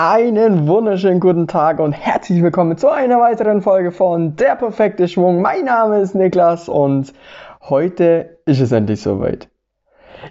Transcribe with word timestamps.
Einen 0.00 0.68
wunderschönen 0.68 1.18
guten 1.18 1.48
Tag 1.48 1.80
und 1.80 1.90
herzlich 1.90 2.40
willkommen 2.40 2.78
zu 2.78 2.88
einer 2.88 3.18
weiteren 3.18 3.62
Folge 3.62 3.90
von 3.90 4.36
Der 4.36 4.54
perfekte 4.54 5.08
Schwung. 5.08 5.42
Mein 5.42 5.64
Name 5.64 5.98
ist 5.98 6.14
Niklas 6.14 6.68
und 6.68 7.12
heute 7.62 8.38
ist 8.46 8.60
es 8.60 8.70
endlich 8.70 9.02
soweit. 9.02 9.48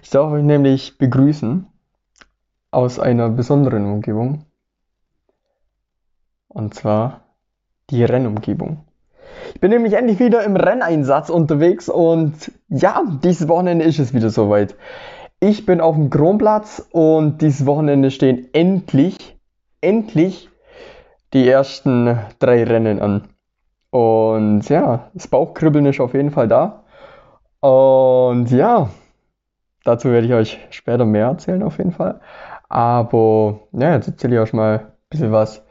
Ich 0.02 0.08
darf 0.08 0.32
euch 0.32 0.42
nämlich 0.42 0.96
begrüßen 0.96 1.66
aus 2.70 2.98
einer 2.98 3.28
besonderen 3.28 3.84
Umgebung. 3.84 4.46
Und 6.48 6.72
zwar 6.72 7.24
die 7.90 8.04
Rennumgebung. 8.04 8.86
Ich 9.52 9.60
bin 9.60 9.70
nämlich 9.70 9.92
endlich 9.92 10.18
wieder 10.18 10.44
im 10.44 10.56
Renneinsatz 10.56 11.28
unterwegs 11.28 11.90
und 11.90 12.52
ja, 12.70 13.02
dieses 13.22 13.48
Wochenende 13.48 13.84
ist 13.84 13.98
es 13.98 14.14
wieder 14.14 14.30
soweit. 14.30 14.76
Ich 15.40 15.66
bin 15.66 15.82
auf 15.82 15.94
dem 15.94 16.08
Kronplatz 16.08 16.88
und 16.90 17.42
dieses 17.42 17.66
Wochenende 17.66 18.10
stehen 18.10 18.48
endlich 18.54 19.37
endlich 19.80 20.48
die 21.32 21.48
ersten 21.48 22.18
drei 22.38 22.64
Rennen 22.64 23.00
an. 23.00 23.28
Und 23.90 24.68
ja, 24.68 25.10
das 25.14 25.28
Bauchkribbeln 25.28 25.86
ist 25.86 26.00
auf 26.00 26.14
jeden 26.14 26.30
Fall 26.30 26.48
da. 26.48 26.84
Und 27.60 28.50
ja, 28.50 28.90
dazu 29.84 30.10
werde 30.10 30.26
ich 30.26 30.32
euch 30.32 30.58
später 30.70 31.04
mehr 31.04 31.26
erzählen 31.26 31.62
auf 31.62 31.78
jeden 31.78 31.92
Fall. 31.92 32.20
Aber 32.68 33.60
ja, 33.72 33.94
jetzt 33.94 34.08
erzähle 34.08 34.36
ich 34.36 34.40
euch 34.40 34.52
mal 34.52 34.78
ein 34.78 34.86
bisschen 35.10 35.32
was, 35.32 35.64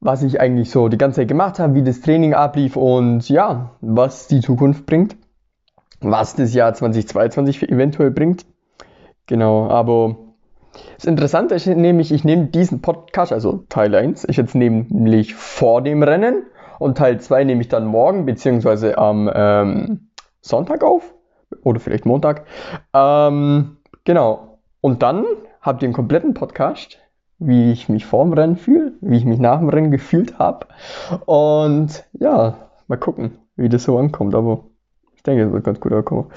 was 0.00 0.22
ich 0.22 0.40
eigentlich 0.40 0.70
so 0.70 0.88
die 0.88 0.98
ganze 0.98 1.20
Zeit 1.20 1.28
gemacht 1.28 1.58
habe, 1.58 1.74
wie 1.74 1.82
das 1.82 2.00
Training 2.00 2.34
ablief 2.34 2.76
und 2.76 3.28
ja, 3.28 3.70
was 3.80 4.28
die 4.28 4.40
Zukunft 4.40 4.86
bringt. 4.86 5.16
Was 6.00 6.34
das 6.34 6.52
Jahr 6.52 6.74
2022 6.74 7.70
eventuell 7.70 8.10
bringt. 8.10 8.44
Genau, 9.26 9.68
aber 9.68 10.16
das 10.96 11.04
Interessante 11.04 11.54
ist 11.54 11.66
nämlich, 11.66 12.12
ich 12.12 12.24
nehme 12.24 12.46
diesen 12.46 12.82
Podcast, 12.82 13.32
also 13.32 13.64
Teil 13.68 13.94
1, 13.94 14.26
ich 14.28 14.36
jetzt 14.36 14.54
nämlich 14.54 15.34
vor 15.34 15.82
dem 15.82 16.02
Rennen 16.02 16.44
und 16.78 16.98
Teil 16.98 17.20
2 17.20 17.44
nehme 17.44 17.60
ich 17.60 17.68
dann 17.68 17.86
morgen 17.86 18.26
beziehungsweise 18.26 18.98
am 18.98 19.30
ähm, 19.32 20.08
Sonntag 20.40 20.84
auf 20.84 21.14
oder 21.62 21.80
vielleicht 21.80 22.06
Montag. 22.06 22.46
Ähm, 22.92 23.78
genau. 24.04 24.58
Und 24.80 25.02
dann 25.02 25.24
habt 25.60 25.82
ihr 25.82 25.86
einen 25.86 25.94
kompletten 25.94 26.34
Podcast, 26.34 26.98
wie 27.38 27.72
ich 27.72 27.88
mich 27.88 28.06
vor 28.06 28.24
dem 28.24 28.32
Rennen 28.32 28.56
fühle, 28.56 28.92
wie 29.00 29.16
ich 29.16 29.24
mich 29.24 29.38
nach 29.38 29.58
dem 29.58 29.68
Rennen 29.68 29.90
gefühlt 29.90 30.38
habe. 30.38 30.66
Und 31.26 32.04
ja, 32.12 32.54
mal 32.86 32.96
gucken, 32.96 33.38
wie 33.56 33.68
das 33.68 33.84
so 33.84 33.98
ankommt. 33.98 34.34
Aber 34.34 34.64
ich 35.14 35.22
denke, 35.22 35.44
es 35.44 35.52
wird 35.52 35.64
ganz 35.64 35.80
gut 35.80 35.92
ankommen. 35.92 36.30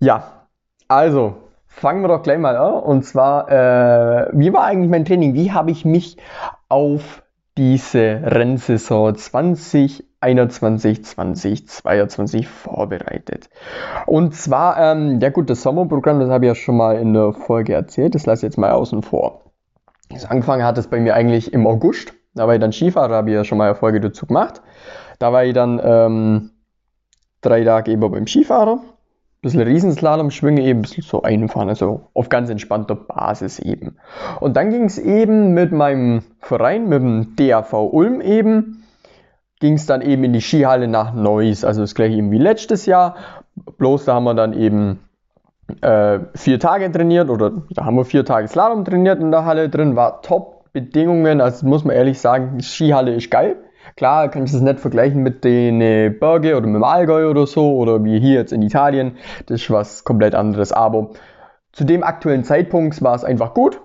Ja, 0.00 0.46
also 0.86 1.36
fangen 1.78 2.02
wir 2.02 2.08
doch 2.08 2.22
gleich 2.22 2.38
mal 2.38 2.56
an. 2.56 2.74
Und 2.74 3.04
zwar, 3.04 3.48
äh, 3.50 4.30
wie 4.32 4.52
war 4.52 4.64
eigentlich 4.64 4.90
mein 4.90 5.04
Training? 5.04 5.34
Wie 5.34 5.52
habe 5.52 5.70
ich 5.70 5.84
mich 5.84 6.16
auf 6.68 7.22
diese 7.56 8.20
Rennsaison 8.24 9.14
2021, 9.14 11.04
2022 11.04 12.48
vorbereitet? 12.48 13.48
Und 14.06 14.34
zwar, 14.34 14.78
ähm, 14.78 15.20
ja 15.20 15.30
gut, 15.30 15.48
das 15.50 15.62
Sommerprogramm, 15.62 16.20
das 16.20 16.30
habe 16.30 16.46
ich 16.46 16.48
ja 16.48 16.54
schon 16.54 16.76
mal 16.76 16.96
in 16.96 17.14
der 17.14 17.32
Folge 17.32 17.74
erzählt. 17.74 18.14
Das 18.14 18.26
lasse 18.26 18.46
ich 18.46 18.50
jetzt 18.50 18.58
mal 18.58 18.72
außen 18.72 19.02
vor. 19.02 19.42
Das 20.10 20.24
angefangen 20.24 20.64
hat 20.64 20.78
es 20.78 20.88
bei 20.88 20.98
mir 20.98 21.14
eigentlich 21.14 21.52
im 21.52 21.66
August. 21.66 22.12
Da 22.34 22.46
war 22.46 22.54
ich 22.54 22.60
dann 22.60 22.72
Skifahrer, 22.72 23.14
habe 23.14 23.30
ich 23.30 23.34
ja 23.34 23.44
schon 23.44 23.58
mal 23.58 23.66
eine 23.66 23.74
Folge 23.74 24.00
dazu 24.00 24.26
gemacht. 24.26 24.62
Da 25.18 25.32
war 25.32 25.44
ich 25.44 25.54
dann 25.54 25.80
ähm, 25.82 26.50
drei 27.40 27.64
Tage 27.64 27.90
eben 27.92 28.00
beim 28.00 28.26
Skifahrer 28.26 28.80
bisschen 29.40 29.62
Riesenslalom 29.62 30.30
schwinge 30.30 30.62
eben 30.62 30.80
ein 30.80 30.82
bisschen 30.82 31.04
so 31.04 31.22
einfahren, 31.22 31.68
also 31.68 32.08
auf 32.14 32.28
ganz 32.28 32.50
entspannter 32.50 32.94
Basis 32.94 33.58
eben. 33.58 33.96
Und 34.40 34.56
dann 34.56 34.70
ging 34.70 34.84
es 34.84 34.98
eben 34.98 35.54
mit 35.54 35.72
meinem 35.72 36.22
Verein, 36.40 36.88
mit 36.88 37.00
dem 37.00 37.36
DAV 37.36 37.72
Ulm 37.72 38.20
eben, 38.20 38.84
ging 39.60 39.74
es 39.74 39.86
dann 39.86 40.02
eben 40.02 40.24
in 40.24 40.32
die 40.32 40.40
Skihalle 40.40 40.88
nach 40.88 41.14
Neuss, 41.14 41.64
also 41.64 41.80
das 41.80 41.94
gleiche 41.94 42.16
eben 42.16 42.30
wie 42.30 42.38
letztes 42.38 42.86
Jahr, 42.86 43.16
bloß 43.76 44.04
da 44.04 44.14
haben 44.14 44.24
wir 44.24 44.34
dann 44.34 44.52
eben 44.52 45.00
äh, 45.82 46.20
vier 46.34 46.58
Tage 46.58 46.90
trainiert 46.90 47.30
oder 47.30 47.52
da 47.70 47.84
haben 47.84 47.96
wir 47.96 48.04
vier 48.04 48.24
Tage 48.24 48.48
Slalom 48.48 48.84
trainiert 48.84 49.20
in 49.20 49.30
der 49.30 49.44
Halle 49.44 49.68
drin, 49.68 49.96
war 49.96 50.22
top 50.22 50.58
Bedingungen, 50.72 51.40
also 51.40 51.66
muss 51.66 51.84
man 51.84 51.96
ehrlich 51.96 52.20
sagen, 52.20 52.58
die 52.58 52.64
Skihalle 52.64 53.14
ist 53.14 53.30
geil. 53.30 53.56
Klar, 53.98 54.28
kann 54.28 54.44
ich 54.44 54.52
das 54.52 54.60
nicht 54.60 54.78
vergleichen 54.78 55.24
mit 55.24 55.42
den 55.42 55.80
äh, 55.80 56.08
Berge 56.08 56.56
oder 56.56 56.68
mit 56.68 56.76
dem 56.76 56.84
Allgäu 56.84 57.28
oder 57.28 57.48
so 57.48 57.74
oder 57.74 58.04
wie 58.04 58.20
hier 58.20 58.34
jetzt 58.34 58.52
in 58.52 58.62
Italien. 58.62 59.16
Das 59.46 59.60
ist 59.60 59.72
was 59.72 60.04
komplett 60.04 60.36
anderes. 60.36 60.70
Aber 60.70 61.10
zu 61.72 61.82
dem 61.82 62.04
aktuellen 62.04 62.44
Zeitpunkt 62.44 63.02
war 63.02 63.16
es 63.16 63.24
einfach 63.24 63.54
gut 63.54 63.80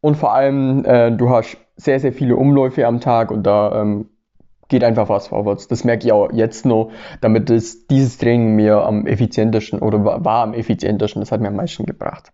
und 0.00 0.16
vor 0.16 0.34
allem 0.34 0.84
äh, 0.84 1.12
du 1.12 1.30
hast 1.30 1.58
sehr, 1.76 2.00
sehr 2.00 2.12
viele 2.12 2.34
Umläufe 2.34 2.84
am 2.88 2.98
Tag 2.98 3.30
und 3.30 3.44
da 3.44 3.82
ähm, 3.82 4.08
geht 4.66 4.82
einfach 4.82 5.08
was 5.08 5.28
vorwärts. 5.28 5.68
Das 5.68 5.84
merke 5.84 6.06
ich 6.06 6.12
auch 6.12 6.32
jetzt 6.32 6.66
noch, 6.66 6.90
damit 7.20 7.48
es, 7.48 7.86
dieses 7.86 8.18
Training 8.18 8.56
mir 8.56 8.84
am 8.84 9.06
effizientesten 9.06 9.78
oder 9.78 10.04
war 10.04 10.42
am 10.42 10.54
effizientesten. 10.54 11.22
Das 11.22 11.30
hat 11.30 11.40
mir 11.40 11.46
am 11.46 11.56
meisten 11.56 11.86
gebracht. 11.86 12.32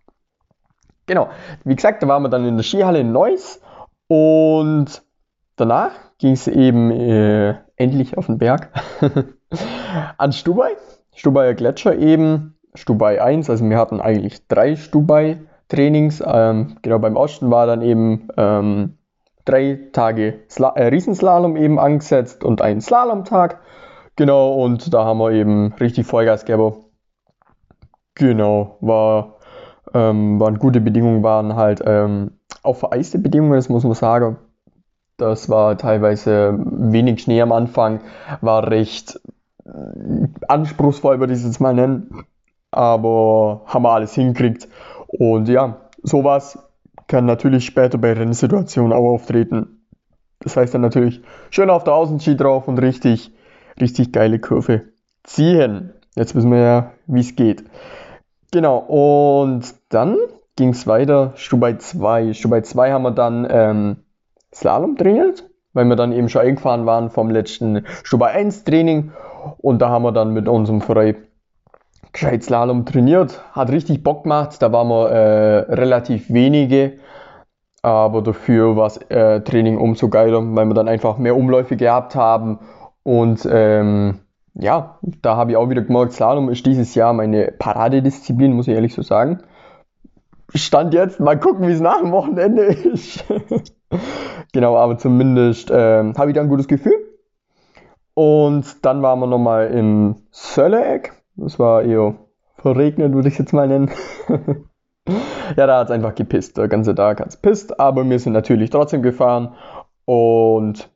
Genau, 1.05 1.29
wie 1.63 1.75
gesagt, 1.75 2.01
da 2.01 2.07
waren 2.07 2.23
wir 2.23 2.29
dann 2.29 2.47
in 2.47 2.57
der 2.57 2.63
Skihalle 2.63 3.01
in 3.01 3.11
Neuss 3.11 3.61
und 4.07 5.03
danach 5.59 5.91
ging 6.17 6.33
es 6.33 6.47
eben 6.47 6.91
äh, 6.91 7.55
endlich 7.75 8.17
auf 8.17 8.27
den 8.27 8.37
Berg 8.37 8.69
an 10.17 10.31
Stubai, 10.31 10.71
Stubaier 11.15 11.53
Gletscher 11.53 11.95
eben, 11.97 12.55
Stubai 12.75 13.21
1, 13.21 13.49
also 13.49 13.67
wir 13.67 13.77
hatten 13.77 13.99
eigentlich 13.99 14.47
drei 14.47 14.75
Stubai-Trainings. 14.75 16.23
Ähm, 16.25 16.77
genau 16.81 16.99
beim 16.99 17.15
Osten 17.15 17.49
war 17.51 17.65
dann 17.65 17.81
eben 17.81 18.27
ähm, 18.37 18.97
drei 19.45 19.79
Tage 19.91 20.41
Sla 20.49 20.69
äh, 20.75 20.87
Riesenslalom 20.87 21.57
eben 21.57 21.79
angesetzt 21.79 22.43
und 22.43 22.61
ein 22.61 22.81
Slalomtag. 22.81 23.59
Genau, 24.15 24.53
und 24.53 24.93
da 24.93 25.05
haben 25.05 25.19
wir 25.19 25.31
eben 25.31 25.73
richtig 25.79 26.05
Vollgas 26.05 26.45
gegeben. 26.45 26.75
Genau, 28.15 28.77
war, 28.81 29.37
ähm, 29.93 30.39
waren 30.39 30.59
gute 30.59 30.81
Bedingungen, 30.81 31.23
waren 31.23 31.55
halt 31.55 31.81
ähm, 31.85 32.31
auch 32.63 32.75
vereiste 32.75 33.17
Bedingungen, 33.17 33.53
das 33.53 33.69
muss 33.69 33.83
man 33.83 33.93
sagen. 33.93 34.37
Das 35.19 35.49
war 35.49 35.77
teilweise 35.77 36.57
wenig 36.57 37.21
Schnee 37.21 37.41
am 37.41 37.51
Anfang, 37.51 37.99
war 38.41 38.71
recht 38.71 39.19
äh, 39.65 40.27
anspruchsvoll, 40.47 41.19
würde 41.19 41.33
ich 41.33 41.39
es 41.39 41.45
jetzt 41.45 41.59
mal 41.59 41.73
nennen. 41.73 42.23
Aber 42.71 43.61
haben 43.65 43.83
wir 43.83 43.91
alles 43.91 44.13
hingekriegt. 44.13 44.67
Und 45.07 45.49
ja, 45.49 45.81
sowas 46.03 46.57
kann 47.07 47.25
natürlich 47.25 47.65
später 47.65 47.97
bei 47.97 48.13
Rennsituationen 48.13 48.93
auch 48.93 49.09
auftreten. 49.09 49.85
Das 50.39 50.55
heißt 50.55 50.73
dann 50.73 50.81
natürlich 50.81 51.21
schön 51.49 51.69
auf 51.69 51.83
der 51.83 51.95
Außenski 51.95 52.37
drauf 52.37 52.67
und 52.69 52.77
richtig, 52.77 53.33
richtig 53.79 54.13
geile 54.13 54.39
Kurve 54.39 54.83
ziehen. 55.23 55.93
Jetzt 56.15 56.33
wissen 56.33 56.51
wir 56.51 56.59
ja, 56.59 56.91
wie 57.07 57.19
es 57.19 57.35
geht. 57.35 57.65
Genau, 58.51 58.77
und 58.77 59.75
dann 59.89 60.17
ging 60.55 60.69
es 60.69 60.87
weiter. 60.87 61.33
Stubai 61.35 61.73
2. 61.73 62.33
Stubai 62.33 62.61
2 62.61 62.91
haben 62.91 63.03
wir 63.03 63.11
dann 63.11 63.47
ähm, 63.49 63.97
Slalom 64.53 64.95
trainiert, 64.97 65.49
weil 65.73 65.85
wir 65.85 65.95
dann 65.95 66.11
eben 66.11 66.29
schon 66.29 66.41
eingefahren 66.41 66.85
waren 66.85 67.09
vom 67.09 67.29
letzten 67.29 67.85
Stubai 68.03 68.31
1 68.31 68.63
Training 68.63 69.11
und 69.57 69.81
da 69.81 69.89
haben 69.89 70.03
wir 70.03 70.11
dann 70.11 70.33
mit 70.33 70.47
unserem 70.47 70.81
Verein 70.81 71.15
gescheit 72.11 72.43
Slalom 72.43 72.85
trainiert. 72.85 73.43
Hat 73.51 73.71
richtig 73.71 74.03
Bock 74.03 74.23
gemacht, 74.23 74.61
da 74.61 74.71
waren 74.71 74.87
wir 74.87 75.09
äh, 75.09 75.73
relativ 75.73 76.31
wenige, 76.31 76.93
aber 77.81 78.21
dafür 78.21 78.75
war 78.75 78.85
das 78.85 78.97
äh, 79.09 79.41
Training 79.41 79.77
umso 79.77 80.09
geiler, 80.09 80.41
weil 80.55 80.65
wir 80.65 80.73
dann 80.73 80.87
einfach 80.87 81.17
mehr 81.17 81.35
Umläufe 81.35 81.77
gehabt 81.77 82.15
haben 82.15 82.59
und 83.03 83.47
ähm, 83.49 84.19
ja, 84.55 84.99
da 85.21 85.35
habe 85.35 85.51
ich 85.51 85.57
auch 85.57 85.69
wieder 85.69 85.81
gemerkt, 85.81 86.13
Slalom 86.13 86.49
ist 86.49 86.65
dieses 86.65 86.95
Jahr 86.95 87.13
meine 87.13 87.53
Paradedisziplin, 87.57 88.53
muss 88.53 88.67
ich 88.67 88.73
ehrlich 88.73 88.93
so 88.93 89.01
sagen. 89.01 89.39
Stand 90.53 90.93
jetzt, 90.93 91.19
mal 91.19 91.39
gucken, 91.39 91.67
wie 91.67 91.71
es 91.71 91.79
nach 91.79 91.99
dem 92.01 92.11
Wochenende 92.11 92.63
ist. 92.63 93.23
Genau, 94.53 94.77
aber 94.77 94.97
zumindest 94.97 95.71
äh, 95.71 96.13
habe 96.13 96.29
ich 96.29 96.35
da 96.35 96.41
ein 96.41 96.49
gutes 96.49 96.67
Gefühl. 96.67 96.93
Und 98.13 98.85
dann 98.85 99.01
waren 99.01 99.19
wir 99.19 99.27
nochmal 99.27 99.67
im 99.67 100.15
Sölleck. 100.31 101.13
Das 101.35 101.57
war 101.57 101.83
eher 101.83 102.15
verregnet, 102.57 103.13
würde 103.13 103.29
ich 103.29 103.37
jetzt 103.37 103.53
mal 103.53 103.67
nennen. 103.67 103.91
ja, 105.55 105.67
da 105.67 105.79
hat 105.79 105.87
es 105.87 105.91
einfach 105.91 106.15
gepisst. 106.15 106.57
Der 106.57 106.67
ganze 106.67 106.93
Tag 106.93 107.21
hat 107.21 107.29
es 107.29 107.37
pisst, 107.37 107.79
aber 107.79 108.07
wir 108.09 108.19
sind 108.19 108.33
natürlich 108.33 108.69
trotzdem 108.69 109.01
gefahren. 109.01 109.55
Und 110.05 110.89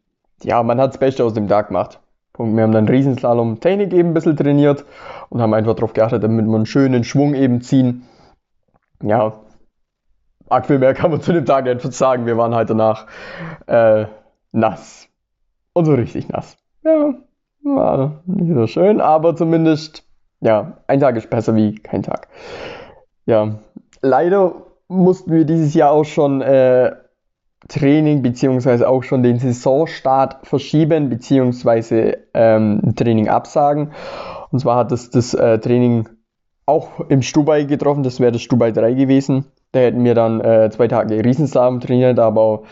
ja, 0.44 0.62
man 0.64 0.82
hat 0.82 0.90
das 0.90 0.98
Beste 0.98 1.24
aus 1.24 1.34
dem 1.34 1.48
Tag 1.48 1.70
gemacht. 1.70 2.02
Und 2.38 2.56
wir 2.56 2.64
haben 2.64 2.72
dann 2.72 2.88
Riesenslalom 2.88 3.60
Technik 3.60 3.94
eben 3.94 4.10
ein 4.10 4.14
bisschen 4.14 4.36
trainiert 4.36 4.86
und 5.30 5.42
haben 5.42 5.54
einfach 5.54 5.76
darauf 5.76 5.94
geachtet, 5.94 6.24
damit 6.24 6.46
wir 6.46 6.56
einen 6.56 6.66
schönen 6.66 7.04
Schwung 7.04 7.36
eben 7.36 7.62
ziehen. 7.62 8.04
Ja, 9.04 9.34
arg 10.54 10.68
viel 10.68 10.80
mehr 10.80 10.94
kann 10.94 11.12
man 11.12 11.22
zu 11.22 11.34
dem 11.34 11.46
Tag 11.46 11.68
einfach 11.68 11.92
sagen. 11.92 12.26
Wir 12.26 12.38
waren 12.38 12.56
halt 12.56 12.70
danach 12.70 13.08
äh, 13.68 14.06
nass. 14.52 15.08
Und 15.74 15.86
so 15.86 15.94
richtig 15.94 16.30
nass. 16.30 16.58
Ja, 16.84 17.16
war 17.64 18.22
nicht 18.26 18.54
so 18.54 18.68
schön, 18.68 19.02
aber 19.02 19.36
zumindest, 19.36 20.06
ja, 20.42 20.78
ein 20.88 21.00
Tag 21.00 21.16
ist 21.16 21.30
besser 21.30 21.56
wie 21.56 21.76
kein 21.76 22.04
Tag. 22.04 22.28
Ja, 23.26 23.56
leider 24.02 24.54
mussten 24.88 25.32
wir 25.32 25.46
dieses 25.46 25.74
Jahr 25.74 25.92
auch 25.92 26.04
schon 26.04 26.42
äh, 26.42 26.92
Training 27.70 28.22
beziehungsweise 28.22 28.88
auch 28.90 29.04
schon 29.04 29.24
den 29.24 29.40
Saisonstart 29.40 30.46
verschieben 30.46 31.10
beziehungsweise 31.10 32.18
ähm, 32.34 32.94
Training 32.96 33.30
absagen. 33.30 33.94
Und 34.52 34.60
zwar 34.60 34.76
hat 34.78 34.92
das, 34.92 35.10
das 35.10 35.34
äh, 35.34 35.58
Training 35.60 36.10
auch 36.66 37.00
im 37.10 37.22
Stubai 37.22 37.64
getroffen, 37.64 38.04
das 38.04 38.20
wäre 38.20 38.32
das 38.32 38.42
Stubai 38.42 38.72
3 38.72 38.94
gewesen. 38.94 39.46
Da 39.72 39.80
hätten 39.80 40.04
wir 40.04 40.16
dann 40.16 40.42
äh, 40.42 40.70
zwei 40.72 40.88
Tage 40.88 41.24
Riesenslalom 41.24 41.80
trainiert, 41.80 42.20
aber 42.20 42.64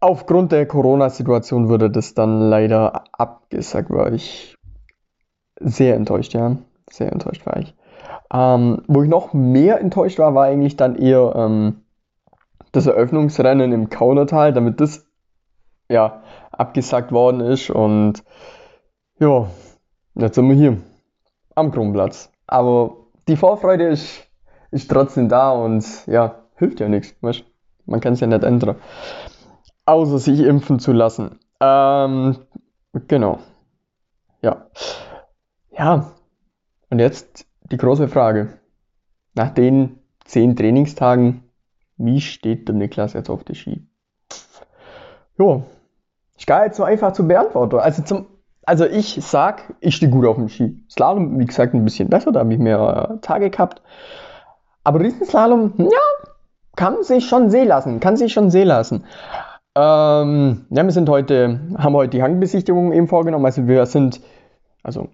aufgrund 0.00 0.52
der 0.52 0.66
Corona-Situation 0.66 1.68
wurde 1.68 1.90
das 1.90 2.14
dann 2.14 2.40
leider 2.40 3.04
abgesagt, 3.12 3.90
war 3.90 4.12
ich 4.12 4.56
sehr 5.60 5.94
enttäuscht, 5.94 6.34
ja. 6.34 6.56
Sehr 6.90 7.12
enttäuscht 7.12 7.46
war 7.46 7.58
ich. 7.58 7.74
Ähm, 8.32 8.82
wo 8.88 9.02
ich 9.02 9.08
noch 9.08 9.32
mehr 9.32 9.80
enttäuscht 9.80 10.18
war, 10.18 10.34
war 10.34 10.44
eigentlich 10.44 10.76
dann 10.76 10.96
eher 10.96 11.34
ähm, 11.36 11.82
das 12.72 12.86
Eröffnungsrennen 12.86 13.72
im 13.72 13.88
Kaunertal, 13.90 14.52
damit 14.52 14.80
das 14.80 15.06
ja 15.88 16.22
abgesagt 16.50 17.12
worden 17.12 17.40
ist 17.40 17.70
und 17.70 18.24
ja, 19.18 19.46
jetzt 20.14 20.34
sind 20.34 20.48
wir 20.48 20.56
hier 20.56 20.78
am 21.54 21.70
Kronplatz. 21.70 22.30
Aber 22.46 23.01
die 23.28 23.36
Vorfreude 23.36 23.88
ist, 23.88 24.24
ist 24.70 24.90
trotzdem 24.90 25.28
da 25.28 25.50
und 25.50 25.84
ja, 26.06 26.42
hilft 26.56 26.80
ja 26.80 26.88
nichts. 26.88 27.14
Weißt? 27.20 27.44
Man 27.86 28.00
kann 28.00 28.14
es 28.14 28.20
ja 28.20 28.26
nicht 28.26 28.44
ändern. 28.44 28.76
Außer 29.84 30.18
sich 30.18 30.40
impfen 30.40 30.78
zu 30.78 30.92
lassen. 30.92 31.38
Ähm, 31.60 32.36
genau. 33.08 33.38
Ja. 34.40 34.66
Ja. 35.70 36.12
Und 36.90 36.98
jetzt 36.98 37.46
die 37.70 37.76
große 37.76 38.08
Frage. 38.08 38.58
Nach 39.34 39.50
den 39.50 39.98
zehn 40.24 40.56
Trainingstagen, 40.56 41.44
wie 41.96 42.20
steht 42.20 42.68
der 42.68 42.74
Niklas 42.74 43.14
jetzt 43.14 43.30
auf 43.30 43.44
die 43.44 43.54
Ski? 43.54 43.86
Jo, 45.38 45.64
ist 46.36 46.46
gar 46.46 46.64
nicht 46.64 46.74
so 46.74 46.84
einfach 46.84 47.12
zu 47.12 47.26
beantworten. 47.26 47.78
Also 47.78 48.02
zum 48.02 48.26
also 48.64 48.86
ich 48.86 49.18
sag, 49.20 49.74
ich 49.80 49.96
stehe 49.96 50.10
gut 50.10 50.26
auf 50.26 50.36
dem 50.36 50.48
Ski. 50.48 50.76
Slalom, 50.90 51.38
wie 51.38 51.46
gesagt, 51.46 51.74
ein 51.74 51.84
bisschen 51.84 52.08
besser, 52.08 52.32
da 52.32 52.40
habe 52.40 52.52
ich 52.52 52.58
mehr 52.58 53.18
Tage 53.22 53.50
gehabt. 53.50 53.82
Aber 54.84 55.00
Riesenslalom, 55.00 55.74
ja, 55.78 56.28
kann 56.76 57.02
sich 57.02 57.28
schon 57.28 57.50
sehen 57.50 57.68
lassen, 57.68 58.00
kann 58.00 58.16
sich 58.16 58.32
schon 58.32 58.50
sehen 58.50 58.68
lassen. 58.68 59.04
Ähm, 59.74 60.66
ja, 60.70 60.84
wir 60.84 60.90
sind 60.90 61.08
heute, 61.08 61.60
haben 61.78 61.94
heute 61.94 62.10
die 62.10 62.22
Hangbesichtigung 62.22 62.92
eben 62.92 63.08
vorgenommen. 63.08 63.46
Also 63.46 63.66
wir 63.66 63.86
sind, 63.86 64.20
also 64.82 65.08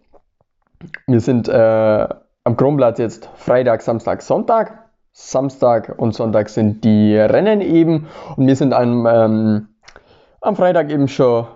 wir 1.07 1.21
sind 1.21 1.49
äh, 1.49 2.09
am 2.45 2.57
Kronplatz 2.57 2.99
jetzt 2.99 3.29
Freitag, 3.37 3.83
Samstag, 3.83 4.23
Sonntag. 4.23 4.85
Samstag 5.13 5.95
und 5.97 6.15
Sonntag 6.15 6.49
sind 6.49 6.85
die 6.85 7.17
Rennen 7.17 7.61
eben 7.61 8.07
und 8.37 8.47
wir 8.47 8.55
sind 8.55 8.73
am, 8.73 9.05
ähm, 9.07 9.69
am 10.41 10.55
Freitag 10.55 10.91
eben 10.91 11.09
schon 11.09 11.47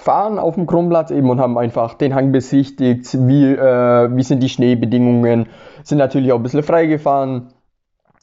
gefahren 0.00 0.38
auf 0.38 0.54
dem 0.54 0.66
Kronplatz 0.66 1.10
eben 1.10 1.28
und 1.28 1.40
haben 1.40 1.58
einfach 1.58 1.92
den 1.92 2.14
Hang 2.14 2.32
besichtigt, 2.32 3.18
wie, 3.26 3.52
äh, 3.52 4.16
wie 4.16 4.22
sind 4.22 4.42
die 4.42 4.48
Schneebedingungen, 4.48 5.46
sind 5.82 5.98
natürlich 5.98 6.32
auch 6.32 6.38
ein 6.38 6.42
bisschen 6.42 6.62
frei 6.62 6.86
gefahren, 6.86 7.52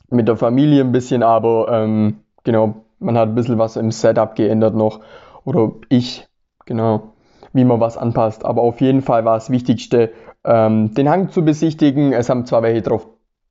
mit 0.09 0.27
der 0.27 0.37
Familie 0.37 0.83
ein 0.83 0.91
bisschen, 0.91 1.21
aber 1.21 1.67
ähm, 1.71 2.21
genau, 2.43 2.77
man 2.97 3.15
hat 3.15 3.29
ein 3.29 3.35
bisschen 3.35 3.59
was 3.59 3.75
im 3.75 3.91
Setup 3.91 4.33
geändert 4.33 4.73
noch, 4.73 5.01
oder 5.45 5.73
ich, 5.89 6.27
genau, 6.65 7.13
wie 7.53 7.63
man 7.63 7.79
was 7.79 7.95
anpasst, 7.95 8.43
aber 8.43 8.63
auf 8.63 8.81
jeden 8.81 9.03
Fall 9.03 9.23
war 9.23 9.35
das 9.35 9.51
Wichtigste, 9.51 10.09
ähm, 10.45 10.95
den 10.95 11.07
Hang 11.07 11.29
zu 11.29 11.45
besichtigen, 11.45 12.11
es 12.11 12.27
haben 12.27 12.47
zwar 12.47 12.63
welche 12.63 12.81
drauf, 12.81 13.07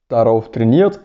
darauf 0.08 0.50
trainiert, 0.50 0.98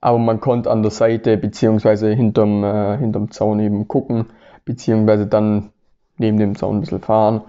aber 0.00 0.16
man 0.16 0.40
konnte 0.40 0.70
an 0.70 0.80
der 0.80 0.90
Seite 0.90 1.36
beziehungsweise 1.36 2.08
hinterm, 2.14 2.64
äh, 2.64 2.96
hinterm 2.96 3.30
Zaun 3.30 3.60
eben 3.60 3.88
gucken, 3.88 4.28
beziehungsweise 4.64 5.26
dann 5.26 5.71
neben 6.16 6.38
dem 6.38 6.56
Zaun 6.56 6.76
ein 6.76 6.80
bisschen 6.80 7.00
fahren. 7.00 7.42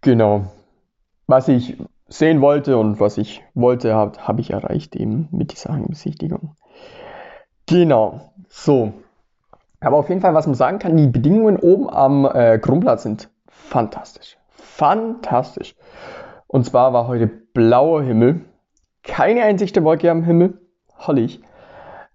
Genau. 0.00 0.44
Was 1.26 1.48
ich 1.48 1.76
sehen 2.08 2.40
wollte 2.40 2.78
und 2.78 3.00
was 3.00 3.18
ich 3.18 3.42
wollte, 3.54 3.94
habe 3.94 4.18
hab 4.26 4.38
ich 4.38 4.50
erreicht 4.50 4.94
eben 4.94 5.28
mit 5.32 5.52
dieser 5.52 5.72
Hangbesichtigung. 5.72 6.56
Genau. 7.66 8.32
So. 8.48 8.92
Aber 9.80 9.96
auf 9.98 10.08
jeden 10.08 10.20
Fall, 10.20 10.34
was 10.34 10.46
man 10.46 10.54
sagen 10.54 10.78
kann, 10.78 10.96
die 10.96 11.08
Bedingungen 11.08 11.56
oben 11.56 11.90
am 11.90 12.24
äh, 12.24 12.58
Krumplatz 12.58 13.02
sind 13.02 13.28
fantastisch. 13.48 14.36
Fantastisch. 14.50 15.74
Und 16.46 16.64
zwar 16.64 16.92
war 16.92 17.08
heute 17.08 17.26
blauer 17.26 18.02
Himmel. 18.02 18.40
Keine 19.02 19.42
einzige 19.42 19.84
Wolke 19.84 20.10
am 20.10 20.22
Himmel. 20.22 20.60
Herrlich. 20.96 21.40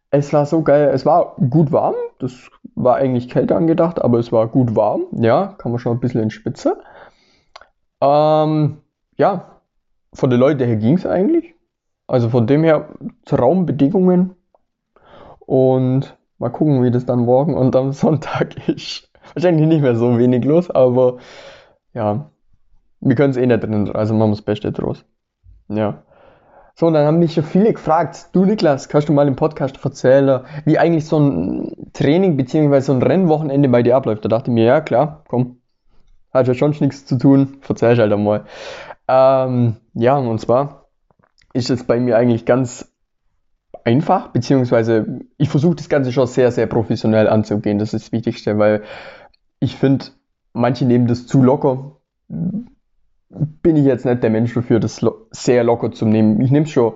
Es 0.10 0.34
war 0.34 0.46
so 0.46 0.62
geil. 0.62 0.90
Es 0.94 1.06
war 1.06 1.36
gut 1.50 1.72
warm. 1.72 1.96
Das 2.20 2.50
war 2.76 2.96
eigentlich 2.96 3.30
kälter 3.30 3.56
angedacht, 3.56 4.02
aber 4.02 4.20
es 4.20 4.32
war 4.32 4.48
gut 4.48 4.76
warm. 4.76 5.04
Ja, 5.12 5.56
kann 5.58 5.72
man 5.72 5.80
schon 5.80 5.98
ein 5.98 6.00
bisschen 6.00 6.22
in 6.22 6.30
Spitze. 6.30 6.78
Ähm, 8.02 8.78
ja, 9.18 9.62
von 10.14 10.30
den 10.30 10.40
Leuten 10.40 10.66
her 10.66 10.78
ging 10.78 10.96
es 10.96 11.06
eigentlich. 11.06 11.56
Also 12.08 12.30
von 12.30 12.48
dem 12.48 12.64
her 12.64 12.90
Traumbedingungen. 13.26 14.36
Und 15.40 16.18
mal 16.38 16.50
gucken, 16.50 16.84
wie 16.84 16.92
das 16.92 17.06
dann 17.06 17.20
morgen 17.20 17.56
und 17.56 17.76
am 17.76 17.92
Sonntag 17.94 18.68
ist. 18.68 19.10
Wahrscheinlich 19.34 19.68
nicht 19.68 19.82
mehr 19.82 19.96
so 19.96 20.18
wenig 20.18 20.44
los, 20.44 20.70
aber 20.70 21.18
ja, 21.94 22.32
wir 23.00 23.16
können 23.16 23.32
es 23.32 23.38
eh 23.38 23.46
nicht 23.46 23.64
drin, 23.64 23.90
also 23.92 24.14
machen 24.14 24.32
wir 24.32 24.36
das 24.36 24.42
Beste 24.42 24.72
draus. 24.72 25.06
Ja. 25.68 26.04
So, 26.76 26.88
und 26.88 26.94
dann 26.94 27.06
haben 27.06 27.20
mich 27.20 27.34
schon 27.34 27.44
viele 27.44 27.74
gefragt, 27.74 28.30
du 28.32 28.46
Niklas, 28.46 28.90
kannst 28.90 29.10
du 29.10 29.14
mal 29.14 29.28
im 29.28 29.36
Podcast 29.36 29.84
erzählen, 29.84 30.42
wie 30.66 30.80
eigentlich 30.80 31.06
so 31.06 31.20
ein 31.20 31.92
Training 31.94 32.38
bzw. 32.38 32.80
so 32.80 32.94
ein 32.94 33.04
Rennwochenende 33.04 33.70
bei 33.70 33.84
dir 33.84 33.96
abläuft? 33.96 34.26
Da 34.26 34.30
dachte 34.30 34.52
ich 34.52 34.56
mir, 34.56 34.66
ja 34.66 34.82
klar, 34.82 35.24
komm, 35.28 35.58
hat 36.34 36.48
ja 36.48 36.54
schon 36.54 36.72
nichts 36.80 37.06
zu 37.06 37.18
tun, 37.18 37.58
ich 37.62 37.82
halt 37.82 38.02
einmal. 38.02 38.46
Ähm, 39.08 39.76
ja, 39.94 40.18
und 40.18 40.40
zwar 40.40 40.88
ist 41.54 41.70
es 41.70 41.84
bei 41.84 42.00
mir 42.00 42.18
eigentlich 42.18 42.46
ganz 42.46 42.92
einfach, 43.84 44.30
beziehungsweise 44.30 45.20
ich 45.38 45.50
versuche 45.50 45.76
das 45.76 45.90
Ganze 45.90 46.12
schon 46.12 46.28
sehr, 46.28 46.52
sehr 46.52 46.68
professionell 46.68 47.28
anzugehen, 47.28 47.80
das 47.80 47.94
ist 47.94 48.06
das 48.06 48.12
Wichtigste, 48.12 48.58
weil 48.58 48.84
ich 49.60 49.76
finde, 49.76 50.06
manche 50.54 50.86
nehmen 50.86 51.08
das 51.08 51.28
zu 51.28 51.42
locker 51.42 51.98
bin 53.64 53.76
ich 53.76 53.86
jetzt 53.86 54.06
nicht 54.06 54.24
der 54.24 54.30
Mensch 54.30 54.54
dafür, 54.54 54.80
das 54.80 55.02
lo 55.02 55.28
sehr 55.32 55.64
locker 55.64 55.92
zu 55.92 56.06
nehmen. 56.06 56.42
Ich 56.42 56.52
nehme 56.52 56.66
es 56.66 56.72
schon 56.72 56.94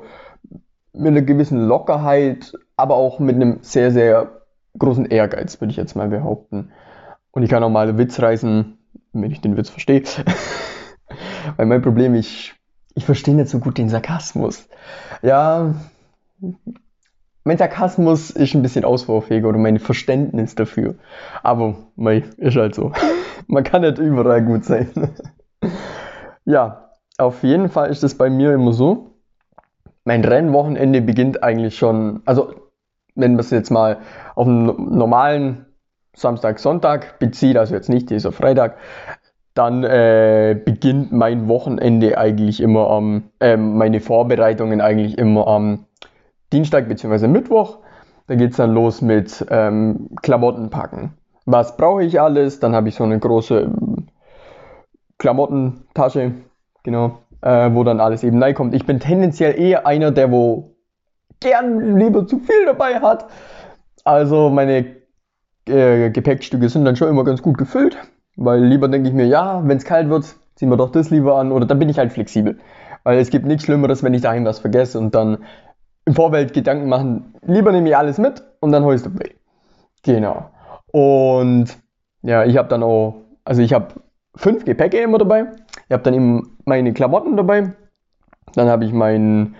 mit 0.93 1.07
einer 1.07 1.21
gewissen 1.21 1.59
Lockerheit, 1.67 2.53
aber 2.77 2.95
auch 2.95 3.19
mit 3.19 3.35
einem 3.35 3.59
sehr, 3.61 3.91
sehr 3.91 4.41
großen 4.77 5.05
Ehrgeiz, 5.05 5.59
würde 5.61 5.71
ich 5.71 5.77
jetzt 5.77 5.95
mal 5.95 6.09
behaupten. 6.09 6.71
Und 7.31 7.43
ich 7.43 7.49
kann 7.49 7.63
auch 7.63 7.69
mal 7.69 7.87
einen 7.87 7.97
Witz 7.97 8.21
reißen, 8.21 8.77
wenn 9.13 9.31
ich 9.31 9.41
den 9.41 9.57
Witz 9.57 9.69
verstehe. 9.69 10.03
Weil 11.57 11.65
mein 11.65 11.81
Problem, 11.81 12.15
ich, 12.15 12.53
ich 12.95 13.05
verstehe 13.05 13.35
nicht 13.35 13.49
so 13.49 13.59
gut 13.59 13.77
den 13.77 13.89
Sarkasmus. 13.89 14.67
Ja, 15.21 15.75
mein 17.43 17.57
Sarkasmus 17.57 18.31
ist 18.31 18.55
ein 18.55 18.63
bisschen 18.63 18.85
ausbaufähig 18.85 19.45
oder 19.45 19.57
mein 19.57 19.79
Verständnis 19.79 20.55
dafür. 20.55 20.95
Aber 21.43 21.75
mei, 21.95 22.23
ist 22.37 22.57
halt 22.57 22.73
so. 22.73 22.91
Man 23.47 23.63
kann 23.63 23.81
nicht 23.81 23.99
überall 23.99 24.43
gut 24.43 24.65
sein. 24.65 24.89
Ja, 26.45 26.91
auf 27.17 27.43
jeden 27.43 27.69
Fall 27.69 27.89
ist 27.89 28.03
es 28.03 28.17
bei 28.17 28.29
mir 28.29 28.53
immer 28.53 28.73
so. 28.73 29.11
Mein 30.03 30.23
Rennwochenende 30.23 31.01
beginnt 31.01 31.43
eigentlich 31.43 31.77
schon, 31.77 32.21
also 32.25 32.53
wenn 33.15 33.31
man 33.31 33.39
es 33.39 33.49
jetzt 33.49 33.71
mal 33.71 33.97
auf 34.35 34.47
einen 34.47 34.95
normalen 34.97 35.65
Samstag, 36.15 36.59
Sonntag 36.59 37.19
bezieht, 37.19 37.57
also 37.57 37.73
jetzt 37.73 37.89
nicht 37.89 38.09
dieser 38.09 38.31
Freitag, 38.31 38.77
dann 39.55 39.83
äh, 39.83 40.59
beginnt 40.63 41.11
mein 41.11 41.47
Wochenende 41.47 42.17
eigentlich 42.17 42.61
immer 42.61 42.89
am, 42.89 43.23
äh, 43.39 43.57
meine 43.57 44.01
Vorbereitungen 44.01 44.81
eigentlich 44.81 45.17
immer 45.17 45.47
am 45.47 45.85
Dienstag 46.51 46.87
bzw. 46.89 47.27
Mittwoch. 47.27 47.79
Da 48.27 48.35
geht 48.35 48.51
es 48.51 48.57
dann 48.57 48.73
los 48.73 49.01
mit 49.01 49.45
ähm, 49.49 50.09
Klamotten 50.21 50.69
packen. 50.69 51.13
Was 51.45 51.77
brauche 51.77 52.03
ich 52.03 52.19
alles? 52.19 52.59
Dann 52.59 52.75
habe 52.75 52.89
ich 52.89 52.95
so 52.95 53.03
eine 53.03 53.19
große 53.19 53.71
Klamottentasche, 55.17 56.33
genau, 56.83 57.19
äh, 57.41 57.69
wo 57.73 57.83
dann 57.83 57.99
alles 57.99 58.23
eben 58.23 58.41
reinkommt. 58.41 58.73
Ich 58.73 58.85
bin 58.85 58.99
tendenziell 58.99 59.59
eher 59.59 59.87
einer, 59.87 60.11
der 60.11 60.31
wo 60.31 60.75
gern 61.39 61.97
lieber 61.97 62.27
zu 62.27 62.39
viel 62.39 62.65
dabei 62.65 62.99
hat. 62.99 63.27
Also 64.03 64.49
meine 64.49 64.95
äh, 65.67 66.09
Gepäckstücke 66.09 66.69
sind 66.69 66.85
dann 66.85 66.95
schon 66.95 67.09
immer 67.09 67.23
ganz 67.23 67.41
gut 67.41 67.57
gefüllt, 67.57 67.97
weil 68.35 68.63
lieber 68.63 68.87
denke 68.87 69.09
ich 69.09 69.15
mir, 69.15 69.25
ja, 69.25 69.61
wenn 69.65 69.77
es 69.77 69.85
kalt 69.85 70.09
wird, 70.09 70.35
ziehen 70.55 70.69
wir 70.69 70.77
doch 70.77 70.91
das 70.91 71.09
lieber 71.09 71.37
an 71.37 71.51
oder 71.51 71.65
dann 71.65 71.79
bin 71.79 71.89
ich 71.89 71.97
halt 71.97 72.11
flexibel. 72.11 72.59
Weil 73.03 73.19
es 73.19 73.29
gibt 73.29 73.45
nichts 73.45 73.63
Schlimmeres, 73.63 74.03
wenn 74.03 74.13
ich 74.13 74.21
daheim 74.21 74.45
was 74.45 74.59
vergesse 74.59 74.97
und 74.97 75.13
dann 75.13 75.43
im 76.05 76.13
Vorfeld 76.13 76.53
Gedanken 76.53 76.89
machen, 76.89 77.35
lieber 77.41 77.71
nehme 77.71 77.89
ich 77.89 77.97
alles 77.97 78.17
mit 78.17 78.43
und 78.59 78.71
dann 78.71 78.83
hol 78.83 78.95
ich 78.95 79.01
es 79.01 79.03
dabei. 79.03 79.35
Genau. 80.03 80.49
Und 80.91 81.77
ja, 82.21 82.45
ich 82.45 82.57
habe 82.57 82.67
dann 82.69 82.83
auch, 82.83 83.21
also 83.43 83.61
ich 83.61 83.73
habe 83.73 83.87
fünf 84.35 84.65
Gepäcke 84.65 84.99
immer 84.99 85.17
dabei. 85.17 85.45
Ich 85.87 85.91
habe 85.91 86.03
dann 86.03 86.13
eben 86.13 86.57
meine 86.65 86.93
Klamotten 86.93 87.37
dabei. 87.37 87.73
Dann 88.53 88.67
habe 88.67 88.85
ich 88.85 88.93
mein, 88.93 89.55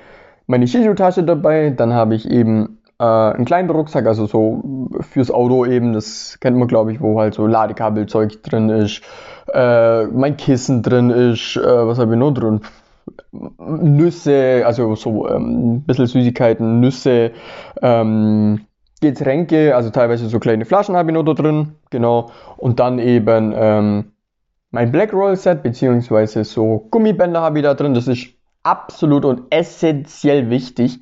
meine 0.47 0.67
Shishu-Tasche 0.67 1.23
dabei. 1.23 1.71
Dann 1.71 1.93
habe 1.93 2.15
ich 2.15 2.29
eben 2.29 2.79
äh, 2.99 3.03
einen 3.03 3.45
kleinen 3.45 3.69
Rucksack, 3.69 4.05
also 4.05 4.25
so 4.25 4.89
fürs 5.01 5.31
Auto 5.31 5.65
eben, 5.65 5.93
das 5.93 6.37
kennt 6.39 6.57
man 6.57 6.67
glaube 6.67 6.93
ich, 6.93 7.01
wo 7.01 7.19
halt 7.19 7.33
so 7.33 7.45
Ladekabelzeug 7.47 8.41
drin 8.43 8.69
ist, 8.69 9.01
äh, 9.53 10.05
mein 10.05 10.37
Kissen 10.37 10.81
drin 10.81 11.09
ist, 11.09 11.57
äh, 11.57 11.87
was 11.87 11.99
habe 11.99 12.13
ich 12.13 12.19
noch 12.19 12.31
drin? 12.31 12.61
Nüsse, 13.59 14.63
also 14.65 14.95
so 14.95 15.27
ähm, 15.27 15.75
ein 15.75 15.83
bisschen 15.83 16.07
Süßigkeiten, 16.07 16.79
Nüsse, 16.79 17.31
ähm, 17.81 18.61
Getränke, 19.01 19.75
also 19.75 19.89
teilweise 19.89 20.27
so 20.29 20.39
kleine 20.39 20.65
Flaschen 20.65 20.95
habe 20.95 21.11
ich 21.11 21.13
noch 21.13 21.23
da 21.23 21.33
drin, 21.33 21.73
genau. 21.89 22.31
Und 22.57 22.79
dann 22.79 22.97
eben 22.97 23.53
ähm, 23.55 24.11
mein 24.71 24.91
Black 24.91 25.13
Roll 25.13 25.35
Set, 25.35 25.63
beziehungsweise 25.63 26.43
so 26.43 26.87
Gummibänder 26.91 27.41
habe 27.41 27.59
ich 27.59 27.63
da 27.63 27.73
drin. 27.73 27.93
Das 27.93 28.07
ist 28.07 28.27
absolut 28.63 29.25
und 29.25 29.43
essentiell 29.51 30.49
wichtig, 30.49 30.99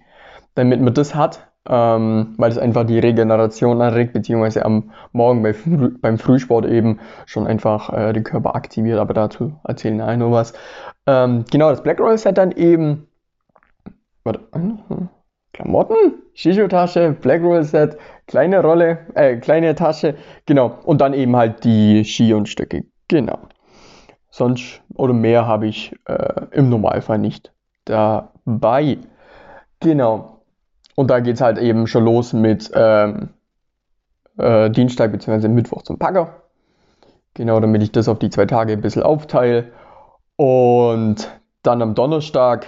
damit 0.55 0.82
man 0.82 0.93
das 0.93 1.15
hat, 1.15 1.48
ähm, 1.67 2.36
weil 2.38 2.51
es 2.51 2.58
einfach 2.58 2.86
die 2.86 3.00
Regeneration 3.00 3.82
anregt, 3.82 4.13
beziehungsweise 4.13 4.65
am 4.65 4.91
Morgen 5.13 5.41
bei 5.41 5.53
Früh, 5.53 5.98
beim 6.00 6.17
Frühsport 6.17 6.65
eben 6.65 7.00
schon 7.25 7.48
einfach 7.48 7.91
äh, 7.91 8.13
den 8.13 8.24
Körper 8.24 8.55
aktiviert, 8.55 9.00
aber 9.00 9.13
dazu 9.13 9.60
erzählen 9.63 9.98
wir 9.98 10.17
noch 10.17 10.32
was. 10.32 10.53
Ähm, 11.08 11.46
genau, 11.50 11.70
das 11.70 11.82
Black 11.82 12.00
Roll 12.00 12.17
Set 12.17 12.38
dann 12.38 12.51
eben, 12.51 13.08
warte, 14.24 14.41
Klamotten, 15.53 16.24
Shisho-Tasche, 16.34 17.15
Black 17.22 17.41
Roll 17.41 17.63
Set, 17.63 17.98
kleine 18.27 18.62
Rolle, 18.62 19.00
äh, 19.15 19.38
kleine 19.38 19.74
Tasche, 19.75 20.15
genau, 20.46 20.79
und 20.84 21.00
dann 21.00 21.13
eben 21.13 21.36
halt 21.36 21.63
die 21.63 22.03
Ski 22.03 22.34
und 22.34 22.50
Stöcke, 22.50 22.86
genau. 23.08 23.39
Sonst 24.36 24.82
oder 24.96 25.13
mehr 25.13 25.46
habe 25.46 25.68
ich 25.68 25.96
äh, 26.06 26.48
im 26.50 26.68
Normalfall 26.68 27.20
nicht 27.20 27.54
dabei. 27.86 28.98
Genau. 29.80 30.42
Und 30.96 31.12
da 31.12 31.20
geht 31.20 31.36
es 31.36 31.42
halt 31.42 31.60
eben 31.60 31.86
schon 31.86 32.04
los 32.04 32.34
mit 32.34 32.72
ähm, 32.74 33.30
äh, 34.40 34.72
Dienstag 34.72 35.12
bzw. 35.12 35.50
Mittwoch 35.50 35.84
zum 35.84 36.00
Packer. 36.00 36.42
Genau, 37.36 37.60
damit 37.60 37.84
ich 37.84 37.92
das 37.92 38.08
auf 38.08 38.18
die 38.18 38.32
zwei 38.32 38.48
Tage 38.48 38.74
ein 38.74 38.82
bisschen 38.82 39.04
aufteile. 39.04 39.72
Und 40.36 41.30
dann 41.62 41.84
am 41.84 41.94
Donnerstag 41.94 42.66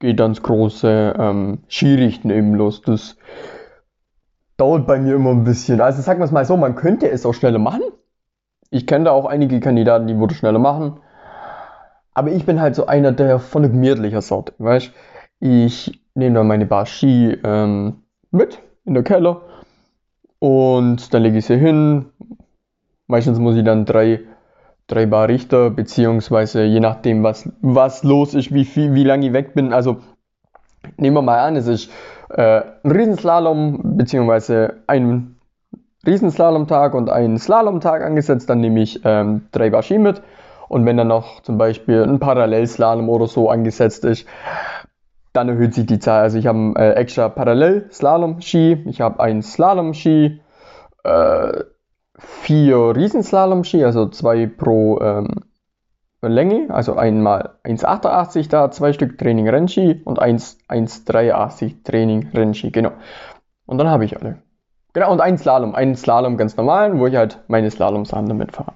geht 0.00 0.18
dann 0.18 0.32
das 0.32 0.42
große 0.42 1.14
ähm, 1.16 1.60
Skirichten 1.68 2.32
eben 2.32 2.54
los. 2.54 2.82
Das 2.82 3.16
dauert 4.56 4.88
bei 4.88 4.98
mir 4.98 5.14
immer 5.14 5.30
ein 5.30 5.44
bisschen. 5.44 5.80
Also 5.80 6.02
sagen 6.02 6.18
wir 6.18 6.24
es 6.24 6.32
mal 6.32 6.44
so, 6.44 6.56
man 6.56 6.74
könnte 6.74 7.08
es 7.08 7.24
auch 7.24 7.34
schneller 7.34 7.60
machen. 7.60 7.82
Ich 8.70 8.88
kenne 8.88 9.04
da 9.04 9.12
auch 9.12 9.26
einige 9.26 9.60
Kandidaten, 9.60 10.08
die 10.08 10.18
würde 10.18 10.34
schneller 10.34 10.58
machen. 10.58 10.98
Aber 12.14 12.30
ich 12.30 12.46
bin 12.46 12.60
halt 12.60 12.76
so 12.76 12.86
einer 12.86 13.12
der 13.12 13.38
von 13.40 13.62
gemütlicher 13.62 14.22
Sorte, 14.22 14.54
weißt 14.58 14.92
Ich 15.40 16.00
nehme 16.14 16.36
dann 16.36 16.46
meine 16.46 16.66
Bar 16.66 16.86
Ski 16.86 17.36
ähm, 17.44 18.04
mit 18.30 18.60
in 18.84 18.94
der 18.94 19.02
Keller 19.02 19.42
und 20.38 21.12
dann 21.12 21.22
lege 21.22 21.38
ich 21.38 21.46
sie 21.46 21.58
hin. 21.58 22.06
Meistens 23.06 23.38
muss 23.38 23.56
ich 23.56 23.64
dann 23.64 23.84
drei, 23.84 24.20
drei 24.86 25.06
Bar 25.06 25.28
Richter, 25.28 25.70
beziehungsweise 25.70 26.64
je 26.64 26.80
nachdem, 26.80 27.22
was, 27.22 27.50
was 27.60 28.04
los 28.04 28.34
ist, 28.34 28.54
wie, 28.54 28.64
viel, 28.64 28.94
wie 28.94 29.04
lange 29.04 29.26
ich 29.26 29.32
weg 29.32 29.54
bin. 29.54 29.72
Also 29.72 29.98
nehmen 30.96 31.16
wir 31.16 31.22
mal 31.22 31.40
an, 31.40 31.56
es 31.56 31.66
ist 31.66 31.90
äh, 32.30 32.62
ein 32.82 32.90
Riesenslalom, 32.90 33.96
beziehungsweise 33.96 34.82
ein 34.86 35.36
Riesenslalom-Tag 36.06 36.94
und 36.94 37.10
ein 37.10 37.38
Slalom-Tag 37.38 38.02
angesetzt, 38.02 38.48
dann 38.50 38.60
nehme 38.60 38.82
ich 38.82 39.00
ähm, 39.04 39.46
drei 39.52 39.70
Bar 39.70 39.82
Ski 39.82 39.98
mit. 39.98 40.22
Und 40.74 40.86
wenn 40.86 40.96
dann 40.96 41.06
noch 41.06 41.40
zum 41.42 41.56
Beispiel 41.56 42.02
ein 42.02 42.18
Parallelslalom 42.18 43.08
oder 43.08 43.28
so 43.28 43.48
angesetzt 43.48 44.04
ist, 44.04 44.26
dann 45.32 45.48
erhöht 45.48 45.72
sich 45.72 45.86
die 45.86 46.00
Zahl. 46.00 46.22
Also 46.22 46.36
ich 46.36 46.48
habe 46.48 46.58
einen 46.58 46.74
äh, 46.74 46.94
extra 46.94 47.28
Parallel-Slalom-Ski, 47.28 48.82
ich 48.86 49.00
habe 49.00 49.20
einen 49.20 49.42
Slalom-Ski, 49.42 50.40
äh, 51.04 51.52
vier 52.18 52.96
Riesenslalom-Ski, 52.96 53.84
also 53.84 54.08
zwei 54.08 54.48
pro 54.48 54.98
ähm, 55.00 55.28
Länge, 56.22 56.66
also 56.70 56.96
einmal 56.96 57.50
1,88 57.62 58.48
da, 58.48 58.72
zwei 58.72 58.92
Stück 58.92 59.16
Training 59.16 59.48
Rennski 59.48 60.02
und 60.04 60.20
1,83 60.20 61.84
Training 61.84 62.30
Rennski, 62.34 62.72
genau. 62.72 62.90
Und 63.66 63.78
dann 63.78 63.86
habe 63.86 64.06
ich 64.06 64.20
alle. 64.20 64.38
Genau, 64.92 65.12
und 65.12 65.20
ein 65.20 65.38
Slalom, 65.38 65.76
einen 65.76 65.94
Slalom 65.94 66.36
ganz 66.36 66.56
normal, 66.56 66.98
wo 66.98 67.06
ich 67.06 67.14
halt 67.14 67.38
meine 67.46 67.70
Slalom-Sachen 67.70 68.26
damit 68.26 68.50
fahre. 68.50 68.72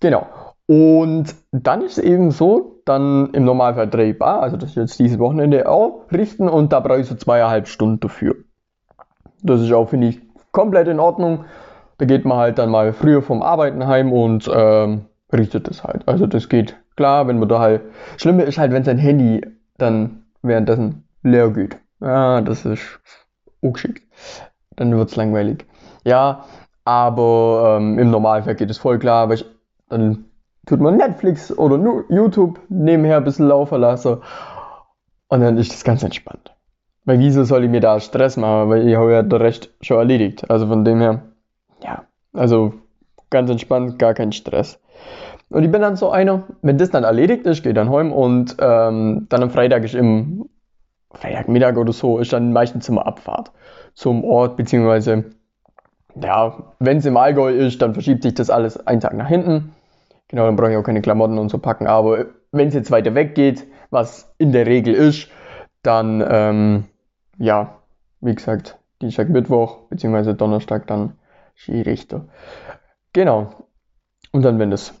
Genau. 0.00 0.26
Und 0.70 1.34
dann 1.50 1.82
ist 1.82 1.98
es 1.98 2.04
eben 2.04 2.30
so, 2.30 2.80
dann 2.84 3.30
im 3.32 3.42
Normalfall 3.42 3.88
drei 3.90 4.12
Bar, 4.12 4.40
also 4.40 4.56
das 4.56 4.70
ist 4.70 4.76
jetzt 4.76 5.00
dieses 5.00 5.18
Wochenende 5.18 5.68
auch, 5.68 6.04
richten 6.12 6.48
und 6.48 6.72
da 6.72 6.78
brauche 6.78 7.00
ich 7.00 7.08
so 7.08 7.16
zweieinhalb 7.16 7.66
Stunden 7.66 7.98
dafür. 7.98 8.36
Das 9.42 9.60
ist 9.60 9.72
auch, 9.72 9.88
finde 9.88 10.06
ich, 10.06 10.20
komplett 10.52 10.86
in 10.86 11.00
Ordnung. 11.00 11.44
Da 11.98 12.04
geht 12.04 12.24
man 12.24 12.38
halt 12.38 12.58
dann 12.60 12.70
mal 12.70 12.92
früher 12.92 13.20
vom 13.20 13.42
Arbeiten 13.42 13.88
heim 13.88 14.12
und 14.12 14.48
ähm, 14.54 15.06
richtet 15.32 15.66
es 15.66 15.82
halt. 15.82 16.06
Also 16.06 16.28
das 16.28 16.48
geht 16.48 16.76
klar, 16.94 17.26
wenn 17.26 17.40
man 17.40 17.48
da 17.48 17.58
halt. 17.58 17.80
Schlimme 18.16 18.44
ist 18.44 18.58
halt, 18.58 18.70
wenn 18.70 18.84
sein 18.84 18.98
Handy 18.98 19.44
dann 19.76 20.22
währenddessen 20.40 21.02
leer 21.24 21.50
geht. 21.50 21.78
Ja, 22.00 22.42
das 22.42 22.64
ist 22.64 23.00
ungeschickt. 23.60 24.04
Dann 24.76 24.96
wird 24.96 25.10
es 25.10 25.16
langweilig. 25.16 25.66
Ja, 26.04 26.44
aber 26.84 27.76
ähm, 27.80 27.98
im 27.98 28.12
Normalfall 28.12 28.54
geht 28.54 28.70
es 28.70 28.78
voll 28.78 29.00
klar, 29.00 29.28
weil 29.28 29.34
ich 29.34 29.46
dann 29.88 30.26
tut 30.66 30.80
man 30.80 30.96
Netflix 30.96 31.56
oder 31.56 32.04
YouTube 32.08 32.60
nebenher 32.68 33.18
ein 33.18 33.24
bisschen 33.24 33.48
laufen 33.48 33.80
lassen 33.80 34.18
und 35.28 35.40
dann 35.40 35.58
ist 35.58 35.72
das 35.72 35.84
ganz 35.84 36.02
entspannt. 36.02 36.54
Weil 37.04 37.18
wieso 37.18 37.44
soll 37.44 37.64
ich 37.64 37.70
mir 37.70 37.80
da 37.80 37.98
Stress 37.98 38.36
machen, 38.36 38.70
weil 38.70 38.86
ich 38.86 38.96
habe 38.96 39.12
ja 39.12 39.22
der 39.22 39.40
Rest 39.40 39.70
schon 39.80 39.98
erledigt. 39.98 40.50
Also 40.50 40.66
von 40.66 40.84
dem 40.84 41.00
her, 41.00 41.22
ja, 41.82 42.04
also 42.32 42.74
ganz 43.30 43.50
entspannt, 43.50 43.98
gar 43.98 44.14
kein 44.14 44.32
Stress. 44.32 44.78
Und 45.48 45.64
ich 45.64 45.72
bin 45.72 45.80
dann 45.80 45.96
so 45.96 46.10
einer, 46.10 46.44
wenn 46.62 46.78
das 46.78 46.90
dann 46.90 47.04
erledigt 47.04 47.46
ist, 47.46 47.62
gehe 47.62 47.74
dann 47.74 47.90
heim 47.90 48.12
und 48.12 48.56
ähm, 48.60 49.26
dann 49.28 49.42
am 49.42 49.50
Freitag 49.50 49.82
ist 49.84 49.94
im 49.94 50.48
Freitagmittag 51.12 51.76
oder 51.76 51.92
so, 51.92 52.18
ist 52.18 52.32
dann 52.32 52.52
meistens 52.52 52.88
immer 52.88 53.06
Abfahrt 53.06 53.50
zum 53.94 54.22
Ort, 54.24 54.56
beziehungsweise, 54.56 55.24
ja, 56.14 56.72
wenn 56.78 56.98
es 56.98 57.06
im 57.06 57.16
Allgäu 57.16 57.50
ist, 57.52 57.82
dann 57.82 57.94
verschiebt 57.94 58.22
sich 58.22 58.34
das 58.34 58.50
alles 58.50 58.86
einen 58.86 59.00
Tag 59.00 59.14
nach 59.14 59.28
hinten. 59.28 59.74
Genau, 60.30 60.46
dann 60.46 60.54
brauche 60.54 60.70
ich 60.70 60.76
auch 60.76 60.84
keine 60.84 61.02
Klamotten 61.02 61.38
und 61.38 61.48
so 61.48 61.58
packen. 61.58 61.88
Aber 61.88 62.26
wenn 62.52 62.68
es 62.68 62.74
jetzt 62.74 62.92
weiter 62.92 63.16
weg 63.16 63.34
geht, 63.34 63.66
was 63.90 64.32
in 64.38 64.52
der 64.52 64.64
Regel 64.66 64.94
ist, 64.94 65.28
dann, 65.82 66.24
ähm, 66.26 66.84
ja, 67.38 67.80
wie 68.20 68.34
gesagt, 68.36 68.78
Dienstag, 69.02 69.28
Mittwoch, 69.28 69.88
beziehungsweise 69.88 70.34
Donnerstag 70.34 70.86
dann 70.86 71.18
Skirichter. 71.56 72.28
Genau. 73.12 73.66
Und 74.30 74.42
dann, 74.42 74.60
wenn 74.60 74.70
das 74.70 74.94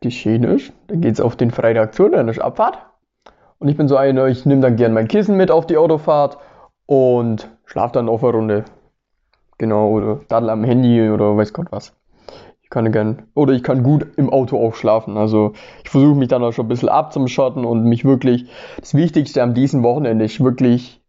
geschehen 0.00 0.44
ist, 0.44 0.72
dann 0.86 1.02
geht 1.02 1.12
es 1.14 1.20
auf 1.20 1.36
den 1.36 1.50
Freitag 1.50 1.94
zu, 1.94 2.08
dann 2.08 2.28
ist 2.28 2.38
Abfahrt. 2.38 2.78
Und 3.58 3.68
ich 3.68 3.76
bin 3.76 3.88
so 3.88 3.96
einer, 3.98 4.26
ich 4.26 4.46
nehme 4.46 4.62
dann 4.62 4.76
gern 4.76 4.94
mein 4.94 5.08
Kissen 5.08 5.36
mit 5.36 5.50
auf 5.50 5.66
die 5.66 5.76
Autofahrt 5.76 6.38
und 6.86 7.50
schlafe 7.66 7.92
dann 7.92 8.08
auf 8.08 8.24
eine 8.24 8.32
Runde. 8.32 8.64
Genau, 9.58 9.90
oder 9.90 10.20
daddel 10.28 10.48
am 10.48 10.64
Handy 10.64 11.10
oder 11.10 11.36
weiß 11.36 11.52
Gott 11.52 11.66
was 11.70 11.99
kann 12.70 12.90
gern, 12.92 13.24
oder 13.34 13.52
ich 13.52 13.62
kann 13.62 13.82
gut 13.82 14.06
im 14.16 14.30
Auto 14.30 14.56
auch 14.64 14.74
schlafen. 14.74 15.16
Also 15.16 15.52
ich 15.84 15.90
versuche 15.90 16.16
mich 16.16 16.28
dann 16.28 16.42
auch 16.42 16.52
schon 16.52 16.66
ein 16.66 16.68
bisschen 16.68 16.88
abzuschotten 16.88 17.64
und 17.64 17.84
mich 17.84 18.04
wirklich, 18.04 18.48
das 18.78 18.94
Wichtigste 18.94 19.42
an 19.42 19.54
diesem 19.54 19.82
Wochenende 19.82 20.24
ist 20.24 20.42
wirklich 20.42 21.02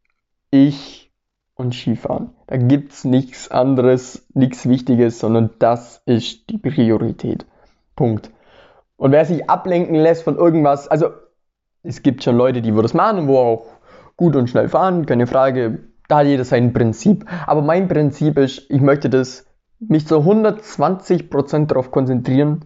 ich 0.49 1.11
und 1.55 1.73
Skifahren. 1.75 2.31
Da 2.47 2.57
gibt 2.57 2.91
es 2.91 3.05
nichts 3.05 3.49
anderes, 3.49 4.27
nichts 4.33 4.67
Wichtiges, 4.67 5.19
sondern 5.19 5.51
das 5.59 6.01
ist 6.05 6.49
die 6.49 6.57
Priorität. 6.57 7.45
Punkt. 7.95 8.31
Und 8.97 9.11
wer 9.11 9.25
sich 9.25 9.49
ablenken 9.49 9.95
lässt 9.95 10.23
von 10.23 10.37
irgendwas, 10.37 10.87
also 10.87 11.11
es 11.83 12.03
gibt 12.03 12.23
schon 12.23 12.37
Leute, 12.37 12.61
die 12.61 12.73
würden 12.73 12.83
das 12.83 12.93
machen, 12.93 13.27
wo 13.27 13.37
auch 13.37 13.65
gut 14.17 14.35
und 14.35 14.49
schnell 14.49 14.69
fahren, 14.69 15.05
keine 15.05 15.27
Frage, 15.27 15.79
da 16.07 16.19
hat 16.19 16.27
jeder 16.27 16.43
sein 16.43 16.73
Prinzip. 16.73 17.25
Aber 17.47 17.61
mein 17.61 17.87
Prinzip 17.87 18.37
ist, 18.37 18.69
ich 18.69 18.81
möchte 18.81 19.09
das 19.09 19.45
mich 19.87 20.07
zu 20.07 20.17
120% 20.17 21.67
darauf 21.67 21.91
konzentrieren, 21.91 22.65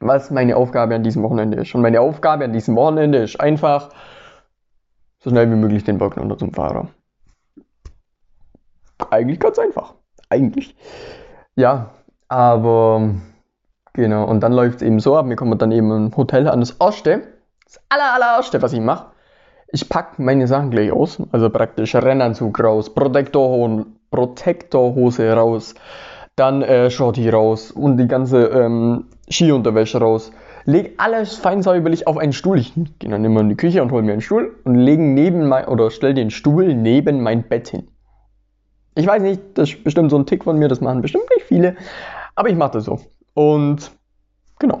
was 0.00 0.30
meine 0.30 0.56
Aufgabe 0.56 0.94
an 0.94 1.02
diesem 1.02 1.22
Wochenende 1.22 1.60
ist. 1.60 1.74
Und 1.74 1.82
meine 1.82 2.00
Aufgabe 2.00 2.44
an 2.44 2.52
diesem 2.52 2.76
Wochenende 2.76 3.18
ist 3.18 3.40
einfach, 3.40 3.90
so 5.20 5.30
schnell 5.30 5.50
wie 5.50 5.56
möglich 5.56 5.84
den 5.84 5.98
Berg 5.98 6.18
runter 6.18 6.36
zum 6.36 6.52
Fahrer. 6.52 6.88
Eigentlich 9.10 9.40
ganz 9.40 9.58
einfach. 9.58 9.94
Eigentlich. 10.28 10.76
Ja, 11.56 11.90
aber 12.28 13.10
genau. 13.94 14.26
Und 14.26 14.40
dann 14.40 14.52
läuft 14.52 14.76
es 14.76 14.82
eben 14.82 15.00
so 15.00 15.16
ab. 15.16 15.28
Wir 15.28 15.36
kommen 15.36 15.58
dann 15.58 15.72
eben 15.72 15.90
im 15.90 16.16
Hotel 16.16 16.48
an 16.48 16.60
das 16.60 16.72
erste. 16.72 17.22
Das 17.64 17.80
aller, 17.88 18.12
allererste, 18.14 18.60
was 18.60 18.74
ich 18.74 18.80
mache. 18.80 19.12
Ich 19.68 19.88
packe 19.88 20.22
meine 20.22 20.46
Sachen 20.46 20.70
gleich 20.70 20.92
aus. 20.92 21.22
Also 21.32 21.48
praktisch 21.48 21.94
Rennanzug 21.94 22.60
raus, 22.60 22.94
Protektorhose 22.94 25.32
raus, 25.32 25.74
dann 26.36 26.62
äh, 26.62 26.90
Shorty 26.90 27.28
raus 27.28 27.70
und 27.70 27.96
die 27.96 28.08
ganze 28.08 28.46
ähm, 28.46 29.06
Skiunterwäsche 29.30 29.98
raus. 29.98 30.32
Leg 30.64 30.94
alles 30.96 31.36
fein 31.36 31.62
säuberlich 31.62 32.06
auf 32.06 32.16
einen 32.16 32.32
Stuhl. 32.32 32.58
Ich 32.58 32.74
gehe 32.98 33.10
dann 33.10 33.24
immer 33.24 33.40
in 33.40 33.50
die 33.50 33.56
Küche 33.56 33.82
und 33.82 33.92
hole 33.92 34.02
mir 34.02 34.12
einen 34.12 34.20
Stuhl 34.20 34.56
und 34.64 34.74
lege 34.76 35.02
neben 35.02 35.46
mein, 35.46 35.66
oder 35.66 35.90
stell 35.90 36.14
den 36.14 36.30
Stuhl 36.30 36.74
neben 36.74 37.22
mein 37.22 37.44
Bett 37.44 37.68
hin. 37.68 37.88
Ich 38.94 39.06
weiß 39.06 39.22
nicht, 39.22 39.42
das 39.54 39.70
ist 39.70 39.84
bestimmt 39.84 40.10
so 40.10 40.18
ein 40.18 40.26
Tick 40.26 40.44
von 40.44 40.58
mir, 40.58 40.68
das 40.68 40.80
machen 40.80 41.02
bestimmt 41.02 41.24
nicht 41.36 41.46
viele, 41.46 41.76
aber 42.34 42.48
ich 42.48 42.56
mache 42.56 42.72
das 42.72 42.84
so. 42.84 43.00
Und 43.34 43.90
genau. 44.58 44.78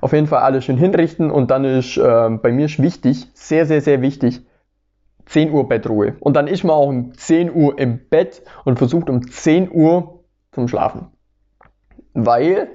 Auf 0.00 0.12
jeden 0.12 0.26
Fall 0.26 0.42
alles 0.42 0.64
schön 0.64 0.76
hinrichten 0.76 1.30
und 1.30 1.50
dann 1.50 1.64
ist 1.64 1.96
äh, 1.96 2.30
bei 2.30 2.50
mir 2.50 2.66
ist 2.66 2.82
wichtig, 2.82 3.28
sehr, 3.34 3.66
sehr, 3.66 3.80
sehr 3.80 4.02
wichtig, 4.02 4.42
10 5.26 5.52
Uhr 5.52 5.68
Bettruhe. 5.68 6.16
Und 6.20 6.34
dann 6.34 6.46
ist 6.46 6.64
man 6.64 6.74
auch 6.74 6.88
um 6.88 7.12
10 7.14 7.54
Uhr 7.54 7.78
im 7.78 8.00
Bett 8.08 8.42
und 8.64 8.78
versucht 8.78 9.10
um 9.10 9.30
10 9.30 9.70
Uhr 9.70 10.17
zum 10.52 10.68
Schlafen. 10.68 11.08
Weil 12.14 12.68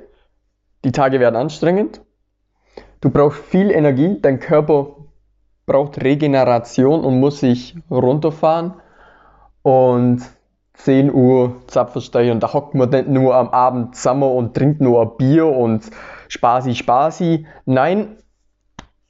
die 0.84 0.92
Tage 0.92 1.20
werden 1.20 1.36
anstrengend. 1.36 2.01
Du 3.01 3.10
brauchst 3.10 3.39
viel 3.44 3.72
Energie, 3.72 4.20
dein 4.22 4.39
Körper 4.39 4.96
braucht 5.65 6.03
Regeneration 6.03 7.03
und 7.03 7.20
muss 7.20 7.39
sich 7.39 7.75
runterfahren. 7.89 8.74
Und 9.62 10.22
10 10.74 11.13
Uhr 11.13 11.62
Zapferstei 11.68 12.32
und 12.32 12.42
da 12.42 12.51
hockt 12.51 12.74
man 12.74 12.89
nicht 12.89 13.08
nur 13.08 13.36
am 13.36 13.50
Abend 13.50 13.96
zusammen 13.96 14.24
und 14.24 14.56
trinkt 14.56 14.82
nur 14.82 15.01
ein 15.01 15.18
Bier 15.18 15.46
und 15.46 15.89
Spasi, 16.27 16.75
Spasi. 16.75 17.46
Nein, 17.65 18.18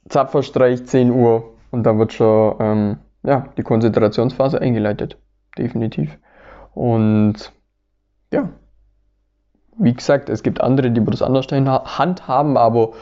Zapferstreich 0.08 0.84
10 0.86 1.10
Uhr 1.10 1.54
und 1.70 1.84
dann 1.84 1.98
wird 1.98 2.12
schon 2.12 2.56
ähm, 2.60 2.98
ja, 3.24 3.48
die 3.56 3.62
Konzentrationsphase 3.62 4.60
eingeleitet. 4.60 5.18
Definitiv. 5.56 6.18
Und 6.74 7.52
ja, 8.34 8.48
wie 9.78 9.94
gesagt, 9.94 10.28
es 10.28 10.42
gibt 10.42 10.60
andere, 10.60 10.90
die 10.90 11.04
das 11.04 11.22
anders 11.22 11.46
in 11.46 11.68
Hand 11.68 12.26
haben, 12.28 12.56
aber 12.56 12.92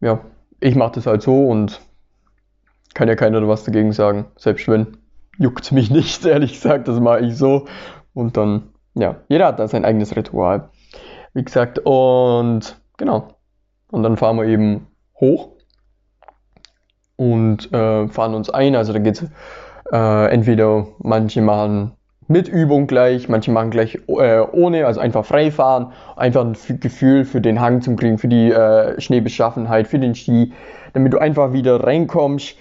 ja, 0.00 0.20
ich 0.60 0.74
mache 0.76 0.92
das 0.92 1.06
halt 1.06 1.22
so 1.22 1.48
und 1.48 1.80
kann 2.94 3.08
ja 3.08 3.16
keiner 3.16 3.46
was 3.48 3.64
dagegen 3.64 3.92
sagen. 3.92 4.26
Selbst 4.36 4.68
wenn, 4.68 4.98
juckt 5.38 5.72
mich 5.72 5.90
nicht, 5.98 6.24
ehrlich 6.24 6.52
gesagt, 6.52 6.88
das 6.88 7.00
mache 7.00 7.20
ich 7.20 7.36
so. 7.36 7.66
Und 8.12 8.36
dann, 8.36 8.70
ja, 8.94 9.16
jeder 9.28 9.46
hat 9.46 9.58
da 9.58 9.66
sein 9.66 9.84
eigenes 9.84 10.14
Ritual. 10.14 10.68
Wie 11.32 11.42
gesagt, 11.42 11.80
und 11.80 12.80
genau. 12.96 13.28
Und 13.90 14.02
dann 14.02 14.16
fahren 14.16 14.36
wir 14.36 14.44
eben 14.44 14.86
hoch 15.20 15.50
und 17.16 17.72
äh, 17.72 18.08
fahren 18.08 18.34
uns 18.34 18.50
ein. 18.50 18.76
Also 18.76 18.92
da 18.92 18.98
geht 18.98 19.22
es 19.22 19.30
äh, 19.90 20.32
entweder 20.32 20.86
manche 20.98 21.40
machen 21.40 21.92
mit 22.28 22.48
Übung 22.48 22.86
gleich, 22.86 23.28
manche 23.28 23.50
machen 23.50 23.70
gleich 23.70 23.98
äh, 24.08 24.40
ohne, 24.40 24.86
also 24.86 25.00
einfach 25.00 25.24
frei 25.24 25.50
fahren, 25.50 25.92
einfach 26.16 26.44
ein 26.44 26.56
Gefühl 26.80 27.24
für 27.24 27.40
den 27.40 27.60
Hang 27.60 27.82
zum 27.82 27.96
Kriegen, 27.96 28.18
für 28.18 28.28
die 28.28 28.50
äh, 28.50 29.00
Schneebeschaffenheit, 29.00 29.88
für 29.88 29.98
den 29.98 30.14
Ski, 30.14 30.52
damit 30.92 31.12
du 31.12 31.18
einfach 31.18 31.52
wieder 31.52 31.84
reinkommst. 31.84 32.56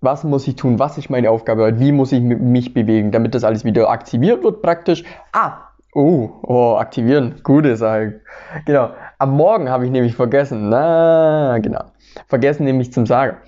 Was 0.00 0.24
muss 0.24 0.46
ich 0.46 0.56
tun? 0.56 0.78
Was 0.78 0.98
ist 0.98 1.08
meine 1.08 1.30
Aufgabe? 1.30 1.80
Wie 1.80 1.92
muss 1.92 2.12
ich 2.12 2.20
mich 2.20 2.74
bewegen, 2.74 3.10
damit 3.10 3.34
das 3.34 3.44
alles 3.44 3.64
wieder 3.64 3.88
aktiviert 3.88 4.42
wird 4.42 4.60
praktisch? 4.60 5.04
Ah, 5.32 5.54
oh, 5.94 6.30
oh 6.42 6.76
aktivieren, 6.76 7.36
gute 7.42 7.76
Sache. 7.76 8.20
Genau. 8.66 8.90
Am 9.18 9.30
Morgen 9.30 9.70
habe 9.70 9.86
ich 9.86 9.90
nämlich 9.90 10.14
vergessen, 10.14 10.68
na, 10.68 11.58
genau, 11.58 11.84
vergessen 12.28 12.64
nämlich 12.64 12.92
zum 12.92 13.06
Sagen. 13.06 13.38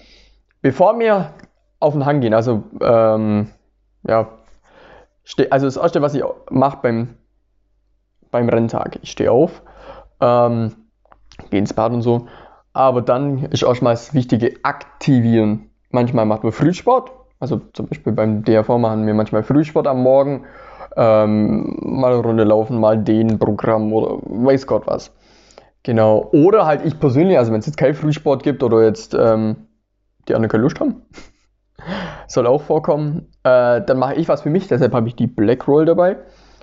Bevor 0.62 0.98
wir 0.98 1.34
auf 1.78 1.92
den 1.92 2.06
Hang 2.06 2.20
gehen, 2.20 2.34
also 2.34 2.64
ähm, 2.80 3.48
ja, 4.08 4.37
also 5.50 5.66
das 5.66 5.76
erste, 5.76 6.02
was 6.02 6.14
ich 6.14 6.22
mache 6.50 6.78
beim, 6.82 7.14
beim 8.30 8.48
Renntag, 8.48 8.98
ich 9.02 9.10
stehe 9.10 9.30
auf, 9.30 9.62
ähm, 10.20 10.74
gehe 11.50 11.60
ins 11.60 11.72
Bad 11.72 11.92
und 11.92 12.02
so, 12.02 12.26
aber 12.72 13.02
dann 13.02 13.44
ist 13.44 13.62
erstmal 13.62 13.94
das 13.94 14.14
Wichtige 14.14 14.56
aktivieren. 14.62 15.70
Manchmal 15.90 16.26
macht 16.26 16.42
man 16.42 16.52
Frühsport, 16.52 17.12
also 17.40 17.60
zum 17.72 17.86
Beispiel 17.88 18.12
beim 18.12 18.44
DRV 18.44 18.78
machen 18.78 19.06
wir 19.06 19.14
manchmal 19.14 19.42
Frühsport 19.42 19.86
am 19.86 20.02
Morgen, 20.02 20.44
ähm, 20.96 21.76
mal 21.80 22.12
eine 22.12 22.22
Runde 22.22 22.44
laufen, 22.44 22.80
mal 22.80 22.98
den 22.98 23.38
Programm 23.38 23.92
oder 23.92 24.18
weiß 24.22 24.66
Gott 24.66 24.86
was. 24.86 25.12
Genau. 25.84 26.28
Oder 26.32 26.66
halt 26.66 26.84
ich 26.84 26.98
persönlich, 26.98 27.38
also 27.38 27.52
wenn 27.52 27.60
es 27.60 27.66
jetzt 27.66 27.78
kein 27.78 27.94
Frühsport 27.94 28.42
gibt 28.42 28.62
oder 28.62 28.82
jetzt 28.82 29.14
ähm, 29.14 29.68
die 30.26 30.34
anderen 30.34 30.50
keine 30.50 30.64
Lust 30.64 30.80
haben, 30.80 31.02
soll 32.26 32.46
auch 32.46 32.62
vorkommen. 32.62 33.27
Äh, 33.48 33.82
dann 33.84 33.98
mache 33.98 34.14
ich 34.14 34.28
was 34.28 34.42
für 34.42 34.50
mich, 34.50 34.68
deshalb 34.68 34.92
habe 34.92 35.08
ich 35.08 35.16
die 35.16 35.26
Black 35.26 35.66
Roll 35.68 35.86
dabei. 35.86 36.16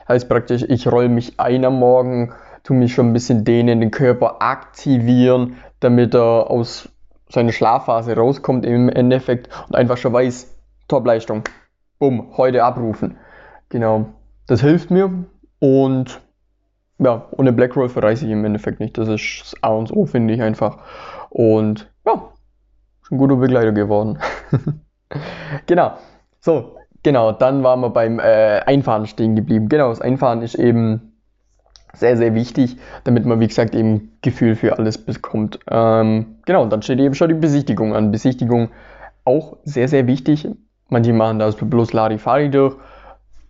Heißt 0.08 0.30
praktisch, 0.30 0.64
ich 0.68 0.88
roll 0.92 1.10
mich 1.10 1.40
ein 1.40 1.66
am 1.66 1.80
Morgen, 1.80 2.34
tue 2.64 2.78
mich 2.78 2.94
schon 2.94 3.10
ein 3.10 3.14
bisschen 3.14 3.44
dehnen, 3.44 3.80
den 3.80 3.90
Körper 3.90 4.42
aktivieren, 4.42 5.58
damit 5.80 6.14
er 6.14 6.52
aus 6.52 6.90
seiner 7.30 7.52
Schlafphase 7.52 8.16
rauskommt 8.16 8.66
im 8.66 8.90
Endeffekt 8.90 9.50
und 9.68 9.76
einfach 9.76 9.98
schon 9.98 10.14
weiß, 10.14 10.56
Topleistung, 10.88 11.44
bumm, 11.98 12.38
heute 12.38 12.64
abrufen. 12.64 13.18
Genau, 13.70 14.06
das 14.46 14.62
hilft 14.62 14.92
mir 14.92 15.12
und 15.58 16.22
ja, 17.00 17.26
ohne 17.32 17.52
Black 17.52 17.76
Roll 17.76 17.90
verreise 17.90 18.26
ich 18.26 18.32
im 18.32 18.46
Endeffekt 18.46 18.80
nicht. 18.80 18.98
Das 18.98 19.08
ist 19.08 19.42
das 19.42 19.64
A 19.64 19.70
und 19.70 19.92
O, 19.92 20.06
finde 20.06 20.36
ich 20.36 20.42
einfach. 20.42 20.78
Und 21.30 21.92
ja, 22.06 22.30
schon 23.02 23.18
guter 23.18 23.36
Begleiter 23.36 23.72
geworden. 23.72 24.20
genau. 25.66 25.98
So, 26.46 26.76
genau, 27.02 27.32
dann 27.32 27.64
waren 27.64 27.80
wir 27.80 27.90
beim 27.90 28.20
äh, 28.20 28.60
Einfahren 28.68 29.08
stehen 29.08 29.36
geblieben. 29.36 29.68
Genau, 29.68 29.90
das 29.90 30.00
Einfahren 30.00 30.44
ist 30.44 30.54
eben 30.54 31.14
sehr, 31.94 32.18
sehr 32.18 32.36
wichtig, 32.36 32.78
damit 33.04 33.26
man, 33.26 33.40
wie 33.40 33.48
gesagt, 33.48 33.74
eben 33.74 34.12
Gefühl 34.22 34.56
für 34.56 34.78
alles 34.78 35.04
bekommt. 35.04 35.58
Ähm, 35.72 36.36
genau, 36.46 36.62
und 36.62 36.72
dann 36.72 36.84
steht 36.84 37.00
eben 37.00 37.16
schon 37.16 37.30
die 37.30 37.34
Besichtigung 37.34 37.96
an. 37.96 38.12
Besichtigung 38.12 38.70
auch 39.24 39.58
sehr, 39.64 39.88
sehr 39.88 40.06
wichtig. 40.06 40.48
Manche 40.88 41.14
machen 41.14 41.40
das 41.40 41.56
bloß 41.56 41.94
Larifari 41.94 42.52
durch. 42.52 42.76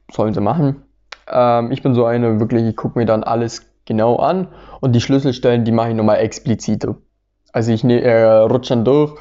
Sollen 0.09 0.33
sie 0.33 0.39
machen. 0.39 0.83
Ähm, 1.29 1.73
ich 1.73 1.83
bin 1.83 1.95
so 1.95 2.05
eine, 2.05 2.39
wirklich, 2.39 2.63
ich 2.63 2.77
gucke 2.77 2.97
mir 2.97 3.05
dann 3.05 3.25
alles 3.25 3.69
genau 3.83 4.15
an 4.15 4.47
und 4.79 4.93
die 4.93 5.01
Schlüsselstellen, 5.01 5.65
die 5.65 5.73
mache 5.73 5.89
ich 5.89 5.95
nochmal 5.95 6.19
expliziter. 6.19 6.95
Also 7.51 7.73
ich 7.73 7.83
ne, 7.83 8.01
äh, 8.01 8.23
rutsche 8.23 8.69
dann 8.69 8.85
durch 8.85 9.15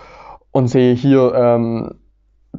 und 0.52 0.68
sehe 0.68 0.94
hier 0.94 1.34
ähm, 1.34 1.94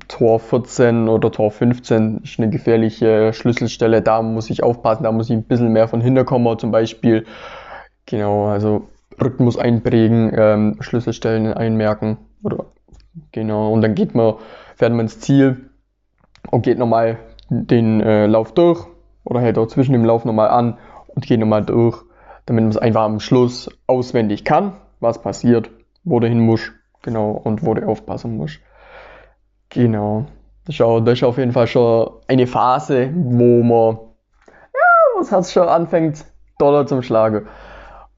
Tor 0.07 0.39
14 0.39 1.07
oder 1.07 1.31
Tor 1.31 1.51
15 1.51 2.21
ist 2.23 2.39
eine 2.39 2.49
gefährliche 2.49 3.33
Schlüsselstelle. 3.33 4.01
Da 4.01 4.21
muss 4.21 4.49
ich 4.49 4.63
aufpassen, 4.63 5.03
da 5.03 5.11
muss 5.11 5.29
ich 5.29 5.35
ein 5.35 5.43
bisschen 5.43 5.71
mehr 5.71 5.87
von 5.87 6.01
hinterkommen 6.01 6.59
zum 6.59 6.71
Beispiel. 6.71 7.25
Genau, 8.05 8.47
also 8.47 8.87
Rhythmus 9.21 9.57
einprägen, 9.57 10.31
ähm, 10.35 10.77
Schlüsselstellen 10.79 11.53
einmerken. 11.53 12.17
Oder, 12.43 12.65
genau, 13.31 13.71
und 13.71 13.81
dann 13.81 13.95
geht 13.95 14.15
man, 14.15 14.35
fährt 14.75 14.91
man 14.91 15.01
ins 15.01 15.19
Ziel 15.19 15.69
und 16.51 16.63
geht 16.63 16.77
nochmal 16.77 17.17
den 17.49 18.01
äh, 18.01 18.27
Lauf 18.27 18.53
durch 18.53 18.85
oder 19.23 19.41
hält 19.41 19.57
auch 19.57 19.67
zwischen 19.67 19.93
dem 19.93 20.05
Lauf 20.05 20.25
nochmal 20.25 20.49
an 20.49 20.77
und 21.07 21.25
geht 21.25 21.39
nochmal 21.39 21.63
durch, 21.63 22.03
damit 22.45 22.63
man 22.63 22.71
es 22.71 22.77
einfach 22.77 23.03
am 23.03 23.19
Schluss 23.19 23.69
auswendig 23.87 24.43
kann, 24.43 24.73
was 24.99 25.21
passiert, 25.21 25.71
wo 26.03 26.19
du 26.19 26.27
hin 26.27 26.39
musst, 26.39 26.73
genau, 27.01 27.31
und 27.31 27.65
wo 27.65 27.73
du 27.73 27.87
aufpassen 27.87 28.37
musst. 28.37 28.59
Genau. 29.75 30.25
Das 30.65 30.75
ist, 30.75 30.81
auch, 30.81 30.99
das 31.01 31.19
ist 31.19 31.23
auf 31.23 31.37
jeden 31.37 31.51
Fall 31.51 31.67
schon 31.67 32.09
eine 32.27 32.47
Phase, 32.47 33.11
wo 33.13 33.61
man, 33.61 33.97
ja, 34.47 35.15
wo 35.15 35.21
es 35.21 35.31
halt 35.31 35.45
schon 35.45 35.67
anfängt, 35.67 36.25
Dollar 36.57 36.87
zum 36.87 37.03
Schlagen. 37.03 37.45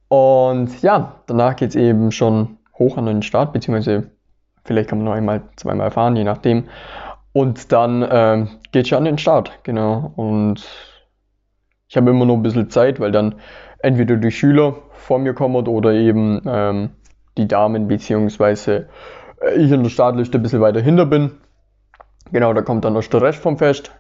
Und 0.08 0.82
ja, 0.82 1.16
danach 1.26 1.56
geht 1.56 1.72
es 1.72 1.76
eben 1.76 2.12
schon 2.12 2.58
hoch 2.78 2.98
an 2.98 3.08
den 3.08 3.22
Start, 3.24 3.52
beziehungsweise 3.52 4.12
vielleicht 4.64 4.90
kann 4.90 5.00
man 5.00 5.06
noch 5.06 5.14
einmal, 5.14 5.42
zweimal 5.56 5.92
fahren, 5.92 6.16
je 6.16 6.24
nachdem. 6.24 6.66
Und 7.34 7.72
dann 7.72 8.08
ähm, 8.10 8.48
geht 8.72 8.84
es 8.84 8.90
schon 8.90 9.00
an 9.00 9.06
den 9.06 9.18
Start, 9.18 9.60
genau. 9.64 10.14
Und 10.16 10.66
ich 11.90 11.98
habe 11.98 12.10
immer 12.10 12.26
noch 12.26 12.36
ein 12.36 12.44
bisschen 12.44 12.70
Zeit, 12.70 13.00
weil 13.00 13.12
dann 13.12 13.36
entweder 13.80 14.16
die 14.16 14.32
Schüler 14.32 14.76
vor 14.92 15.20
mir 15.20 15.34
kommen 15.34 15.68
oder 15.68 15.92
eben 15.92 16.42
ähm, 16.46 16.90
die 17.38 17.48
Damen, 17.48 17.88
beziehungsweise 17.88 18.90
äh, 19.42 19.56
ich 19.56 19.72
in 19.72 19.84
der 19.84 19.90
Startliste 19.90 20.38
ein 20.38 20.44
bisschen 20.44 20.62
weiter 20.62 20.82
hinter 20.82 21.06
bin. 21.06 21.32
Genau, 22.32 22.54
da 22.54 22.62
kommt 22.62 22.86
dann 22.86 22.94
noch 22.94 23.04
der 23.04 23.22
Rest 23.22 23.40
vom 23.40 23.58
Fest. 23.58 23.92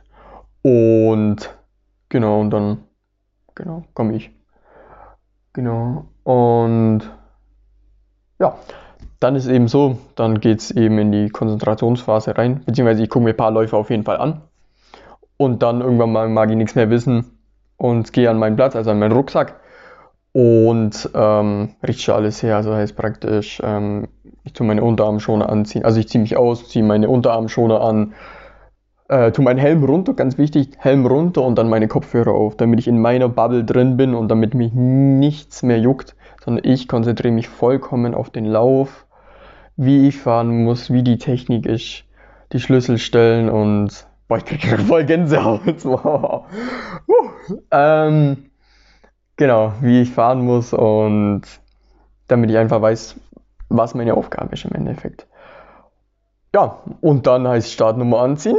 Und 0.61 1.49
genau, 2.09 2.41
und 2.41 2.49
dann 2.49 2.83
genau, 3.55 3.83
komme 3.93 4.15
ich. 4.15 4.31
Genau. 5.53 6.05
Und 6.23 7.01
ja, 8.39 8.57
dann 9.19 9.35
ist 9.35 9.47
eben 9.47 9.67
so, 9.67 9.97
dann 10.15 10.39
geht 10.39 10.59
es 10.59 10.71
eben 10.71 10.99
in 10.99 11.11
die 11.11 11.29
Konzentrationsphase 11.29 12.37
rein, 12.37 12.63
beziehungsweise 12.65 13.03
ich 13.03 13.09
gucke 13.09 13.23
mir 13.23 13.31
ein 13.31 13.37
paar 13.37 13.51
Läufe 13.51 13.77
auf 13.77 13.89
jeden 13.89 14.03
Fall 14.03 14.17
an. 14.17 14.41
Und 15.37 15.63
dann 15.63 15.81
irgendwann 15.81 16.11
mal 16.11 16.29
mag 16.29 16.49
ich 16.49 16.55
nichts 16.55 16.75
mehr 16.75 16.89
wissen 16.89 17.37
und 17.77 18.11
gehe 18.13 18.29
an 18.29 18.39
meinen 18.39 18.55
Platz, 18.55 18.75
also 18.75 18.91
an 18.91 18.99
meinen 18.99 19.11
Rucksack 19.11 19.59
und 20.33 21.09
ähm, 21.13 21.75
richte 21.85 22.13
alles 22.13 22.43
her. 22.43 22.57
Also 22.57 22.73
heißt 22.73 22.95
praktisch, 22.95 23.61
ähm, 23.63 24.07
ich 24.43 24.53
tue 24.53 24.65
meine 24.65 24.83
Unterarmschoner 24.83 25.49
anziehen. 25.49 25.83
Also 25.83 25.99
ich 25.99 26.07
ziehe 26.07 26.21
mich 26.21 26.37
aus, 26.37 26.69
ziehe 26.69 26.85
meine 26.85 27.09
Unterarmschoner 27.09 27.81
an, 27.81 28.13
äh, 29.09 29.31
tue 29.31 29.43
meinen 29.43 29.59
Helm 29.59 29.83
runter, 29.83 30.13
ganz 30.13 30.37
wichtig, 30.37 30.71
Helm 30.77 31.05
runter 31.05 31.43
und 31.43 31.57
dann 31.57 31.69
meine 31.69 31.87
Kopfhörer 31.87 32.31
auf, 32.31 32.55
damit 32.55 32.79
ich 32.79 32.87
in 32.87 32.99
meiner 32.99 33.29
Bubble 33.29 33.63
drin 33.63 33.97
bin 33.97 34.13
und 34.13 34.29
damit 34.29 34.53
mich 34.53 34.73
nichts 34.73 35.63
mehr 35.63 35.79
juckt, 35.79 36.15
sondern 36.43 36.65
ich 36.65 36.87
konzentriere 36.87 37.33
mich 37.33 37.47
vollkommen 37.47 38.13
auf 38.13 38.29
den 38.29 38.45
Lauf, 38.45 39.05
wie 39.75 40.07
ich 40.07 40.17
fahren 40.17 40.63
muss, 40.63 40.91
wie 40.91 41.03
die 41.03 41.17
Technik 41.17 41.65
ist, 41.65 42.03
die 42.53 42.59
Schlüsselstellen 42.59 43.49
und 43.49 44.07
Boah, 44.27 44.37
ich 44.37 44.45
krieg 44.45 44.79
voll 44.87 45.05
Gänsehaut. 45.05 45.61
Wow. 45.83 46.45
Uh, 47.07 47.55
ähm, 47.71 48.49
genau, 49.37 49.73
wie 49.81 50.01
ich 50.01 50.11
fahren 50.11 50.41
muss 50.41 50.73
und 50.73 51.43
damit 52.27 52.49
ich 52.49 52.57
einfach 52.57 52.81
weiß, 52.81 53.15
was 53.69 53.95
meine 53.95 54.15
Aufgabe 54.15 54.53
ist 54.53 54.65
im 54.65 54.73
Endeffekt. 54.73 55.27
Ja, 56.53 56.79
und 57.01 57.27
dann 57.27 57.47
heißt 57.47 57.71
Startnummer 57.71 58.19
anziehen 58.19 58.57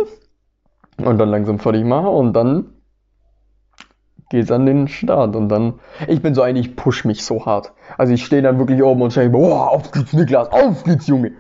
und 0.99 1.19
dann 1.19 1.29
langsam 1.29 1.59
fertig 1.59 1.85
machen 1.85 2.09
und 2.09 2.33
dann 2.33 2.75
geht's 4.31 4.51
an 4.51 4.67
den 4.67 4.89
Start 4.89 5.37
und 5.37 5.49
dann, 5.49 5.81
ich 6.07 6.21
bin 6.23 6.35
so 6.35 6.43
ein, 6.43 6.57
ich 6.57 6.77
push 6.77 7.05
mich 7.05 7.25
so 7.25 7.47
hart. 7.47 7.73
Also 7.97 8.13
ich 8.13 8.25
stehe 8.25 8.43
dann 8.43 8.59
wirklich 8.59 8.83
oben 8.83 9.03
und 9.03 9.11
sage, 9.11 9.31
boah, 9.31 9.71
auf 9.71 9.91
geht's 9.91 10.13
Niklas, 10.13 10.49
auf 10.53 10.85
geht's 10.85 11.07
Junge. 11.07 11.33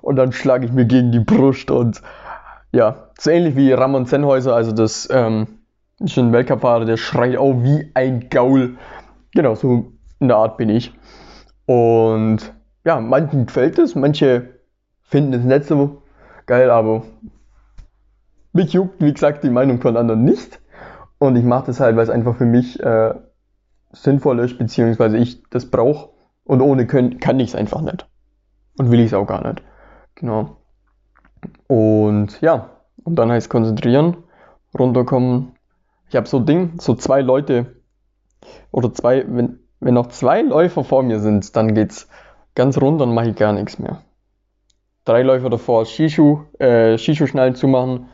Und 0.00 0.16
dann 0.16 0.32
schlage 0.32 0.66
ich 0.66 0.72
mir 0.72 0.84
gegen 0.84 1.12
die 1.12 1.20
Brust 1.20 1.70
und 1.70 2.02
ja, 2.72 3.10
so 3.18 3.30
ähnlich 3.30 3.54
wie 3.54 3.72
Ramon 3.72 4.06
Sennhäuser, 4.06 4.56
also 4.56 4.72
das 4.72 5.08
ähm, 5.12 5.61
ist 6.04 6.18
ein 6.18 6.32
Weltcup-Fahrer, 6.32 6.84
der 6.84 6.96
schreit 6.96 7.36
auch 7.36 7.62
wie 7.62 7.90
ein 7.94 8.28
Gaul. 8.28 8.76
Genau, 9.34 9.54
so 9.54 9.92
in 10.18 10.28
der 10.28 10.36
Art 10.36 10.56
bin 10.56 10.68
ich. 10.68 10.92
Und 11.66 12.52
ja, 12.84 13.00
manchen 13.00 13.46
gefällt 13.46 13.78
es, 13.78 13.94
manche 13.94 14.60
finden 15.02 15.32
es 15.34 15.44
nicht 15.44 15.64
so 15.64 16.02
geil, 16.46 16.70
aber 16.70 17.02
mich 18.52 18.72
juckt, 18.72 19.02
wie 19.02 19.12
gesagt, 19.12 19.44
die 19.44 19.50
Meinung 19.50 19.80
von 19.80 19.96
anderen 19.96 20.24
nicht. 20.24 20.60
Und 21.18 21.36
ich 21.36 21.44
mache 21.44 21.66
das 21.66 21.80
halt, 21.80 21.96
weil 21.96 22.04
es 22.04 22.10
einfach 22.10 22.36
für 22.36 22.44
mich 22.44 22.80
äh, 22.80 23.14
sinnvoll 23.92 24.40
ist, 24.40 24.58
beziehungsweise 24.58 25.18
ich 25.18 25.42
das 25.50 25.70
brauche. 25.70 26.10
Und 26.44 26.60
ohne 26.60 26.86
können, 26.86 27.20
kann 27.20 27.38
ich 27.38 27.50
es 27.50 27.54
einfach 27.54 27.80
nicht. 27.80 28.08
Und 28.78 28.90
will 28.90 29.00
ich 29.00 29.06
es 29.06 29.14
auch 29.14 29.26
gar 29.26 29.46
nicht. 29.46 29.62
Genau. 30.16 30.56
Und 31.66 32.40
ja, 32.40 32.70
und 33.04 33.16
dann 33.16 33.30
heißt 33.30 33.48
konzentrieren, 33.48 34.16
runterkommen. 34.78 35.52
Ich 36.12 36.16
habe 36.16 36.28
so 36.28 36.40
Ding, 36.40 36.78
so 36.78 36.94
zwei 36.94 37.22
Leute 37.22 37.74
oder 38.70 38.92
zwei, 38.92 39.24
wenn, 39.26 39.60
wenn 39.80 39.94
noch 39.94 40.08
zwei 40.08 40.42
Läufer 40.42 40.84
vor 40.84 41.02
mir 41.02 41.20
sind, 41.20 41.56
dann 41.56 41.74
geht's 41.74 42.06
ganz 42.54 42.78
runter 42.78 43.04
und 43.04 43.14
mache 43.14 43.30
ich 43.30 43.36
gar 43.36 43.54
nichts 43.54 43.78
mehr. 43.78 44.02
Drei 45.06 45.22
Läufer 45.22 45.48
davor 45.48 45.86
Shishu, 45.86 46.42
äh, 46.58 46.98
Shishu-Schnallen 46.98 47.54
zumachen 47.54 48.10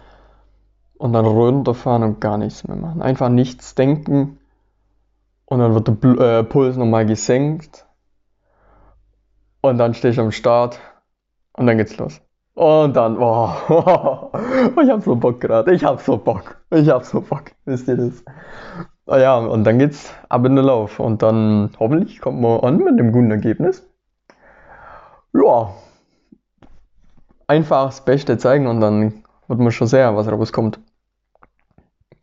und 0.97 1.13
dann 1.13 1.27
runterfahren 1.27 2.05
und 2.05 2.21
gar 2.21 2.39
nichts 2.39 2.69
mehr 2.69 2.77
machen. 2.77 3.03
Einfach 3.03 3.31
nichts 3.31 3.75
denken 3.75 4.39
und 5.47 5.59
dann 5.59 5.75
wird 5.75 5.89
der 5.89 5.93
Bl 5.95 6.23
äh, 6.23 6.45
Puls 6.45 6.77
nochmal 6.77 7.05
gesenkt 7.05 7.85
und 9.61 9.77
dann 9.77 9.95
stehe 9.95 10.13
ich 10.13 10.21
am 10.21 10.31
Start 10.31 10.79
und 11.53 11.67
dann 11.67 11.77
geht's 11.77 11.97
los. 11.97 12.21
Und 12.59 12.97
dann, 12.97 13.17
oh, 13.19 13.53
ich 14.83 14.91
hab 14.91 15.05
so 15.05 15.15
Bock 15.15 15.41
gerade. 15.41 15.73
Ich 15.73 15.85
hab 15.85 16.01
so 16.01 16.17
Bock. 16.17 16.57
Ich 16.71 16.89
hab 16.89 17.05
so 17.05 17.21
Bock. 17.21 17.53
Wisst 17.67 17.87
ihr 17.87 17.97
das? 17.97 18.25
Ah 19.07 19.19
ja, 19.19 19.37
und 19.37 19.63
dann 19.63 19.79
geht's 19.79 20.13
ab 20.29 20.45
in 20.45 20.57
den 20.57 20.65
Lauf. 20.65 20.99
Und 20.99 21.23
dann 21.23 21.71
hoffentlich 21.79 22.21
kommt 22.21 22.41
man 22.41 22.59
an 22.59 22.79
mit 22.79 22.89
einem 22.89 23.13
guten 23.13 23.31
Ergebnis. 23.31 23.87
Ja. 25.33 25.73
Einfach 27.47 27.87
das 27.87 28.05
Beste 28.05 28.39
zeigen 28.39 28.67
und 28.67 28.81
dann 28.81 29.23
wird 29.47 29.61
man 29.61 29.71
schon 29.71 29.87
sehen, 29.87 30.17
was 30.17 30.27
rauskommt. 30.27 30.81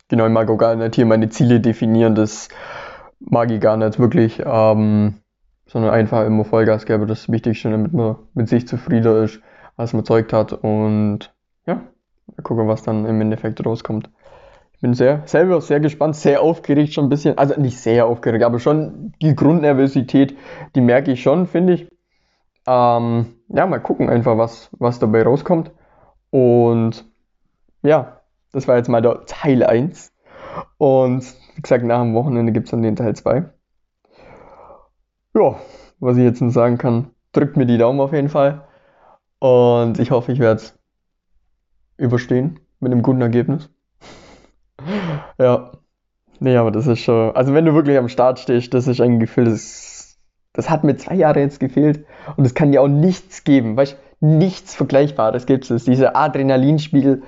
Genau, 0.08 0.26
ich 0.26 0.32
mag 0.32 0.50
auch 0.50 0.58
gar 0.58 0.74
nicht 0.74 0.96
hier 0.96 1.06
meine 1.06 1.30
Ziele 1.30 1.60
definieren. 1.60 2.14
Das 2.14 2.50
mag 3.20 3.50
ich 3.50 3.60
gar 3.62 3.78
nicht 3.78 3.98
wirklich. 3.98 4.42
Ähm, 4.44 5.14
sondern 5.66 5.92
einfach 5.92 6.26
immer 6.26 6.44
Vollgas 6.44 6.84
geben. 6.84 7.06
Das 7.06 7.32
Wichtigste, 7.32 7.70
damit 7.70 7.94
man 7.94 8.16
mit 8.34 8.50
sich 8.50 8.68
zufrieden 8.68 9.24
ist 9.24 9.40
was 9.76 9.92
man 9.92 10.00
erzeugt 10.00 10.32
hat 10.32 10.52
und 10.52 11.34
ja, 11.66 11.74
mal 11.74 12.42
gucken, 12.42 12.68
was 12.68 12.82
dann 12.82 13.06
im 13.06 13.20
Endeffekt 13.20 13.64
rauskommt. 13.64 14.10
Ich 14.72 14.80
bin 14.80 14.92
sehr, 14.92 15.22
selber 15.24 15.60
sehr 15.60 15.80
gespannt, 15.80 16.16
sehr 16.16 16.42
aufgeregt 16.42 16.92
schon 16.92 17.06
ein 17.06 17.08
bisschen, 17.08 17.38
also 17.38 17.58
nicht 17.58 17.78
sehr 17.80 18.06
aufgeregt, 18.06 18.44
aber 18.44 18.58
schon 18.58 19.14
die 19.22 19.34
Grundnervosität, 19.34 20.36
die 20.74 20.80
merke 20.82 21.12
ich 21.12 21.22
schon, 21.22 21.46
finde 21.46 21.72
ich. 21.74 21.88
Ähm, 22.66 23.36
ja, 23.48 23.66
mal 23.66 23.78
gucken 23.78 24.10
einfach, 24.10 24.36
was, 24.36 24.68
was 24.72 24.98
dabei 24.98 25.22
rauskommt. 25.22 25.70
Und 26.30 27.06
ja, 27.82 28.20
das 28.52 28.68
war 28.68 28.76
jetzt 28.76 28.88
mal 28.88 29.00
der 29.00 29.24
Teil 29.26 29.62
1. 29.62 30.12
Und 30.76 31.24
wie 31.54 31.62
gesagt, 31.62 31.84
nach 31.84 32.02
dem 32.02 32.14
Wochenende 32.14 32.52
gibt 32.52 32.66
es 32.66 32.72
dann 32.72 32.82
den 32.82 32.96
Teil 32.96 33.14
2. 33.14 33.44
Ja, 35.34 35.56
was 36.00 36.16
ich 36.16 36.24
jetzt 36.24 36.42
noch 36.42 36.50
sagen 36.50 36.76
kann, 36.76 37.10
drückt 37.32 37.56
mir 37.56 37.66
die 37.66 37.78
Daumen 37.78 38.00
auf 38.00 38.12
jeden 38.12 38.28
Fall. 38.28 38.65
Und 39.38 39.98
ich 39.98 40.10
hoffe, 40.10 40.32
ich 40.32 40.38
werde 40.38 40.60
es 40.60 40.78
überstehen 41.96 42.60
mit 42.80 42.92
einem 42.92 43.02
guten 43.02 43.20
Ergebnis. 43.20 43.68
ja. 45.38 45.72
Nee, 46.38 46.56
aber 46.56 46.70
das 46.70 46.86
ist 46.86 47.00
schon. 47.00 47.34
Also, 47.34 47.54
wenn 47.54 47.64
du 47.64 47.74
wirklich 47.74 47.96
am 47.96 48.08
Start 48.08 48.38
stehst, 48.38 48.74
das 48.74 48.86
ist 48.86 49.00
ein 49.00 49.20
Gefühl, 49.20 49.46
das, 49.46 50.18
das 50.52 50.68
hat 50.68 50.84
mir 50.84 50.96
zwei 50.96 51.14
Jahre 51.14 51.40
jetzt 51.40 51.60
gefehlt. 51.60 52.04
Und 52.36 52.44
es 52.44 52.54
kann 52.54 52.72
dir 52.72 52.82
auch 52.82 52.88
nichts 52.88 53.44
geben. 53.44 53.76
Weißt 53.76 53.96
nichts 54.20 54.74
Vergleichbares 54.74 55.46
gibt 55.46 55.70
es. 55.70 55.84
Dieser 55.84 56.16
Adrenalinspiegel. 56.16 57.22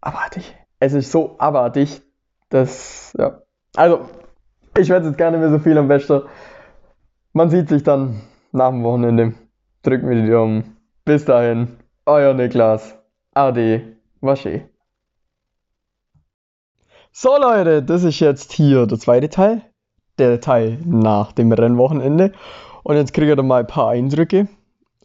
Abartig. 0.00 0.54
Es 0.80 0.92
ist 0.92 1.10
so 1.10 1.36
abartig, 1.38 2.02
dass. 2.50 3.14
Ja. 3.18 3.42
Also, 3.76 4.08
ich 4.76 4.88
werde 4.88 5.08
jetzt 5.08 5.18
gerne 5.18 5.38
mehr 5.38 5.50
so 5.50 5.58
viel 5.58 5.76
am 5.76 5.88
besten. 5.88 6.22
Man 7.32 7.50
sieht 7.50 7.68
sich 7.68 7.82
dann 7.82 8.20
nach 8.52 8.70
dem 8.70 8.82
Wochenende. 8.84 9.34
Drück 9.82 10.02
mir 10.02 10.22
die 10.22 10.30
Daumen. 10.30 10.77
Bis 11.08 11.24
dahin, 11.24 11.78
euer 12.04 12.34
Niklas. 12.34 12.98
Ade, 13.32 13.96
wasche. 14.20 14.68
So 17.12 17.30
Leute, 17.40 17.82
das 17.82 18.02
ist 18.02 18.20
jetzt 18.20 18.52
hier 18.52 18.84
der 18.84 18.98
zweite 18.98 19.30
Teil. 19.30 19.62
Der 20.18 20.38
Teil 20.38 20.78
nach 20.84 21.32
dem 21.32 21.50
Rennwochenende. 21.50 22.32
Und 22.82 22.96
jetzt 22.96 23.14
kriegt 23.14 23.34
ihr 23.34 23.42
mal 23.42 23.60
ein 23.60 23.66
paar 23.66 23.88
Eindrücke. 23.88 24.48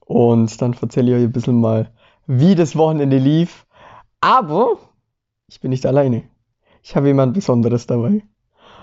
Und 0.01 0.61
dann 0.61 0.75
erzähle 0.81 1.11
ich 1.11 1.17
euch 1.19 1.23
ein 1.23 1.31
bisschen 1.31 1.61
mal, 1.61 1.89
wie 2.27 2.55
das 2.55 2.75
Wochenende 2.75 3.17
lief. 3.17 3.65
Aber 4.19 4.75
ich 5.47 5.61
bin 5.61 5.69
nicht 5.69 5.85
alleine. 5.85 6.23
Ich 6.81 6.97
habe 6.97 7.07
jemand 7.07 7.33
Besonderes 7.33 7.87
dabei. 7.87 8.23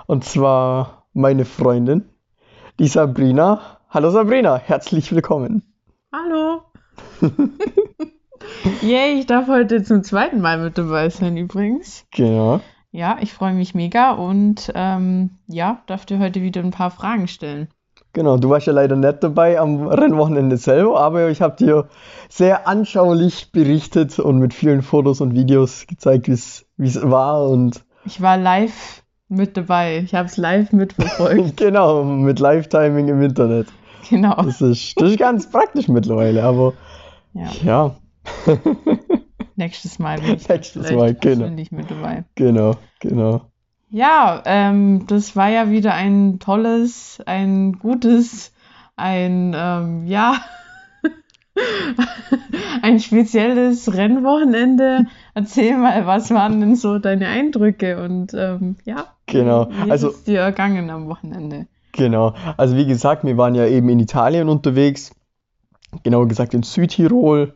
Und 0.07 0.25
zwar 0.25 1.07
meine 1.13 1.45
Freundin, 1.45 2.09
die 2.79 2.89
Sabrina. 2.89 3.79
Hallo 3.91 4.09
Sabrina, 4.09 4.57
herzlich 4.57 5.15
willkommen. 5.15 5.71
Hallo. 6.15 6.63
Yay, 8.83 9.19
ich 9.19 9.27
darf 9.27 9.49
heute 9.49 9.83
zum 9.83 10.03
zweiten 10.03 10.41
Mal 10.41 10.59
mit 10.59 10.79
dabei 10.79 11.09
sein 11.11 11.37
übrigens. 11.37 12.07
Genau. 12.13 12.61
Ja, 12.93 13.19
ich 13.21 13.33
freue 13.33 13.55
mich 13.55 13.75
mega 13.75 14.13
und 14.13 14.73
ähm, 14.75 15.31
ja, 15.47 15.83
darf 15.87 16.07
dir 16.07 16.19
heute 16.19 16.43
wieder 16.43 16.61
ein 16.61 16.73
paar 16.73 16.91
Fragen 16.91 17.29
stellen. 17.29 17.69
Genau, 18.13 18.39
du 18.39 18.51
warst 18.51 18.67
ja 18.67 18.73
leider 18.73 18.97
nicht 18.97 19.23
dabei 19.23 19.61
am 19.61 19.87
Rennwochenende 19.87 20.57
selber, 20.57 21.01
aber 21.01 21.29
ich 21.31 21.41
habe 21.41 21.55
dir 21.57 21.89
sehr 22.29 22.67
anschaulich 22.67 23.53
berichtet 23.53 24.19
und 24.19 24.41
mit 24.41 24.53
vielen 24.53 24.83
Fotos 24.83 25.21
und 25.21 25.35
Videos 25.35 25.87
gezeigt, 25.87 26.27
wie 26.27 26.33
es 26.33 26.67
war 27.03 27.49
und 27.49 27.85
ich 28.05 28.21
war 28.21 28.37
live 28.37 29.05
mit 29.29 29.57
dabei. 29.57 29.99
Ich 29.99 30.15
habe 30.15 30.27
es 30.27 30.37
live 30.37 30.73
mitverfolgt. 30.73 31.57
genau, 31.59 32.03
mit 32.03 32.41
Live-Timing 32.41 33.09
im 33.09 33.23
Internet. 33.23 33.69
Genau. 34.09 34.35
Das 34.43 34.61
ist, 34.61 35.01
das 35.01 35.11
ist 35.11 35.19
ganz 35.19 35.49
praktisch 35.49 35.87
mittlerweile, 35.87 36.43
aber 36.43 36.73
ja. 37.33 37.51
ja. 37.65 37.97
Nächstes 39.57 39.99
Mal 39.99 40.21
bin 40.21 40.37
ich 40.37 40.49
Nächstes 40.49 40.91
Mal, 40.91 41.15
genau. 41.15 41.49
mit 41.49 41.91
dabei. 41.91 42.25
Genau, 42.35 42.77
genau. 42.99 43.43
Ja, 43.91 44.43
ähm, 44.47 45.07
das 45.09 45.35
war 45.35 45.49
ja 45.49 45.71
wieder 45.71 45.95
ein 45.95 46.39
tolles, 46.39 47.21
ein 47.27 47.73
gutes, 47.73 48.53
ein, 48.97 49.53
ähm, 49.57 50.07
ja, 50.07 50.37
ein 52.83 53.01
spezielles 53.01 53.93
Rennwochenende. 53.93 55.07
Erzähl 55.35 55.77
mal, 55.77 56.07
was 56.07 56.31
waren 56.31 56.61
denn 56.61 56.77
so 56.77 56.99
deine 56.99 57.27
Eindrücke 57.27 58.03
und 58.03 58.33
ähm, 58.33 58.77
ja, 58.85 59.07
genau. 59.27 59.69
wie 59.85 59.91
also, 59.91 60.11
ist 60.11 60.29
dir 60.29 60.41
ergangen 60.41 60.89
am 60.91 61.09
Wochenende? 61.09 61.67
Genau, 61.93 62.35
also 62.57 62.77
wie 62.77 62.87
gesagt, 62.87 63.25
wir 63.25 63.37
waren 63.37 63.57
ja 63.57 63.67
eben 63.67 63.89
in 63.89 63.99
Italien 63.99 64.49
unterwegs, 64.49 65.11
genauer 66.03 66.29
gesagt 66.29 66.55
in 66.55 66.63
Südtirol 66.63 67.55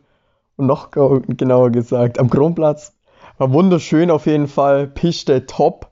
und 0.57 0.67
noch 0.67 0.91
genauer 0.91 1.71
gesagt 1.71 2.19
am 2.19 2.29
Kronplatz. 2.29 2.93
War 3.37 3.51
wunderschön 3.51 4.11
auf 4.11 4.25
jeden 4.25 4.47
Fall, 4.47 4.87
Piste 4.87 5.45
top 5.45 5.91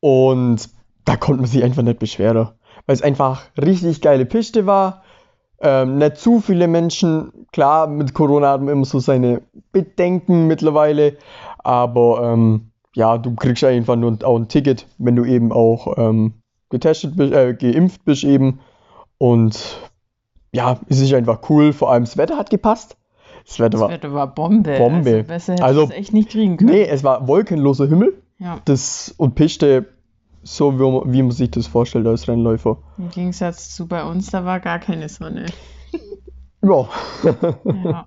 und 0.00 0.68
da 1.04 1.16
konnte 1.16 1.42
man 1.42 1.50
sich 1.50 1.62
einfach 1.62 1.82
nicht 1.82 1.98
beschweren, 1.98 2.48
weil 2.86 2.94
es 2.94 3.02
einfach 3.02 3.42
richtig 3.60 4.00
geile 4.00 4.24
Piste 4.24 4.66
war. 4.66 5.02
Ähm, 5.62 5.98
nicht 5.98 6.16
zu 6.16 6.40
viele 6.40 6.68
Menschen, 6.68 7.46
klar, 7.52 7.86
mit 7.86 8.14
Corona 8.14 8.52
hat 8.52 8.62
man 8.62 8.72
immer 8.72 8.86
so 8.86 8.98
seine 8.98 9.42
Bedenken 9.72 10.46
mittlerweile, 10.46 11.18
aber 11.58 12.32
ähm, 12.32 12.70
ja, 12.94 13.18
du 13.18 13.34
kriegst 13.34 13.62
einfach 13.64 13.96
nur 13.96 14.18
auch 14.24 14.36
ein 14.36 14.48
Ticket, 14.48 14.86
wenn 14.98 15.16
du 15.16 15.24
eben 15.24 15.52
auch 15.52 15.98
ähm, 15.98 16.34
getestet 16.70 17.16
bist, 17.16 17.32
äh, 17.32 17.54
geimpft 17.54 18.04
bist 18.04 18.24
eben. 18.24 18.60
Und 19.18 19.89
ja, 20.52 20.78
es 20.88 21.00
ist 21.00 21.12
einfach 21.14 21.40
cool. 21.50 21.72
Vor 21.72 21.90
allem 21.92 22.04
das 22.04 22.16
Wetter 22.16 22.36
hat 22.36 22.50
gepasst. 22.50 22.96
Das 23.46 23.58
Wetter 23.58 23.70
Das 23.70 23.80
war. 23.80 23.90
Wetter 23.90 24.12
war 24.12 24.34
Bombe. 24.34 24.76
Bombe. 24.78 25.10
Also 25.10 25.26
besser 25.28 25.52
hätte 25.54 25.64
Also, 25.64 25.82
es 25.84 25.90
echt 25.90 26.12
nicht 26.12 26.30
kriegen 26.30 26.56
können. 26.56 26.70
Nee, 26.70 26.84
es 26.84 27.04
war 27.04 27.26
wolkenloser 27.28 27.86
Himmel. 27.86 28.22
Ja, 28.38 28.58
Das 28.64 29.14
und 29.16 29.34
Piste 29.34 29.86
so, 30.42 30.78
wie 30.78 30.82
man, 30.82 31.12
wie 31.12 31.22
man 31.22 31.32
sich 31.32 31.50
das 31.50 31.66
vorstellt 31.66 32.06
als 32.06 32.26
Rennläufer. 32.26 32.78
im 32.96 33.10
Gegensatz 33.10 33.74
zu 33.74 33.86
bei 33.86 34.02
uns, 34.04 34.30
da 34.30 34.44
war 34.44 34.60
gar 34.60 34.78
keine 34.78 35.08
Sonne. 35.08 35.46
Ja. 36.62 36.86
Ja. 37.64 38.06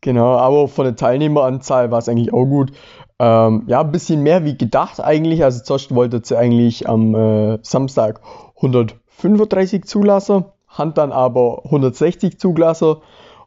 Genau, 0.00 0.36
aber 0.36 0.66
von 0.66 0.86
der 0.86 0.96
Teilnehmeranzahl 0.96 1.92
war 1.92 1.98
es 1.98 2.08
eigentlich 2.08 2.32
auch 2.32 2.46
gut. 2.46 2.72
Ähm, 3.20 3.62
ja, 3.68 3.80
ein 3.82 3.92
bisschen 3.92 4.22
mehr 4.24 4.44
wie 4.44 4.58
gedacht 4.58 5.00
eigentlich. 5.00 5.44
Also 5.44 5.62
zuerst 5.62 5.94
wollte 5.94 6.20
sie 6.24 6.36
eigentlich 6.36 6.88
am 6.88 7.14
äh, 7.14 7.58
Samstag 7.62 8.22
135 8.56 9.84
zulassen, 9.84 10.46
hat 10.80 10.98
dann 10.98 11.12
aber 11.12 11.62
160 11.66 12.40
zugelassen 12.40 12.96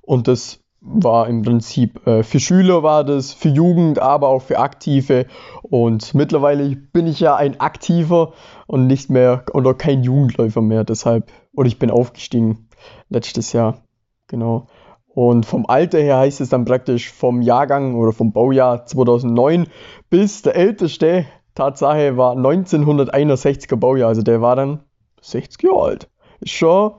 und 0.02 0.30
das 0.30 0.64
war 0.80 1.28
im 1.28 1.44
Prinzip 1.44 2.06
äh, 2.06 2.24
für 2.24 2.40
Schüler 2.40 2.84
war 2.84 3.04
das, 3.04 3.34
für 3.34 3.50
Jugend, 3.50 4.00
aber 4.00 4.28
auch 4.28 4.42
für 4.42 4.60
Aktive 4.60 5.26
und 5.64 6.14
mittlerweile 6.14 6.76
bin 6.76 7.08
ich 7.08 7.20
ja 7.20 7.36
ein 7.36 7.60
Aktiver 7.60 8.34
und 8.68 8.88
nicht 8.88 9.10
mehr 9.10 9.46
oder 9.54 9.74
kein 9.74 10.04
Jugendläufer 10.04 10.62
mehr, 10.62 10.84
deshalb, 10.84 11.32
oder 11.56 11.68
ich 11.68 11.80
bin 11.80 11.90
aufgestiegen 11.90 12.68
letztes 13.10 13.54
Jahr, 13.54 13.80
genau. 14.28 14.68
Und 15.08 15.46
vom 15.46 15.66
Alter 15.68 16.00
her 16.00 16.18
heißt 16.18 16.42
es 16.42 16.50
dann 16.50 16.66
praktisch 16.66 17.12
vom 17.12 17.42
Jahrgang 17.42 17.96
oder 17.96 18.12
vom 18.12 18.34
Baujahr 18.34 18.86
2009 18.86 19.68
bis 20.10 20.42
der 20.42 20.56
älteste, 20.56 21.26
Tatsache 21.56 22.18
war 22.18 22.36
1961er 22.36 23.76
Baujahr, 23.76 24.10
also 24.10 24.24
der 24.24 24.42
war 24.42 24.56
dann 24.56 24.80
60 25.22 25.64
Jahre 25.64 25.84
alt. 25.84 26.10
Ist 26.42 26.54
schon 26.54 26.94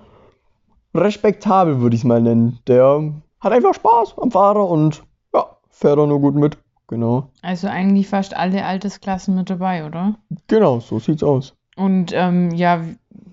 respektabel, 0.95 1.81
würde 1.81 1.95
ich 1.97 2.03
es 2.03 2.05
mal 2.07 2.21
nennen. 2.23 2.59
Der 2.67 3.13
hat 3.41 3.53
einfach 3.53 3.75
Spaß 3.75 4.15
am 4.19 4.31
Fahrer 4.31 4.69
und 4.69 5.03
ja, 5.35 5.47
fährt 5.71 5.99
auch 5.99 6.07
nur 6.07 6.21
gut 6.21 6.35
mit. 6.35 6.57
Genau. 6.87 7.29
Also 7.43 7.67
eigentlich 7.69 8.09
fast 8.09 8.37
alle 8.37 8.65
Altersklassen 8.65 9.35
mit 9.35 9.49
dabei, 9.49 9.87
oder? 9.87 10.17
Genau, 10.49 10.81
so 10.81 10.99
sieht's 10.99 11.23
aus. 11.23 11.55
Und 11.77 12.13
ähm, 12.15 12.51
ja, 12.55 12.83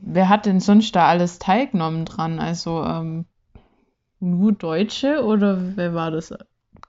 wer 0.01 0.29
hat 0.29 0.45
denn 0.45 0.59
sonst 0.61 0.95
da 0.95 1.07
alles 1.07 1.37
teilgenommen 1.37 2.05
dran? 2.05 2.39
Also 2.39 2.81
ähm, 2.83 3.25
nur 4.19 4.53
Deutsche 4.53 5.23
oder 5.25 5.57
wer 5.75 5.93
war 5.93 6.11
das? 6.11 6.33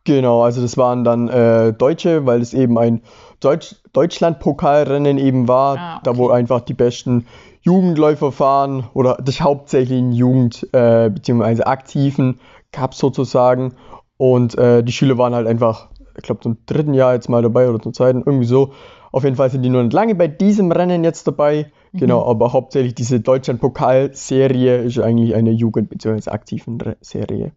Genau, 0.05 0.43
also 0.43 0.63
das 0.63 0.77
waren 0.77 1.05
dann 1.05 1.29
äh, 1.29 1.73
Deutsche, 1.73 2.27
weil 2.27 2.41
es 2.41 2.55
eben 2.55 2.79
ein 2.79 3.03
Deutsch 3.41 3.77
Deutschland-Pokalrennen 3.93 5.19
eben 5.19 5.49
war, 5.49 5.77
Ah, 5.79 6.01
da 6.03 6.17
wo 6.17 6.27
okay. 6.27 6.35
einfach 6.35 6.61
die 6.61 6.75
besten 6.75 7.27
Jugendläufer 7.63 8.33
fahren 8.33 8.85
oder 8.95 9.17
das 9.23 9.41
hauptsächlich 9.41 9.99
in 9.99 10.13
Jugend 10.13 10.67
äh, 10.73 11.11
bzw. 11.11 11.63
Aktiven 11.63 12.41
gab 12.73 12.95
sozusagen 12.95 13.75
und 14.17 14.57
äh, 14.59 14.83
die 14.83 14.93
Schüler 14.93 15.19
waren 15.19 15.35
halt 15.35 15.47
einfach, 15.47 15.89
ich 16.17 16.23
glaube 16.23 16.41
zum 16.41 16.59
dritten 16.67 16.95
Jahr 16.95 17.15
jetzt 17.15 17.29
mal 17.29 17.43
dabei 17.43 17.69
oder 17.69 17.81
zum 17.81 17.93
zweiten, 17.95 18.23
irgendwie 18.25 18.47
so. 18.47 18.73
Auf 19.13 19.25
jeden 19.25 19.37
Fall 19.37 19.51
sind 19.51 19.63
die 19.63 19.69
nur 19.69 19.83
nicht 19.83 19.93
lange 19.93 20.15
bei 20.15 20.27
diesem 20.27 20.73
Rennen 20.73 21.05
jetzt 21.05 21.27
dabei. 21.27 21.71
Genau, 21.93 22.25
aber 22.25 22.55
hauptsächlich 22.55 22.95
diese 22.95 23.21
Deutschland-Pokal-Serie 23.21 24.79
ist 24.79 24.99
eigentlich 24.99 25.35
eine 25.35 25.51
Jugend- 25.51 25.91
bzw. 25.91 26.31
aktiven 26.31 26.81
Re- 26.81 26.97
Serie. 27.03 27.53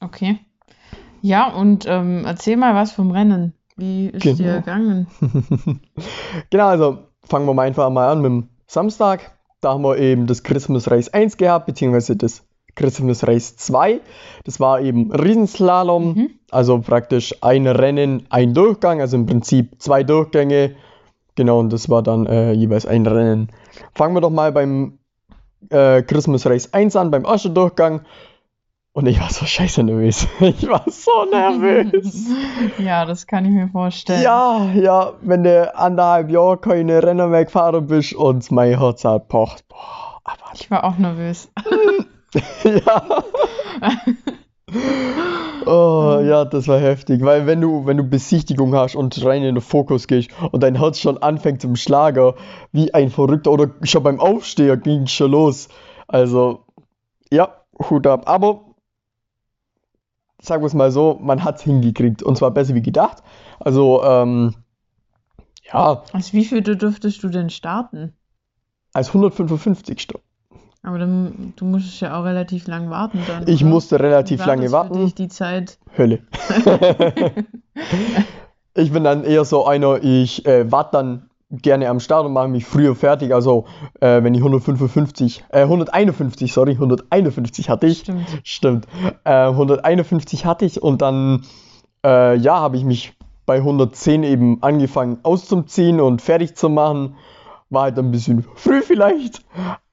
Okay. 0.00 0.38
Ja, 1.22 1.52
und 1.54 1.86
ähm, 1.88 2.24
erzähl 2.24 2.56
mal 2.56 2.74
was 2.74 2.90
vom 2.90 3.12
Rennen. 3.12 3.52
Wie 3.76 4.08
ist 4.08 4.22
Genau. 4.22 4.36
dir 4.36 4.54
gegangen? 4.58 5.06
Genau, 6.50 6.66
also 6.66 6.98
fangen 7.22 7.46
wir 7.46 7.54
mal 7.54 7.66
einfach 7.68 7.88
mal 7.90 8.10
an 8.10 8.20
mit 8.22 8.30
dem 8.30 8.48
Samstag. 8.70 9.32
Da 9.60 9.70
haben 9.72 9.82
wir 9.82 9.98
eben 9.98 10.26
das 10.28 10.44
Christmas 10.44 10.88
Race 10.90 11.08
1 11.08 11.36
gehabt, 11.36 11.66
beziehungsweise 11.66 12.16
das 12.16 12.44
Christmas 12.76 13.26
Race 13.26 13.56
2. 13.56 14.00
Das 14.44 14.60
war 14.60 14.80
eben 14.80 15.10
Riesenslalom, 15.12 16.14
Mhm. 16.14 16.30
also 16.52 16.78
praktisch 16.78 17.34
ein 17.42 17.66
Rennen, 17.66 18.26
ein 18.30 18.54
Durchgang, 18.54 19.00
also 19.00 19.16
im 19.16 19.26
Prinzip 19.26 19.82
zwei 19.82 20.04
Durchgänge. 20.04 20.76
Genau, 21.34 21.58
und 21.58 21.72
das 21.72 21.88
war 21.88 22.02
dann 22.02 22.26
äh, 22.26 22.52
jeweils 22.52 22.86
ein 22.86 23.06
Rennen. 23.06 23.48
Fangen 23.94 24.14
wir 24.14 24.20
doch 24.20 24.30
mal 24.30 24.52
beim 24.52 24.98
äh, 25.70 26.02
Christmas 26.02 26.46
Race 26.46 26.72
1 26.72 26.94
an, 26.94 27.10
beim 27.10 27.24
ersten 27.24 27.52
Durchgang. 27.54 28.02
Und 28.92 29.06
ich 29.06 29.20
war 29.20 29.30
so 29.30 29.46
scheiße 29.46 29.84
nervös. 29.84 30.26
Ich 30.40 30.68
war 30.68 30.84
so 30.88 31.24
nervös. 31.30 32.26
Ja, 32.78 33.04
das 33.04 33.26
kann 33.26 33.44
ich 33.44 33.52
mir 33.52 33.68
vorstellen. 33.68 34.22
Ja, 34.22 34.70
ja, 34.74 35.12
wenn 35.20 35.44
du 35.44 35.74
anderthalb 35.76 36.30
Jahre 36.30 36.58
keine 36.58 37.02
Rennen 37.02 37.30
mehr 37.30 37.44
gefahren 37.44 37.86
bist 37.86 38.14
und 38.14 38.50
mein 38.50 38.78
Herz 38.78 39.04
hat 39.04 39.28
pocht. 39.28 39.68
Boah, 39.68 40.20
aber 40.24 40.44
Ich 40.54 40.70
war 40.70 40.84
auch 40.84 40.98
nervös. 40.98 41.50
ja. 42.64 43.24
Oh, 45.66 46.20
ja, 46.24 46.44
das 46.44 46.66
war 46.68 46.78
heftig, 46.78 47.24
weil 47.24 47.46
wenn 47.46 47.60
du, 47.60 47.86
wenn 47.86 47.96
du 47.96 48.04
Besichtigung 48.04 48.74
hast 48.74 48.96
und 48.96 49.22
rein 49.24 49.42
in 49.42 49.54
den 49.56 49.62
Fokus 49.62 50.06
gehst 50.06 50.30
und 50.50 50.62
dein 50.62 50.76
Herz 50.76 50.98
schon 50.98 51.18
anfängt 51.18 51.60
zum 51.60 51.76
Schlager, 51.76 52.34
wie 52.72 52.92
ein 52.94 53.10
Verrückter 53.10 53.52
oder 53.52 53.70
schon 53.82 54.02
beim 54.02 54.20
Aufsteher 54.20 54.76
ging 54.76 55.02
es 55.02 55.12
schon 55.12 55.30
los. 55.32 55.68
Also, 56.08 56.64
ja, 57.30 57.56
Hut 57.88 58.06
ab. 58.06 58.22
Aber, 58.26 58.60
sagen 60.42 60.62
wir 60.62 60.66
es 60.66 60.74
mal 60.74 60.90
so, 60.90 61.18
man 61.20 61.44
hat 61.44 61.56
es 61.56 61.62
hingekriegt 61.62 62.22
und 62.22 62.36
zwar 62.36 62.50
besser 62.50 62.74
wie 62.74 62.82
gedacht. 62.82 63.22
Also, 63.58 64.02
ähm, 64.04 64.54
ja, 65.72 66.02
Als 66.12 66.32
wie 66.32 66.44
viel 66.44 66.62
dürftest 66.62 67.22
du 67.22 67.28
denn 67.28 67.50
starten? 67.50 68.14
als 68.92 69.08
155. 69.08 70.08
Aber 70.82 70.98
dann, 70.98 71.52
du 71.56 71.64
musstest 71.64 72.00
ja 72.00 72.18
auch 72.18 72.24
relativ 72.24 72.66
lang 72.66 72.90
warten 72.90 73.20
dann. 73.28 73.46
Ich 73.46 73.62
oder? 73.62 73.70
musste 73.70 74.00
relativ 74.00 74.44
lange 74.44 74.62
das 74.62 74.70
für 74.70 74.76
warten. 74.76 74.94
dich, 74.94 75.14
die 75.14 75.28
Zeit. 75.28 75.78
Hölle. 75.96 76.20
ich 78.74 78.92
bin 78.92 79.04
dann 79.04 79.24
eher 79.24 79.44
so 79.44 79.66
einer, 79.66 80.02
ich 80.02 80.44
äh, 80.46 80.70
warte 80.72 80.92
dann 80.92 81.29
gerne 81.50 81.88
am 81.88 82.00
Start 82.00 82.26
und 82.26 82.32
mache 82.32 82.48
mich 82.48 82.64
früher 82.64 82.94
fertig. 82.94 83.34
Also, 83.34 83.66
äh, 84.00 84.22
wenn 84.22 84.34
ich 84.34 84.40
155, 84.40 85.44
äh, 85.50 85.62
151, 85.62 86.52
sorry, 86.52 86.72
151 86.72 87.68
hatte 87.68 87.86
ich. 87.86 88.00
Stimmt. 88.00 88.26
Stimmt. 88.44 88.86
Äh, 89.24 89.48
151 89.48 90.46
hatte 90.46 90.64
ich 90.64 90.82
und 90.82 91.02
dann, 91.02 91.42
äh, 92.04 92.36
ja, 92.36 92.60
habe 92.60 92.76
ich 92.76 92.84
mich 92.84 93.14
bei 93.46 93.56
110 93.56 94.22
eben 94.22 94.62
angefangen 94.62 95.18
auszuziehen 95.24 96.00
und 96.00 96.22
fertig 96.22 96.54
zu 96.54 96.68
machen. 96.68 97.16
War 97.68 97.82
halt 97.82 97.98
ein 97.98 98.10
bisschen 98.10 98.44
früh 98.54 98.82
vielleicht, 98.82 99.44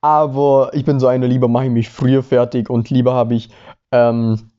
aber 0.02 0.72
ich 0.74 0.84
bin 0.86 1.00
so 1.00 1.08
einer, 1.08 1.28
lieber 1.28 1.48
mache 1.48 1.66
ich 1.66 1.72
mich 1.72 1.90
früher 1.90 2.24
fertig 2.24 2.70
und 2.70 2.90
lieber 2.90 3.14
habe 3.14 3.36
ich 3.36 3.50
ähm, 3.92 4.50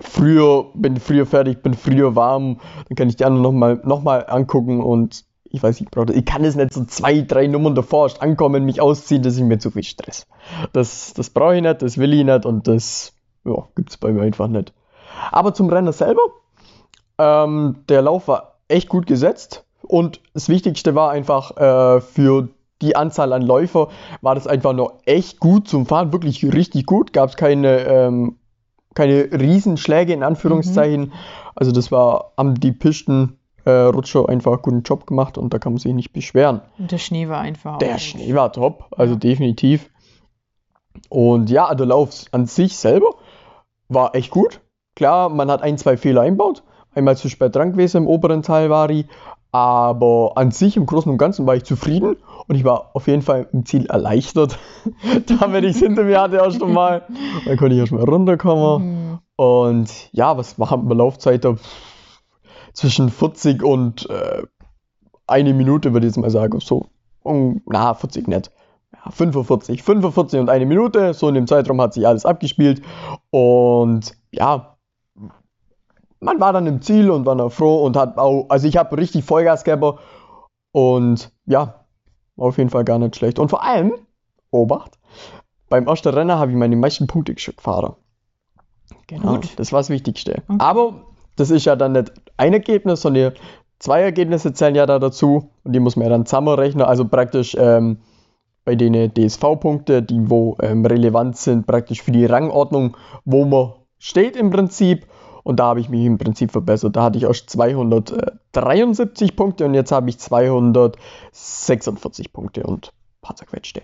früher, 0.00 0.66
bin 0.74 0.96
früher 0.98 1.26
fertig, 1.26 1.62
bin 1.62 1.74
früher 1.74 2.16
warm, 2.16 2.60
dann 2.88 2.96
kann 2.96 3.08
ich 3.08 3.16
die 3.16 3.24
anderen 3.24 3.42
nochmal 3.42 3.80
noch 3.84 4.02
mal 4.02 4.26
angucken 4.26 4.82
und 4.82 5.24
ich 5.54 5.62
weiß 5.62 5.78
nicht, 5.78 5.92
Bruder, 5.92 6.12
ich 6.14 6.24
kann 6.24 6.44
es 6.44 6.56
nicht 6.56 6.72
so 6.72 6.84
zwei, 6.84 7.20
drei 7.20 7.46
Nummern 7.46 7.76
davor 7.76 8.10
ankommen, 8.18 8.64
mich 8.64 8.80
ausziehen, 8.80 9.22
das 9.22 9.34
ist 9.34 9.40
mir 9.40 9.60
zu 9.60 9.70
viel 9.70 9.84
Stress. 9.84 10.26
Das, 10.72 11.14
das 11.14 11.30
brauche 11.30 11.54
ich 11.54 11.62
nicht, 11.62 11.80
das 11.80 11.96
will 11.96 12.12
ich 12.12 12.24
nicht 12.24 12.44
und 12.44 12.66
das 12.66 13.12
ja, 13.44 13.68
gibt 13.76 13.90
es 13.90 13.96
bei 13.96 14.10
mir 14.10 14.22
einfach 14.22 14.48
nicht. 14.48 14.72
Aber 15.30 15.54
zum 15.54 15.68
Rennen 15.68 15.92
selber, 15.92 16.22
ähm, 17.18 17.76
der 17.88 18.02
Lauf 18.02 18.26
war 18.26 18.56
echt 18.66 18.88
gut 18.88 19.06
gesetzt 19.06 19.64
und 19.82 20.20
das 20.32 20.48
Wichtigste 20.48 20.96
war 20.96 21.12
einfach 21.12 21.56
äh, 21.56 22.00
für 22.00 22.48
die 22.82 22.96
Anzahl 22.96 23.32
an 23.32 23.42
Läufer 23.42 23.90
war 24.22 24.34
das 24.34 24.48
einfach 24.48 24.72
noch 24.72 24.94
echt 25.04 25.38
gut 25.38 25.68
zum 25.68 25.86
Fahren, 25.86 26.12
wirklich 26.12 26.44
richtig 26.44 26.84
gut. 26.84 27.12
Gab 27.12 27.28
es 27.28 27.36
keine, 27.36 27.78
ähm, 27.84 28.38
keine 28.94 29.30
Riesenschläge 29.30 30.12
in 30.12 30.24
Anführungszeichen. 30.24 31.12
Also 31.54 31.70
das 31.70 31.92
war, 31.92 32.32
haben 32.36 32.58
die 32.58 32.72
Pisten 32.72 33.38
äh, 33.64 33.70
Rutscher 33.70 34.28
einfach 34.28 34.52
einen 34.52 34.62
guten 34.62 34.82
Job 34.82 35.06
gemacht 35.06 35.38
und 35.38 35.52
da 35.52 35.58
kann 35.58 35.72
man 35.72 35.78
sich 35.78 35.92
nicht 35.92 36.12
beschweren. 36.12 36.60
Und 36.78 36.92
der 36.92 36.98
Schnee 36.98 37.28
war 37.28 37.40
einfach. 37.40 37.78
Der 37.78 37.98
Schnee 37.98 38.34
war 38.34 38.52
top, 38.52 38.86
also 38.96 39.14
definitiv. 39.14 39.90
Und 41.08 41.50
ja, 41.50 41.74
der 41.74 41.86
Lauf 41.86 42.24
an 42.32 42.46
sich 42.46 42.76
selber 42.76 43.10
war 43.88 44.14
echt 44.14 44.30
gut. 44.30 44.60
Klar, 44.96 45.28
man 45.28 45.50
hat 45.50 45.62
ein, 45.62 45.78
zwei 45.78 45.96
Fehler 45.96 46.22
einbaut. 46.22 46.62
Einmal 46.94 47.16
zu 47.16 47.28
spät 47.28 47.54
dran 47.54 47.72
gewesen 47.72 47.98
im 47.98 48.06
oberen 48.06 48.42
Teil 48.42 48.70
war 48.70 48.88
ich. 48.90 49.06
Aber 49.50 50.32
an 50.34 50.50
sich 50.50 50.76
im 50.76 50.86
Großen 50.86 51.10
und 51.10 51.18
Ganzen 51.18 51.46
war 51.46 51.54
ich 51.54 51.64
zufrieden 51.64 52.16
und 52.48 52.56
ich 52.56 52.64
war 52.64 52.90
auf 52.94 53.06
jeden 53.06 53.22
Fall 53.22 53.48
im 53.52 53.64
Ziel 53.64 53.86
erleichtert. 53.86 54.58
da, 55.26 55.52
wenn 55.52 55.62
ich 55.62 55.76
es 55.76 55.78
hinter 55.78 56.04
mir 56.04 56.20
hatte, 56.20 56.36
erst 56.36 56.62
einmal. 56.62 57.06
Dann 57.44 57.56
konnte 57.56 57.74
ich 57.74 57.80
erst 57.80 57.92
mal 57.92 58.02
runterkommen. 58.02 59.10
Mhm. 59.10 59.18
Und 59.36 59.90
ja, 60.12 60.36
was 60.36 60.58
machen 60.58 60.88
wir 60.88 60.96
Laufzeit 60.96 61.44
da? 61.44 61.56
Zwischen 62.74 63.08
40 63.08 63.62
und 63.62 64.08
äh, 64.10 64.42
eine 65.26 65.54
Minute, 65.54 65.92
würde 65.92 66.06
ich 66.06 66.14
jetzt 66.14 66.20
mal 66.20 66.30
sagen. 66.30 66.60
So, 66.60 66.86
um, 67.22 67.62
na, 67.66 67.94
40 67.94 68.28
nicht. 68.28 68.50
Ja, 68.92 69.10
45. 69.10 69.82
45 69.82 70.40
und 70.40 70.50
eine 70.50 70.66
Minute. 70.66 71.14
So 71.14 71.28
in 71.28 71.34
dem 71.34 71.46
Zeitraum 71.46 71.80
hat 71.80 71.94
sich 71.94 72.06
alles 72.06 72.26
abgespielt. 72.26 72.82
Und 73.30 74.16
ja, 74.30 74.76
man 76.20 76.40
war 76.40 76.52
dann 76.52 76.66
im 76.66 76.82
Ziel 76.82 77.10
und 77.10 77.26
war 77.26 77.36
dann 77.36 77.50
froh 77.50 77.84
und 77.84 77.96
hat 77.96 78.18
auch, 78.18 78.46
also 78.48 78.66
ich 78.66 78.76
habe 78.76 78.96
richtig 78.96 79.24
Vollgas 79.24 79.64
gegeben. 79.64 79.98
Und 80.72 81.32
ja, 81.46 81.84
war 82.36 82.48
auf 82.48 82.58
jeden 82.58 82.70
Fall 82.70 82.84
gar 82.84 82.98
nicht 82.98 83.16
schlecht. 83.16 83.38
Und 83.38 83.48
vor 83.48 83.62
allem, 83.62 83.92
Obacht, 84.50 84.98
beim 85.68 85.86
ersten 85.86 86.08
Renner 86.08 86.38
habe 86.38 86.50
ich 86.50 86.56
meine 86.56 86.76
meisten 86.76 87.06
Punkte 87.06 87.34
schon 87.38 87.56
gefahren. 87.56 87.94
Genau, 89.06 89.34
Gut. 89.34 89.58
das 89.58 89.72
war 89.72 89.80
das 89.80 89.90
Wichtigste. 89.90 90.42
Okay. 90.48 90.56
Aber 90.58 91.13
das 91.36 91.50
ist 91.50 91.64
ja 91.64 91.76
dann 91.76 91.92
nicht 91.92 92.12
ein 92.36 92.52
Ergebnis, 92.52 93.00
sondern 93.02 93.32
zwei 93.78 94.02
Ergebnisse 94.02 94.52
zählen 94.52 94.74
ja 94.74 94.86
da 94.86 94.98
dazu 94.98 95.50
und 95.64 95.72
die 95.72 95.80
muss 95.80 95.96
man 95.96 96.04
ja 96.04 96.10
dann 96.10 96.26
zusammenrechnen. 96.26 96.84
Also 96.84 97.06
praktisch 97.06 97.56
ähm, 97.58 97.98
bei 98.64 98.74
den 98.76 99.12
DSV-Punkte, 99.12 100.02
die 100.02 100.30
wo 100.30 100.56
ähm, 100.62 100.86
relevant 100.86 101.36
sind, 101.36 101.66
praktisch 101.66 102.02
für 102.02 102.12
die 102.12 102.24
Rangordnung, 102.24 102.96
wo 103.24 103.44
man 103.44 103.72
steht 103.98 104.36
im 104.36 104.50
Prinzip. 104.50 105.06
Und 105.42 105.60
da 105.60 105.66
habe 105.66 105.80
ich 105.80 105.90
mich 105.90 106.06
im 106.06 106.16
Prinzip 106.16 106.50
verbessert. 106.52 106.96
Da 106.96 107.02
hatte 107.02 107.18
ich 107.18 107.24
erst 107.24 107.50
273 107.50 109.36
Punkte 109.36 109.66
und 109.66 109.74
jetzt 109.74 109.92
habe 109.92 110.08
ich 110.08 110.18
246 110.18 112.32
Punkte 112.32 112.62
und 112.62 112.86
ein 112.88 113.20
paar 113.20 113.36
zerquetschte. 113.36 113.82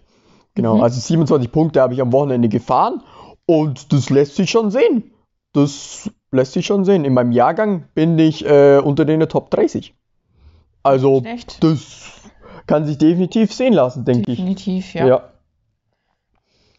Genau, 0.54 0.76
Mhm. 0.76 0.82
also 0.82 0.98
27 1.00 1.52
Punkte 1.52 1.80
habe 1.82 1.92
ich 1.94 2.00
am 2.00 2.12
Wochenende 2.12 2.48
gefahren 2.48 3.02
und 3.46 3.92
das 3.92 4.10
lässt 4.10 4.36
sich 4.36 4.50
schon 4.50 4.70
sehen. 4.70 5.10
Das 5.52 6.10
lässt 6.32 6.52
sich 6.52 6.66
schon 6.66 6.84
sehen. 6.84 7.04
In 7.04 7.14
meinem 7.14 7.32
Jahrgang 7.32 7.84
bin 7.94 8.18
ich 8.18 8.44
äh, 8.46 8.78
unter 8.78 9.04
den 9.04 9.20
Top 9.28 9.50
30. 9.50 9.94
Also, 10.82 11.20
Schlecht. 11.20 11.62
das 11.62 12.20
kann 12.66 12.86
sich 12.86 12.98
definitiv 12.98 13.52
sehen 13.52 13.72
lassen, 13.72 14.04
denke 14.04 14.30
ich. 14.30 14.38
Definitiv, 14.38 14.94
Ja. 14.94 15.06
ja. 15.06 15.22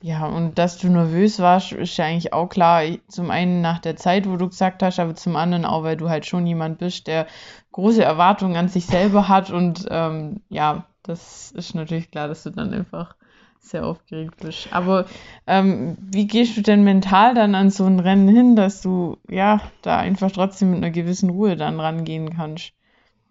Ja, 0.04 0.26
und 0.26 0.58
dass 0.58 0.80
du 0.80 0.88
nervös 0.88 1.40
warst, 1.40 1.74
ist 1.74 1.96
ja 1.98 2.06
eigentlich 2.06 2.34
auch 2.34 2.50
klar. 2.50 2.82
Zum 3.08 3.30
einen 3.30 3.62
nach 3.62 3.78
der 3.78 3.96
Zeit, 3.98 4.28
wo 4.28 4.36
du 4.36 4.50
gesagt 4.50 4.82
hast, 4.82 5.00
aber 5.00 5.14
zum 5.14 5.36
anderen 5.36 5.64
auch, 5.64 5.84
weil 5.84 5.96
du 5.96 6.10
halt 6.10 6.26
schon 6.26 6.48
jemand 6.48 6.80
bist, 6.80 7.06
der 7.06 7.28
große 7.72 8.04
Erwartungen 8.04 8.56
an 8.56 8.68
sich 8.68 8.88
selber 8.88 9.28
hat. 9.28 9.52
Und 9.52 9.86
ähm, 9.92 10.42
ja, 10.50 10.86
das 11.04 11.52
ist 11.52 11.76
natürlich 11.76 12.10
klar, 12.10 12.28
dass 12.28 12.42
du 12.42 12.50
dann 12.50 12.74
einfach 12.74 13.16
sehr 13.62 13.86
aufgeregt 13.86 14.36
bist. 14.42 14.68
Aber 14.72 15.06
ähm, 15.48 15.98
wie 16.12 16.28
gehst 16.28 16.58
du 16.58 16.62
denn 16.62 16.84
mental 16.84 17.36
dann 17.36 17.56
an 17.56 17.70
so 17.70 17.86
ein 17.86 18.00
Rennen 18.00 18.28
hin, 18.28 18.56
dass 18.56 18.82
du 18.82 19.18
ja 19.30 19.62
da 19.82 19.98
einfach 19.98 20.32
trotzdem 20.32 20.72
mit 20.72 20.78
einer 20.78 20.92
gewissen 20.92 21.30
Ruhe 21.30 21.56
dann 21.56 21.80
rangehen 21.80 22.32
kannst? 22.32 22.74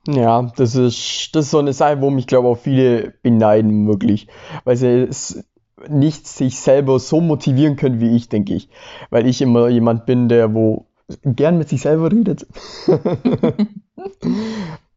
Ja, 0.08 0.50
das 0.56 0.76
ist, 0.76 1.30
das 1.34 1.46
ist 1.46 1.50
so 1.50 1.58
eine 1.58 1.74
Sache, 1.74 2.00
wo 2.00 2.10
mich, 2.10 2.26
glaube 2.26 2.48
ich, 2.48 2.52
auch 2.52 2.58
viele 2.62 3.12
beneiden, 3.22 3.86
wirklich. 3.86 4.28
Weil 4.64 4.76
sie 4.76 5.02
es 5.02 5.44
nicht 5.88 6.26
sich 6.26 6.58
selber 6.58 6.98
so 6.98 7.20
motivieren 7.20 7.76
können 7.76 8.00
wie 8.00 8.16
ich, 8.16 8.28
denke 8.28 8.54
ich. 8.54 8.70
Weil 9.10 9.26
ich 9.26 9.42
immer 9.42 9.68
jemand 9.68 10.06
bin, 10.06 10.28
der 10.28 10.54
wo 10.54 10.86
gern 11.24 11.58
mit 11.58 11.68
sich 11.68 11.82
selber 11.82 12.10
redet. 12.10 12.46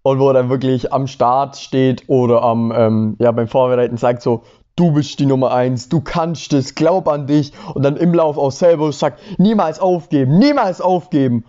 Und 0.05 0.19
wo 0.19 0.27
er 0.27 0.33
dann 0.33 0.49
wirklich 0.49 0.91
am 0.91 1.07
Start 1.07 1.55
steht 1.57 2.03
oder 2.07 2.43
am, 2.43 2.73
ähm, 2.75 3.15
ja, 3.19 3.31
beim 3.31 3.47
Vorbereiten 3.47 3.95
sagt 3.95 4.21
so, 4.21 4.43
du 4.75 4.91
bist 4.91 5.19
die 5.19 5.25
Nummer 5.25 5.51
eins, 5.51 5.89
du 5.89 6.01
kannst 6.01 6.53
es, 6.53 6.75
glaub 6.75 7.07
an 7.07 7.27
dich. 7.27 7.51
Und 7.73 7.83
dann 7.83 7.97
im 7.97 8.13
Lauf 8.13 8.37
auch 8.37 8.51
selber 8.51 8.91
sagt, 8.91 9.21
niemals 9.37 9.79
aufgeben, 9.79 10.39
niemals 10.39 10.81
aufgeben. 10.81 11.45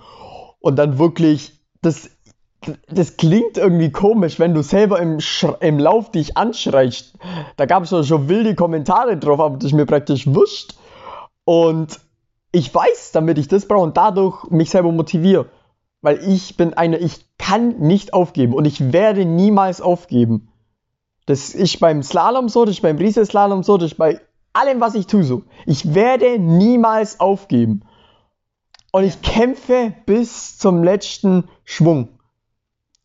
Und 0.61 0.77
dann 0.77 0.99
wirklich, 0.99 1.53
das, 1.83 2.11
das 2.89 3.17
klingt 3.17 3.57
irgendwie 3.57 3.91
komisch, 3.91 4.39
wenn 4.39 4.55
du 4.55 4.63
selber 4.63 5.01
im, 5.01 5.19
im 5.61 5.79
Lauf 5.79 6.11
dich 6.11 6.37
anschreist. 6.37 7.15
Da 7.57 7.67
gab 7.67 7.83
es 7.85 8.07
schon 8.07 8.29
wilde 8.29 8.55
Kommentare 8.55 9.17
drauf, 9.17 9.41
aber 9.41 9.57
das 9.57 9.67
ist 9.67 9.73
mir 9.73 9.87
praktisch 9.87 10.27
wurscht. 10.27 10.75
Und 11.45 12.01
ich 12.53 12.75
weiß, 12.75 13.13
damit 13.13 13.39
ich 13.39 13.49
das 13.49 13.67
brauche 13.67 13.83
und 13.83 13.97
dadurch 13.97 14.49
mich 14.51 14.71
selber 14.71 14.93
motiviere. 14.93 15.47
Weil 16.01 16.19
ich 16.29 16.57
bin 16.57 16.75
einer, 16.75 17.01
ich 17.01 17.27
kann 17.39 17.81
nicht 17.81 18.13
aufgeben 18.13 18.55
und 18.55 18.67
ich 18.67 18.93
werde 18.93 19.25
niemals 19.25 19.81
aufgeben. 19.81 20.49
Das 21.27 21.55
ist 21.55 21.81
beim 21.81 22.03
Slalom 22.03 22.49
so, 22.49 22.65
das 22.65 22.77
ist 22.77 22.83
beim 22.83 22.99
Riesenslalom 22.99 23.63
so, 23.63 23.79
das 23.79 23.93
ist 23.93 23.99
bei 23.99 24.21
allem, 24.53 24.81
was 24.81 24.95
ich 24.95 25.07
tue 25.07 25.25
so. 25.25 25.43
Ich 25.67 25.95
werde 25.95 26.39
niemals 26.39 27.21
aufgeben. 27.21 27.83
Und 28.93 29.05
ich 29.05 29.21
kämpfe 29.23 29.93
bis 30.07 30.57
zum 30.59 30.85
letzten 30.85 31.49
Schwung. 31.65 32.09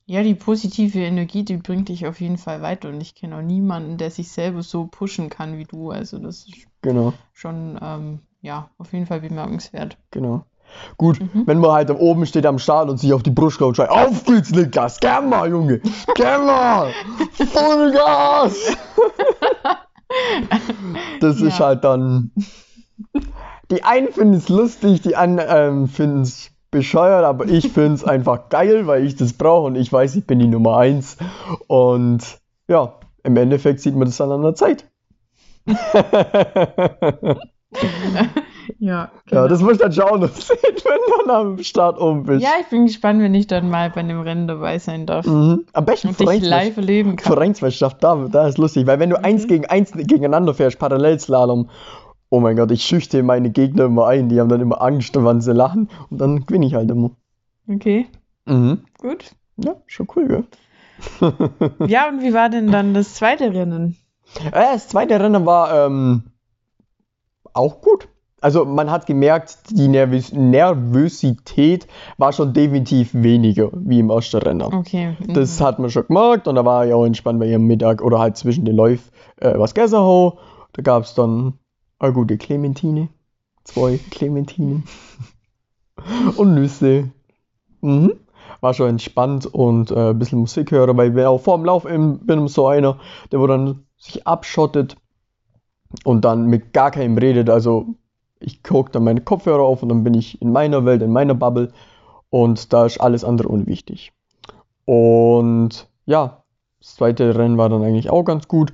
Ja, 0.05 0.23
die 0.23 0.36
positive 0.36 0.99
Energie, 0.99 1.43
die 1.43 1.58
bringt 1.58 1.89
dich 1.89 2.05
auf 2.08 2.19
jeden 2.19 2.38
Fall 2.38 2.62
weiter. 2.62 2.89
Und 2.89 3.01
ich 3.01 3.15
kenne 3.15 3.38
auch 3.38 3.41
niemanden, 3.41 3.97
der 3.97 4.12
sich 4.12 4.32
selber 4.32 4.63
so 4.63 4.88
pushen 4.88 5.29
kann 5.29 5.58
wie 5.58 5.65
du. 5.65 5.91
Also 5.91 6.17
das 6.19 6.47
ist 6.47 6.67
Genau, 6.82 7.13
schon, 7.34 7.77
ähm, 7.82 8.19
ja, 8.41 8.69
auf 8.77 8.93
jeden 8.93 9.05
Fall 9.05 9.21
bemerkenswert. 9.21 9.97
genau. 10.12 10.45
Gut, 10.97 11.19
Mhm. 11.19 11.43
wenn 11.45 11.60
man 11.60 11.71
halt 11.71 11.89
oben 11.91 12.25
steht 12.25 12.45
am 12.45 12.60
Start 12.60 12.89
und 12.89 12.97
sich 12.99 13.13
auf 13.13 13.23
die 13.23 13.32
Brust 13.32 13.58
klaut 13.58 13.69
und 13.69 13.75
schreit, 13.75 13.89
auf 13.89 14.23
geht's, 14.25 14.51
Niklas, 14.51 14.99
gern 14.99 15.29
mal, 15.29 15.49
Junge, 15.49 15.82
gern 16.15 16.45
mal, 16.45 16.91
Vollgas. 17.53 18.55
das 21.19 21.41
ist 21.41 21.60
Ja. 21.60 21.65
halt 21.67 21.84
dann, 21.84 22.32
die 23.71 23.84
einen 23.84 24.12
finden 24.12 24.34
es 24.36 24.49
lustig, 24.49 25.01
die 25.01 25.15
anderen 25.15 25.82
ähm, 25.82 25.88
finden 25.88 26.21
es 26.21 26.51
bescheuert, 26.71 27.23
aber 27.25 27.47
ich 27.47 27.69
finde 27.71 27.93
es 27.93 28.03
einfach 28.03 28.49
geil, 28.49 28.88
weil 28.88 29.05
ich 29.05 29.15
das 29.15 29.34
brauche 29.34 29.67
und 29.67 29.75
ich 29.75 29.91
weiß, 29.91 30.15
ich 30.15 30.25
bin 30.25 30.39
die 30.39 30.47
Nummer 30.47 30.77
eins 30.77 31.17
und 31.67 32.19
ja, 32.67 32.93
im 33.23 33.38
Endeffekt 33.38 33.82
sieht 33.82 33.95
man 33.95 34.08
das 34.08 34.17
dann 34.17 34.32
an 34.32 34.41
der 34.43 34.55
Zeit. 34.55 34.86
Ja, 38.79 38.89
Ja, 38.89 39.12
genau. 39.25 39.47
das 39.47 39.62
muss 39.62 39.73
ich 39.73 39.77
dann 39.79 39.91
schauen 39.93 40.21
und 40.23 40.34
sehen, 40.41 40.58
wenn 40.63 41.25
du 41.25 41.32
am 41.34 41.58
Start 41.63 41.99
oben 41.99 42.23
bist. 42.23 42.43
Ja, 42.43 42.51
ich 42.62 42.67
bin 42.67 42.86
gespannt, 42.86 43.21
wenn 43.21 43.34
ich 43.34 43.47
dann 43.47 43.69
mal 43.69 43.89
bei 43.89 44.01
einem 44.01 44.21
Rennen 44.21 44.47
dabei 44.47 44.77
sein 44.79 45.05
darf 45.05 45.25
Mhm. 45.25 45.65
Am 45.73 45.86
besten 45.86 46.10
und 46.10 46.19
dich 46.19 46.41
live 46.41 46.77
erleben 46.77 47.15
kann. 47.15 47.34
Vereinsmeisterschaft, 47.34 48.03
da, 48.03 48.27
da 48.32 48.47
ist 48.47 48.58
lustig, 48.58 48.86
weil 48.88 48.99
wenn 48.99 49.10
du 49.10 49.23
eins 49.23 49.47
gegen 49.47 49.65
eins 49.65 49.91
gegeneinander 49.91 50.53
fährst, 50.53 50.79
Parallelslalom, 50.79 51.69
oh 52.29 52.39
mein 52.39 52.55
Gott, 52.55 52.71
ich 52.71 52.84
schüchte 52.84 53.23
meine 53.23 53.49
Gegner 53.49 53.86
immer 53.86 54.08
ein, 54.08 54.29
die 54.29 54.39
haben 54.39 54.49
dann 54.49 54.62
immer 54.62 54.82
Angst, 54.82 55.15
wenn 55.15 55.41
sie 55.41 55.53
lachen 55.53 55.89
und 56.10 56.19
dann 56.19 56.45
gewinne 56.45 56.65
ich 56.67 56.75
halt 56.75 56.89
immer. 56.91 57.12
Okay, 57.67 58.08
Mhm. 58.45 58.82
gut. 58.99 59.32
Ja, 59.58 59.75
schon 59.88 60.08
cool, 60.15 60.27
gell? 60.27 60.43
Ja, 61.88 62.08
und 62.10 62.21
wie 62.21 62.34
war 62.34 62.49
denn 62.49 62.71
dann 62.71 62.93
das 62.93 63.15
zweite 63.15 63.53
Rennen? 63.53 63.95
Äh, 64.45 64.51
Das 64.51 64.89
zweite 64.89 65.19
Rennen 65.19 65.45
war 65.45 65.86
ähm, 65.88 66.23
auch 67.53 67.82
gut. 67.82 68.08
Also 68.41 68.65
man 68.65 68.89
hat 68.89 69.06
gemerkt, 69.06 69.58
die 69.71 69.88
Nervös 69.88 70.32
Nervosität 70.32 71.88
war 72.17 72.32
schon 72.32 72.54
definitiv 72.54 73.13
weniger 73.13 73.69
wie 73.73 73.99
im 73.99 74.10
ersten 74.10 74.38
Rennen. 74.38 74.62
Okay. 74.62 75.15
mhm. 75.19 75.34
Das 75.34 75.60
hat 75.60 75.80
man 75.80 75.89
schon 75.89 76.08
gemerkt 76.08 76.47
und 76.47 76.56
da 76.56 76.63
war 76.63 76.86
ich 76.86 76.93
auch 76.93 77.06
entspannt 77.06 77.39
bei 77.39 77.47
ihrem 77.47 77.65
Mittag 77.65 78.02
oder 78.02 78.19
halt 78.19 78.38
zwischen 78.38 78.65
den 78.65 78.75
Läufen 78.75 79.12
äh, 79.38 79.58
was 79.58 79.73
gegessen 79.73 79.99
habe. 79.99 80.38
Da 80.73 80.82
gab 80.82 81.04
es 81.04 81.15
dann 81.15 81.54
eine 81.99 82.13
gute 82.13 82.38
Clementine, 82.38 83.10
zwei 83.63 83.99
Clementinen 84.10 84.84
und 86.38 86.56
Nüsse. 86.56 87.10
Mhm. 87.82 88.13
War 88.62 88.73
schon 88.73 88.89
entspannt 88.89 89.45
und 89.45 89.91
äh, 89.91 90.10
ein 90.10 90.19
bisschen 90.19 90.39
Musik 90.39 90.71
hören, 90.71 90.97
weil 90.97 91.10
ich 91.10 91.15
bin 91.15 91.25
auch 91.25 91.39
vor 91.39 91.58
dem 91.58 91.65
Lauf 91.65 91.86
im, 91.86 92.19
bin 92.19 92.47
so 92.47 92.67
einer, 92.67 92.99
der 93.32 93.39
wo 93.39 93.47
dann 93.47 93.86
sich 93.97 94.25
abschottet 94.28 94.95
und 96.04 96.25
dann 96.25 96.45
mit 96.45 96.73
gar 96.73 96.91
keinem 96.91 97.17
redet. 97.17 97.49
Also 97.49 97.95
ich 98.39 98.63
gucke 98.63 98.91
dann 98.91 99.04
meine 99.04 99.21
Kopfhörer 99.21 99.63
auf 99.63 99.84
und 99.84 99.89
dann 99.89 100.04
bin 100.04 100.13
ich 100.13 100.41
in 100.41 100.52
meiner 100.52 100.86
Welt, 100.86 101.02
in 101.02 101.12
meiner 101.12 101.36
Bubble 101.36 101.71
und 102.30 102.73
da 102.73 102.86
ist 102.86 102.99
alles 102.99 103.23
andere 103.23 103.49
unwichtig. 103.49 104.13
Und 104.86 105.88
ja, 106.06 106.43
das 106.80 106.95
zweite 106.95 107.36
Rennen 107.38 107.58
war 107.58 107.69
dann 107.69 107.84
eigentlich 107.84 108.10
auch 108.10 108.23
ganz 108.23 108.47
gut. 108.47 108.73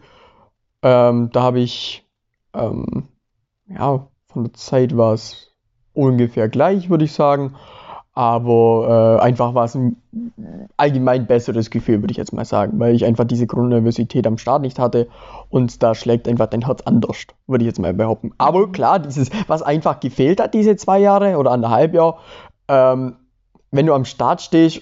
Ähm, 0.82 1.30
da 1.32 1.42
habe 1.42 1.60
ich, 1.60 2.06
ähm, 2.54 3.10
ja, 3.68 4.08
von 4.28 4.44
der 4.44 4.54
Zeit 4.54 4.96
war 4.96 5.14
es 5.14 5.52
ungefähr 5.94 6.48
gleich, 6.50 6.90
würde 6.90 7.06
ich 7.06 7.14
sagen. 7.14 7.56
Aber 8.18 9.20
äh, 9.20 9.24
einfach 9.24 9.54
war 9.54 9.66
es 9.66 9.76
ein 9.76 9.98
allgemein 10.78 11.28
besseres 11.28 11.70
Gefühl, 11.70 12.02
würde 12.02 12.14
ich 12.14 12.18
jetzt 12.18 12.32
mal 12.32 12.46
sagen, 12.46 12.80
weil 12.80 12.96
ich 12.96 13.04
einfach 13.04 13.26
diese 13.26 13.46
Grundnervosität 13.46 14.26
am 14.26 14.38
Start 14.38 14.62
nicht 14.62 14.80
hatte 14.80 15.10
und 15.50 15.84
da 15.84 15.94
schlägt 15.94 16.30
einfach 16.30 16.48
dein 16.48 16.66
Herz 16.66 16.82
anders, 16.84 17.26
würde 17.46 17.66
ich 17.66 17.68
jetzt 17.68 17.80
mal 17.80 17.94
behaupten. 17.94 18.32
Aber 18.38 18.72
klar, 18.72 19.00
dieses, 19.00 19.30
was 19.48 19.62
einfach 19.62 20.00
gefehlt 20.00 20.40
hat, 20.40 20.54
diese 20.54 20.78
zwei 20.78 21.00
Jahre 21.00 21.36
oder 21.38 21.52
anderthalb 21.52 21.94
Jahre, 21.94 22.16
ähm, 22.70 23.18
wenn 23.72 23.86
du 23.86 23.94
am 23.94 24.06
Start 24.06 24.42
stehst, 24.42 24.82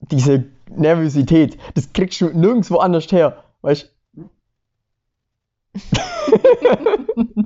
diese 0.00 0.44
Nervosität, 0.68 1.56
das 1.74 1.92
kriegst 1.92 2.20
du 2.20 2.30
nirgendwo 2.30 2.78
anders 2.78 3.12
her, 3.12 3.44
weißt 3.62 3.94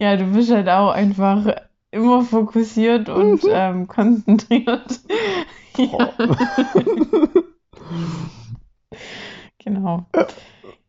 Ja, 0.00 0.16
du 0.16 0.24
bist 0.32 0.50
halt 0.50 0.68
auch 0.68 0.90
einfach 0.90 1.46
immer 1.90 2.22
fokussiert 2.22 3.08
und 3.08 3.42
Mhm. 3.44 3.50
ähm, 3.52 3.88
konzentriert. 3.88 5.00
ja. 5.78 6.10
Genau. 9.58 10.06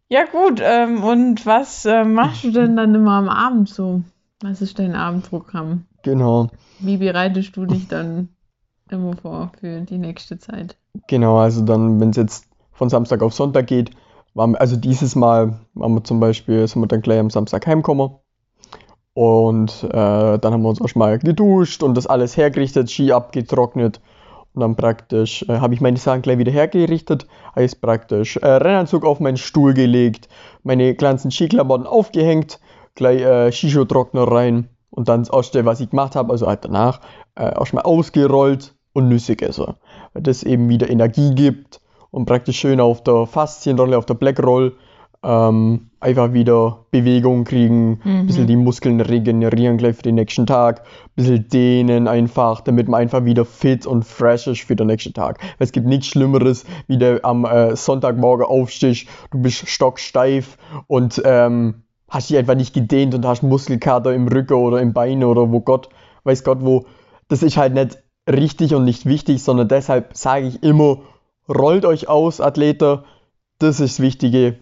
Ja, 0.10 0.26
gut. 0.26 0.62
Ähm, 0.64 1.04
und 1.04 1.46
was 1.46 1.86
äh, 1.86 2.04
machst 2.04 2.44
du 2.44 2.52
denn 2.52 2.76
dann 2.76 2.96
immer 2.96 3.14
am 3.14 3.30
Abend 3.30 3.70
so? 3.70 4.02
Was 4.42 4.62
ist 4.62 4.80
dein 4.80 4.96
Abendprogramm? 4.96 5.86
Genau, 6.04 6.48
Wie 6.80 6.98
bereitest 6.98 7.58
du 7.58 7.66
dich 7.66 7.88
dann 7.90 8.30
immer 8.90 9.16
vor 9.18 9.52
für 9.60 9.82
die 9.82 9.98
nächste 9.98 10.38
Zeit? 10.40 10.78
genau, 11.08 11.38
also 11.40 11.64
dann, 11.64 12.00
wenn 12.00 12.12
es 12.12 12.16
jetzt 12.16 12.48
von 12.72 12.90
Samstag 12.90 13.22
auf 13.22 13.34
Sonntag 13.34 13.68
geht, 13.68 13.92
waren 14.34 14.52
wir, 14.52 14.62
also 14.62 14.78
dieses 14.78 15.16
Mal 15.16 15.60
waren 15.74 15.94
wir 15.94 16.04
zum 16.04 16.20
Beispiel, 16.22 16.66
sind 16.68 16.82
wir 16.82 16.88
dann 16.88 17.02
gleich 17.02 17.20
am 17.20 17.30
Samstag 17.30 17.68
heimgekommen 17.68 18.12
Und 19.20 19.84
äh, 19.84 19.90
dann 20.40 20.54
haben 20.54 20.62
wir 20.62 20.70
uns 20.70 20.80
auch 20.80 20.88
schon 20.88 21.02
mal 21.02 21.20
geduscht 21.20 21.84
und 21.84 21.94
das 21.96 22.08
alles 22.08 22.38
hergerichtet, 22.38 22.90
Ski 22.90 23.12
abgetrocknet. 23.12 24.00
Und 24.54 24.62
dann 24.62 24.78
praktisch 24.78 25.44
äh, 25.50 25.60
habe 25.60 25.74
ich 25.74 25.82
meine 25.82 25.98
Sachen 25.98 26.22
gleich 26.22 26.38
wieder 26.38 26.54
hergerichtet. 26.54 27.28
Heißt 27.54 27.82
praktisch 27.82 28.38
äh, 28.38 28.48
Rennanzug 28.48 29.04
auf 29.04 29.20
meinen 29.20 29.36
Stuhl 29.36 29.74
gelegt, 29.74 30.30
meine 30.64 30.96
ganzen 30.96 31.32
Skiklamotten 31.32 31.86
aufgehängt, 31.86 32.62
gleich 32.96 33.20
äh, 33.20 33.52
Skischuhtrockner 33.52 34.24
rein 34.24 34.70
und 34.90 35.10
dann 35.10 35.24
das 35.24 35.32
Ausstellen, 35.32 35.66
was 35.66 35.82
ich 35.82 35.90
gemacht 35.90 36.16
habe, 36.16 36.32
also 36.32 36.48
halt 36.48 36.64
danach, 36.64 37.02
äh, 37.36 37.52
auch 37.56 37.66
schon 37.66 37.76
mal 37.76 37.84
ausgerollt 37.84 38.74
und 38.94 39.10
Nüsse 39.10 39.36
gegessen. 39.36 39.74
Weil 40.14 40.24
das 40.24 40.44
eben 40.44 40.70
wieder 40.70 40.90
Energie 40.90 41.36
gibt 41.36 41.82
und 42.10 42.24
praktisch 42.24 42.58
schön 42.58 42.80
auf 42.80 43.04
der 43.04 43.26
Faszienrolle, 43.26 43.98
auf 43.98 44.06
der 44.06 44.14
Blackroll 44.14 44.78
ähm, 45.22 45.90
einfach 46.00 46.32
wieder 46.32 46.86
Bewegung 46.92 47.44
kriegen, 47.44 48.00
ein 48.06 48.22
Mhm. 48.22 48.28
bisschen 48.28 48.48
die 48.48 48.56
Muskeln 48.56 49.02
regenerieren 49.02 49.78
gleich 49.78 49.98
für 49.98 50.04
den 50.04 50.16
nächsten 50.16 50.48
Tag, 50.48 50.80
ein 50.80 51.10
bisschen 51.16 51.50
dehnen 51.50 52.08
einfach, 52.08 52.62
damit 52.62 52.88
man 52.88 53.02
einfach 53.02 53.26
wieder 53.26 53.44
fit 53.44 53.86
und 53.86 54.06
fresh 54.06 54.48
ist 54.48 54.62
für 54.62 54.78
den 54.78 54.88
nächsten 54.88 55.14
Tag. 55.14 55.40
Weil 55.42 55.66
es 55.66 55.72
gibt 55.74 55.88
nichts 55.88 56.08
Schlimmeres, 56.08 56.66
wie 56.88 56.98
du 56.98 57.22
am 57.24 57.44
äh, 57.44 57.76
Sonntagmorgen 57.76 58.46
aufstehst, 58.46 59.08
du 59.32 59.42
bist 59.42 59.68
stocksteif 59.68 60.58
und 60.88 61.22
ähm, 61.26 61.84
hast 62.10 62.30
dich 62.30 62.38
einfach 62.38 62.56
nicht 62.56 62.74
gedehnt 62.74 63.14
und 63.14 63.26
hast 63.26 63.44
Muskelkater 63.44 64.14
im 64.14 64.28
Rücken 64.30 64.54
oder 64.54 64.82
im 64.82 64.94
Bein 64.94 65.24
oder 65.24 65.52
wo 65.52 65.60
Gott, 65.60 65.90
weiß 66.24 66.44
Gott 66.46 66.60
wo. 66.62 66.86
Das 67.28 67.44
ist 67.44 67.58
halt 67.58 67.74
nicht 67.74 67.98
richtig 68.30 68.74
und 68.74 68.86
nicht 68.86 69.06
wichtig, 69.06 69.44
sondern 69.44 69.68
deshalb 69.68 70.16
sage 70.16 70.48
ich 70.48 70.64
immer, 70.64 71.00
rollt 71.50 71.84
euch 71.86 72.08
aus, 72.08 72.40
Athleter, 72.40 73.04
das 73.60 73.80
ist 73.82 73.98
das 73.98 74.04
Wichtige, 74.04 74.60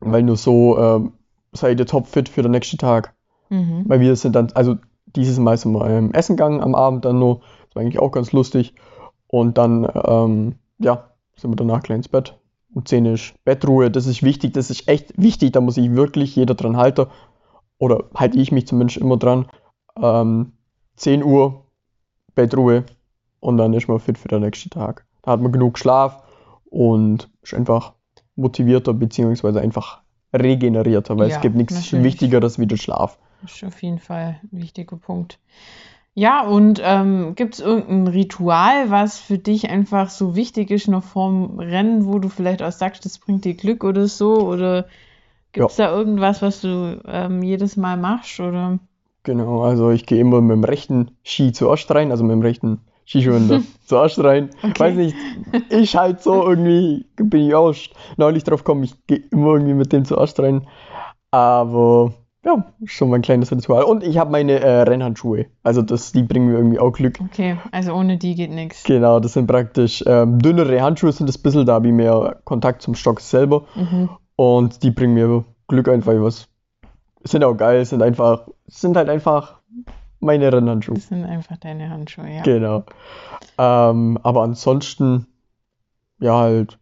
weil 0.00 0.22
nur 0.22 0.36
so 0.36 0.78
ähm, 0.78 1.12
seid 1.52 1.78
ihr 1.80 1.86
topfit 1.86 2.28
für 2.28 2.42
den 2.42 2.52
nächsten 2.52 2.78
Tag. 2.78 3.14
Mhm. 3.48 3.84
Weil 3.86 4.00
wir 4.00 4.14
sind 4.16 4.34
dann, 4.34 4.52
also 4.54 4.76
dieses 5.06 5.38
Mal 5.38 5.56
sind 5.56 5.72
wir 5.72 5.88
ähm, 5.88 6.12
essen 6.12 6.36
gegangen 6.36 6.60
am 6.60 6.74
Abend 6.74 7.04
dann 7.04 7.18
nur, 7.18 7.40
das 7.66 7.76
war 7.76 7.82
eigentlich 7.82 7.98
auch 7.98 8.12
ganz 8.12 8.32
lustig. 8.32 8.74
Und 9.26 9.58
dann, 9.58 9.90
ähm, 10.06 10.54
ja, 10.78 11.10
sind 11.36 11.50
wir 11.50 11.56
danach 11.56 11.82
gleich 11.82 11.96
ins 11.96 12.08
Bett. 12.08 12.38
Um 12.74 12.84
10 12.84 13.06
ist 13.06 13.34
Bettruhe, 13.44 13.90
das 13.90 14.06
ist 14.06 14.22
wichtig, 14.22 14.52
das 14.52 14.70
ist 14.70 14.88
echt 14.88 15.20
wichtig, 15.20 15.52
da 15.52 15.60
muss 15.60 15.76
sich 15.76 15.94
wirklich 15.94 16.36
jeder 16.36 16.54
dran 16.54 16.76
halten. 16.76 17.06
Oder 17.78 18.04
halte 18.14 18.38
ich 18.38 18.52
mich 18.52 18.66
zumindest 18.66 18.98
immer 18.98 19.16
dran. 19.16 19.46
Ähm, 20.00 20.52
10 20.96 21.22
Uhr 21.22 21.64
Bettruhe 22.34 22.84
und 23.40 23.56
dann 23.56 23.72
ist 23.72 23.88
man 23.88 23.98
fit 23.98 24.18
für 24.18 24.28
den 24.28 24.42
nächsten 24.42 24.70
Tag. 24.70 25.06
Da 25.22 25.32
hat 25.32 25.40
man 25.40 25.52
genug 25.52 25.78
Schlaf 25.78 26.22
und 26.66 27.30
ist 27.42 27.54
einfach 27.54 27.94
motivierter 28.38 28.94
beziehungsweise 28.94 29.60
einfach 29.60 30.00
regenerierter, 30.32 31.18
weil 31.18 31.28
Ja, 31.28 31.36
es 31.36 31.42
gibt 31.42 31.56
nichts 31.56 31.74
natürlich. 31.74 32.04
Wichtigeres 32.04 32.58
wie 32.58 32.66
der 32.66 32.76
Schlaf. 32.76 33.18
Das 33.42 33.54
ist 33.54 33.64
auf 33.64 33.82
jeden 33.82 33.98
Fall 33.98 34.40
ein 34.42 34.48
wichtiger 34.50 34.96
Punkt. 34.96 35.38
Ja, 36.14 36.44
und 36.44 36.80
ähm, 36.82 37.34
gibt 37.36 37.54
es 37.54 37.60
irgendein 37.60 38.08
Ritual, 38.08 38.90
was 38.90 39.20
für 39.20 39.38
dich 39.38 39.70
einfach 39.70 40.10
so 40.10 40.34
wichtig 40.34 40.70
ist 40.70 40.88
noch 40.88 41.04
vorm 41.04 41.60
Rennen, 41.60 42.06
wo 42.06 42.18
du 42.18 42.28
vielleicht 42.28 42.60
auch 42.62 42.72
sagst, 42.72 43.04
das 43.04 43.18
bringt 43.18 43.44
dir 43.44 43.54
Glück 43.54 43.84
oder 43.84 44.08
so? 44.08 44.40
Oder 44.40 44.86
gibt 45.52 45.70
es 45.70 45.76
da 45.76 45.92
irgendwas, 45.92 46.42
was 46.42 46.60
du 46.60 47.00
ähm, 47.06 47.44
jedes 47.44 47.76
Mal 47.76 47.96
machst? 47.96 48.40
Oder? 48.40 48.80
Genau, 49.22 49.62
also 49.62 49.90
ich 49.90 50.06
gehe 50.06 50.20
immer 50.20 50.40
mit 50.40 50.56
dem 50.56 50.64
rechten 50.64 51.12
Ski 51.22 51.52
zuerst 51.52 51.88
rein, 51.92 52.10
also 52.10 52.24
mit 52.24 52.32
dem 52.32 52.42
rechten 52.42 52.80
Skischuh 53.08 53.62
zuerst 53.86 54.18
rein. 54.22 54.50
Okay. 54.62 54.78
Weiß 54.78 54.94
nicht, 54.94 55.16
ich 55.70 55.96
halt 55.96 56.22
so 56.22 56.46
irgendwie, 56.46 57.06
bin 57.16 57.48
ich 57.48 57.54
auch 57.54 57.74
neulich 58.18 58.44
drauf 58.44 58.64
gekommen, 58.64 58.82
ich 58.82 58.94
gehe 59.06 59.22
immer 59.30 59.54
irgendwie 59.54 59.74
mit 59.74 59.92
dem 59.92 60.04
zuerst 60.04 60.38
rein. 60.40 60.66
Aber 61.30 62.12
ja, 62.44 62.66
schon 62.84 63.08
mein 63.08 63.22
kleines 63.22 63.50
Ritual. 63.50 63.84
Und 63.84 64.04
ich 64.04 64.18
habe 64.18 64.30
meine 64.30 64.60
äh, 64.60 64.82
Rennhandschuhe. 64.82 65.46
Also 65.62 65.80
das, 65.80 66.12
die 66.12 66.22
bringen 66.22 66.48
mir 66.48 66.58
irgendwie 66.58 66.78
auch 66.78 66.92
Glück. 66.92 67.18
Okay, 67.24 67.56
also 67.72 67.94
ohne 67.94 68.18
die 68.18 68.34
geht 68.34 68.50
nichts. 68.50 68.84
Genau, 68.84 69.20
das 69.20 69.32
sind 69.32 69.46
praktisch 69.46 70.04
ähm, 70.06 70.38
dünnere 70.38 70.80
Handschuhe, 70.82 71.10
sind 71.10 71.28
das 71.28 71.38
bisschen, 71.38 71.64
da 71.64 71.74
habe 71.74 71.88
ich 71.88 71.94
mehr 71.94 72.36
Kontakt 72.44 72.82
zum 72.82 72.94
Stock 72.94 73.20
selber. 73.20 73.64
Mhm. 73.74 74.10
Und 74.36 74.82
die 74.82 74.90
bringen 74.90 75.14
mir 75.14 75.44
Glück 75.66 75.88
einfach, 75.88 76.12
was 76.20 76.46
sind 77.24 77.42
auch 77.42 77.56
geil, 77.56 77.84
sind 77.86 78.02
einfach, 78.02 78.48
sind 78.66 78.96
halt 78.96 79.08
einfach 79.08 79.58
meine 80.20 80.52
Rennhandschuhe. 80.52 80.94
Das 80.94 81.08
sind 81.08 81.24
einfach 81.24 81.56
deine 81.58 81.90
Handschuhe, 81.90 82.28
ja. 82.32 82.42
Genau. 82.42 82.84
Ähm, 83.58 84.18
aber 84.22 84.42
ansonsten, 84.42 85.26
ja, 86.20 86.36
halt 86.38 86.78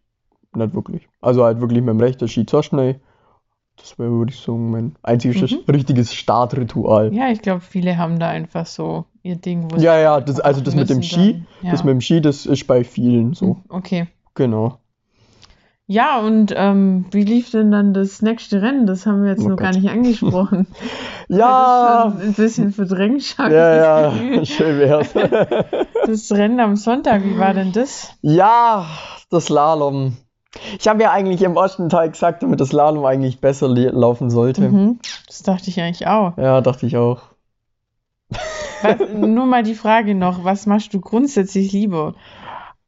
nicht 0.55 0.73
wirklich. 0.73 1.07
Also 1.21 1.43
halt 1.43 1.59
wirklich 1.61 1.81
mit 1.81 1.89
dem 1.89 1.99
rechten 1.99 2.27
Ski 2.27 2.45
zuerst 2.45 2.73
rein. 2.73 2.99
Das 3.77 3.99
wäre, 3.99 4.09
würde 4.11 4.31
ich 4.33 4.39
sagen, 4.39 4.71
mein 4.71 4.95
einziges 5.03 5.51
Mhm. 5.51 5.59
richtiges 5.71 6.13
Startritual. 6.15 7.13
Ja, 7.13 7.29
ich 7.29 7.41
glaube, 7.43 7.61
viele 7.61 7.97
haben 7.97 8.17
da 8.19 8.29
einfach 8.29 8.65
so 8.65 9.05
ihr 9.21 9.35
Ding, 9.35 9.69
wo 9.71 9.77
sie 9.77 9.85
Ja, 9.85 9.97
ja, 9.99 10.19
das, 10.19 10.39
also 10.39 10.61
das 10.61 10.73
mit 10.73 10.89
dem 10.89 11.03
Ski, 11.03 11.33
dann. 11.33 11.47
Ja. 11.61 11.71
das 11.71 11.83
mit 11.83 11.91
dem 11.93 12.01
Ski, 12.01 12.21
das 12.21 12.45
ist 12.47 12.65
bei 12.65 12.83
vielen 12.83 13.33
so. 13.33 13.45
Mhm, 13.45 13.63
Okay. 13.69 14.07
Genau. 14.33 14.79
Ja, 15.89 16.19
und 16.19 16.53
ähm, 16.55 17.05
wie 17.11 17.23
lief 17.23 17.49
denn 17.51 17.71
dann 17.71 17.93
das 17.93 18.21
nächste 18.21 18.61
Rennen? 18.61 18.85
Das 18.87 19.05
haben 19.05 19.23
wir 19.23 19.29
jetzt 19.31 19.45
Oh 19.45 19.49
noch 19.49 19.55
gar 19.55 19.71
Gott. 19.71 19.81
nicht 19.81 19.89
angesprochen. 19.89 20.67
Ja, 21.29 22.13
Das 22.15 22.23
ein 22.25 22.33
bisschen 22.35 22.71
verdrängt, 22.71 23.35
ja, 23.37 24.11
ja, 24.11 24.45
schön 24.45 24.79
wär's. 24.79 25.13
Das 26.05 26.31
Rennen 26.31 26.59
am 26.61 26.75
Sonntag, 26.77 27.23
wie 27.25 27.37
war 27.37 27.53
denn 27.53 27.73
das? 27.73 28.13
Ja, 28.21 28.85
das 29.29 29.45
Slalom. 29.45 30.15
Ich 30.79 30.87
habe 30.87 31.03
ja 31.03 31.11
eigentlich 31.11 31.41
im 31.41 31.57
ersten 31.57 31.89
Teil 31.89 32.09
gesagt, 32.11 32.43
damit 32.43 32.61
das 32.61 32.69
Slalom 32.69 33.03
eigentlich 33.05 33.41
besser 33.41 33.67
laufen 33.67 34.29
sollte. 34.29 34.61
Mhm. 34.69 34.99
Das 35.27 35.43
dachte 35.43 35.69
ich 35.69 35.81
eigentlich 35.81 36.07
auch. 36.07 36.37
Ja, 36.37 36.61
dachte 36.61 36.85
ich 36.85 36.95
auch. 36.95 37.21
Was, 38.81 38.97
nur 39.13 39.45
mal 39.45 39.63
die 39.63 39.75
Frage 39.75 40.15
noch, 40.15 40.43
was 40.45 40.65
machst 40.65 40.93
du 40.93 41.01
grundsätzlich 41.01 41.71
lieber? 41.73 42.13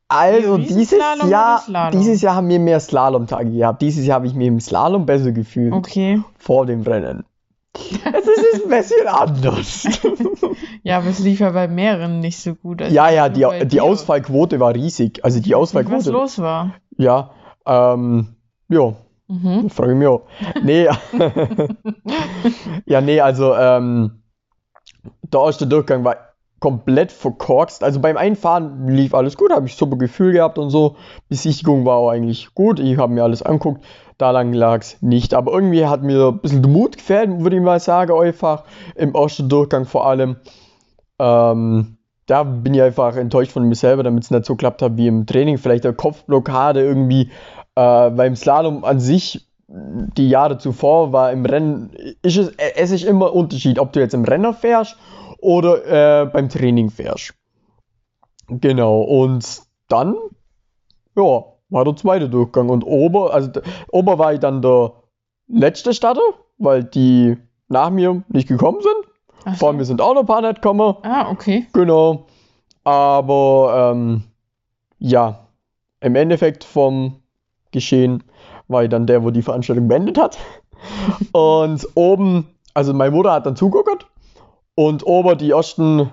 Also 0.10 0.58
dieses 0.58 0.92
Jahr, 1.30 1.62
dieses 1.92 2.22
Jahr 2.22 2.36
haben 2.36 2.50
wir 2.50 2.60
mehr 2.60 2.80
Slalom-Tage 2.80 3.52
gehabt. 3.52 3.82
Dieses 3.82 4.06
Jahr 4.06 4.16
habe 4.16 4.28
ich 4.28 4.34
mich 4.34 4.48
im 4.48 4.60
Slalom 4.60 5.06
besser 5.06 5.32
gefühlt 5.32 5.72
Okay. 5.74 6.22
vor 6.38 6.66
dem 6.66 6.82
Rennen. 6.82 7.24
Es 7.76 8.28
ist 8.28 8.64
ein 8.66 8.70
bisschen 8.70 9.08
anders. 9.08 9.88
Ja, 10.82 10.98
aber 11.00 11.08
es 11.10 11.20
lief 11.20 11.42
ja 11.42 11.52
bei 11.52 11.68
mehreren 11.68 12.20
nicht 12.22 12.40
so 12.40 12.56
gut. 12.56 12.82
Also 12.82 12.96
ja, 12.96 13.10
ja, 13.12 13.28
die, 13.30 13.46
die. 13.68 13.82
Ausfallquote 13.82 14.60
war 14.62 14.74
riesig. 14.74 15.24
Also 15.26 15.40
die 15.42 15.52
Was 15.52 15.58
Ausfallquote. 15.60 16.10
los 16.10 16.40
war. 16.40 16.74
Ja, 16.98 17.32
ähm, 17.66 18.36
ja, 18.70 18.94
Mhm. 19.28 19.70
frage 19.70 19.92
ich 19.92 19.98
mich 19.98 20.08
auch. 20.08 20.26
Nee, 20.64 20.88
ja, 22.86 23.02
nee, 23.02 23.20
also 23.22 23.54
ähm, 23.56 24.24
der 25.22 25.42
erste 25.42 25.68
Durchgang 25.68 26.04
war 26.04 26.16
komplett 26.60 27.12
verkorkst. 27.12 27.84
Also 27.84 28.00
beim 28.00 28.18
Einfahren 28.18 28.88
lief 28.88 29.14
alles 29.14 29.38
gut, 29.38 29.52
habe 29.52 29.68
ich 29.68 29.76
super 29.76 29.98
Gefühl 29.98 30.34
gehabt 30.34 30.58
und 30.58 30.70
so. 30.70 30.96
Besichtigung 31.30 31.86
war 31.86 31.98
auch 31.98 32.10
eigentlich 32.10 32.54
gut, 32.54 32.80
ich 32.80 32.98
habe 32.98 33.14
mir 33.14 33.24
alles 33.24 33.42
anguckt. 33.42 33.84
Da 34.18 34.32
lang 34.32 34.52
lag 34.52 34.82
es 34.82 35.02
nicht. 35.02 35.34
Aber 35.34 35.54
irgendwie 35.54 35.86
hat 35.86 36.04
mir 36.04 36.28
ein 36.28 36.40
bisschen 36.40 36.62
der 36.62 36.70
Mut 36.70 36.98
gefällt, 36.98 37.40
würde 37.40 37.56
ich 37.56 37.62
mal 37.62 37.80
sagen, 37.80 38.12
einfach. 38.20 38.66
Im 38.96 39.16
ersten 39.16 39.48
Durchgang 39.48 39.86
vor 39.86 40.06
allem. 40.06 40.36
Ähm, 41.20 41.98
da 42.26 42.44
bin 42.44 42.74
ich 42.74 42.82
einfach 42.82 43.16
enttäuscht 43.16 43.54
von 43.54 43.64
mir 43.64 43.76
selber, 43.76 44.04
damit 44.04 44.26
es 44.26 44.32
nicht 44.32 44.46
so 44.46 44.56
klappt 44.56 44.82
hat 44.82 44.98
wie 44.98 45.08
im 45.08 45.26
Training. 45.26 45.58
Vielleicht 45.58 45.86
eine 45.86 45.96
Kopfblockade 45.96 46.84
irgendwie. 46.84 47.32
Äh, 47.76 48.10
beim 48.10 48.36
Slalom 48.36 48.84
an 48.84 49.00
sich, 49.00 49.48
die 49.70 50.28
Jahre 50.28 50.58
zuvor, 50.58 51.14
war 51.14 51.32
im 51.32 51.46
Rennen, 51.46 51.92
ist 52.22 52.38
es, 52.38 52.52
es 52.76 52.92
ist 52.92 53.06
immer 53.06 53.34
Unterschied, 53.34 53.80
ob 53.80 53.94
du 53.94 54.02
jetzt 54.02 54.14
im 54.14 54.26
Renner 54.26 54.54
fährst 54.54 54.98
oder 55.42 56.22
äh, 56.22 56.26
beim 56.26 56.50
Training 56.50 56.90
fährst. 56.90 57.34
Genau, 58.48 59.02
und 59.02 59.62
dann, 59.88 60.16
ja, 61.16 61.44
war 61.70 61.86
der 61.86 61.96
zweite 61.96 62.30
Durchgang. 62.30 62.70
Und 62.70 62.84
Ober, 62.84 63.34
also 63.34 63.52
Ober 63.92 64.18
war 64.18 64.34
ich 64.34 64.40
dann 64.40 64.62
der 64.62 64.94
letzte 65.48 65.94
Starter, 65.94 66.22
weil 66.58 66.84
die 66.84 67.38
nach 67.68 67.90
mir 67.90 68.24
nicht 68.30 68.48
gekommen 68.48 68.82
sind. 68.82 69.14
Ach 69.46 69.56
Vor 69.58 69.72
so. 69.72 69.78
mir 69.78 69.86
sind 69.86 70.02
auch 70.02 70.14
noch 70.14 70.22
ein 70.22 70.28
paar 70.28 70.42
nicht 70.42 70.56
gekommen. 70.56 70.96
Ah, 71.04 71.30
okay. 71.32 71.68
Genau. 71.74 72.26
Aber 72.84 73.92
ähm, 73.94 74.24
ja, 74.98 75.48
im 76.02 76.16
Endeffekt 76.16 76.64
vom 76.64 77.22
Geschehen 77.72 78.24
war 78.68 78.84
ich 78.84 78.90
dann 78.90 79.06
der, 79.06 79.24
wo 79.24 79.30
die 79.30 79.44
Veranstaltung 79.44 79.88
beendet 79.88 80.18
hat. 80.18 80.38
Und 81.34 81.88
oben, 81.96 82.48
also 82.74 82.94
meine 82.94 83.12
Mutter 83.12 83.34
hat 83.34 83.46
dann 83.46 83.56
zugeguckt 83.56 84.09
und 84.80 85.06
oben 85.06 85.38
die 85.38 85.52
ersten 85.52 86.10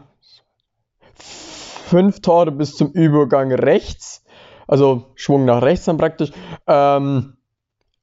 fünf 1.15 2.21
Tore 2.21 2.51
bis 2.51 2.75
zum 2.75 2.91
Übergang 2.91 3.53
rechts, 3.53 4.25
also 4.67 5.13
Schwung 5.15 5.45
nach 5.45 5.63
rechts 5.63 5.85
dann 5.85 5.99
praktisch, 5.99 6.33
ähm, 6.67 7.37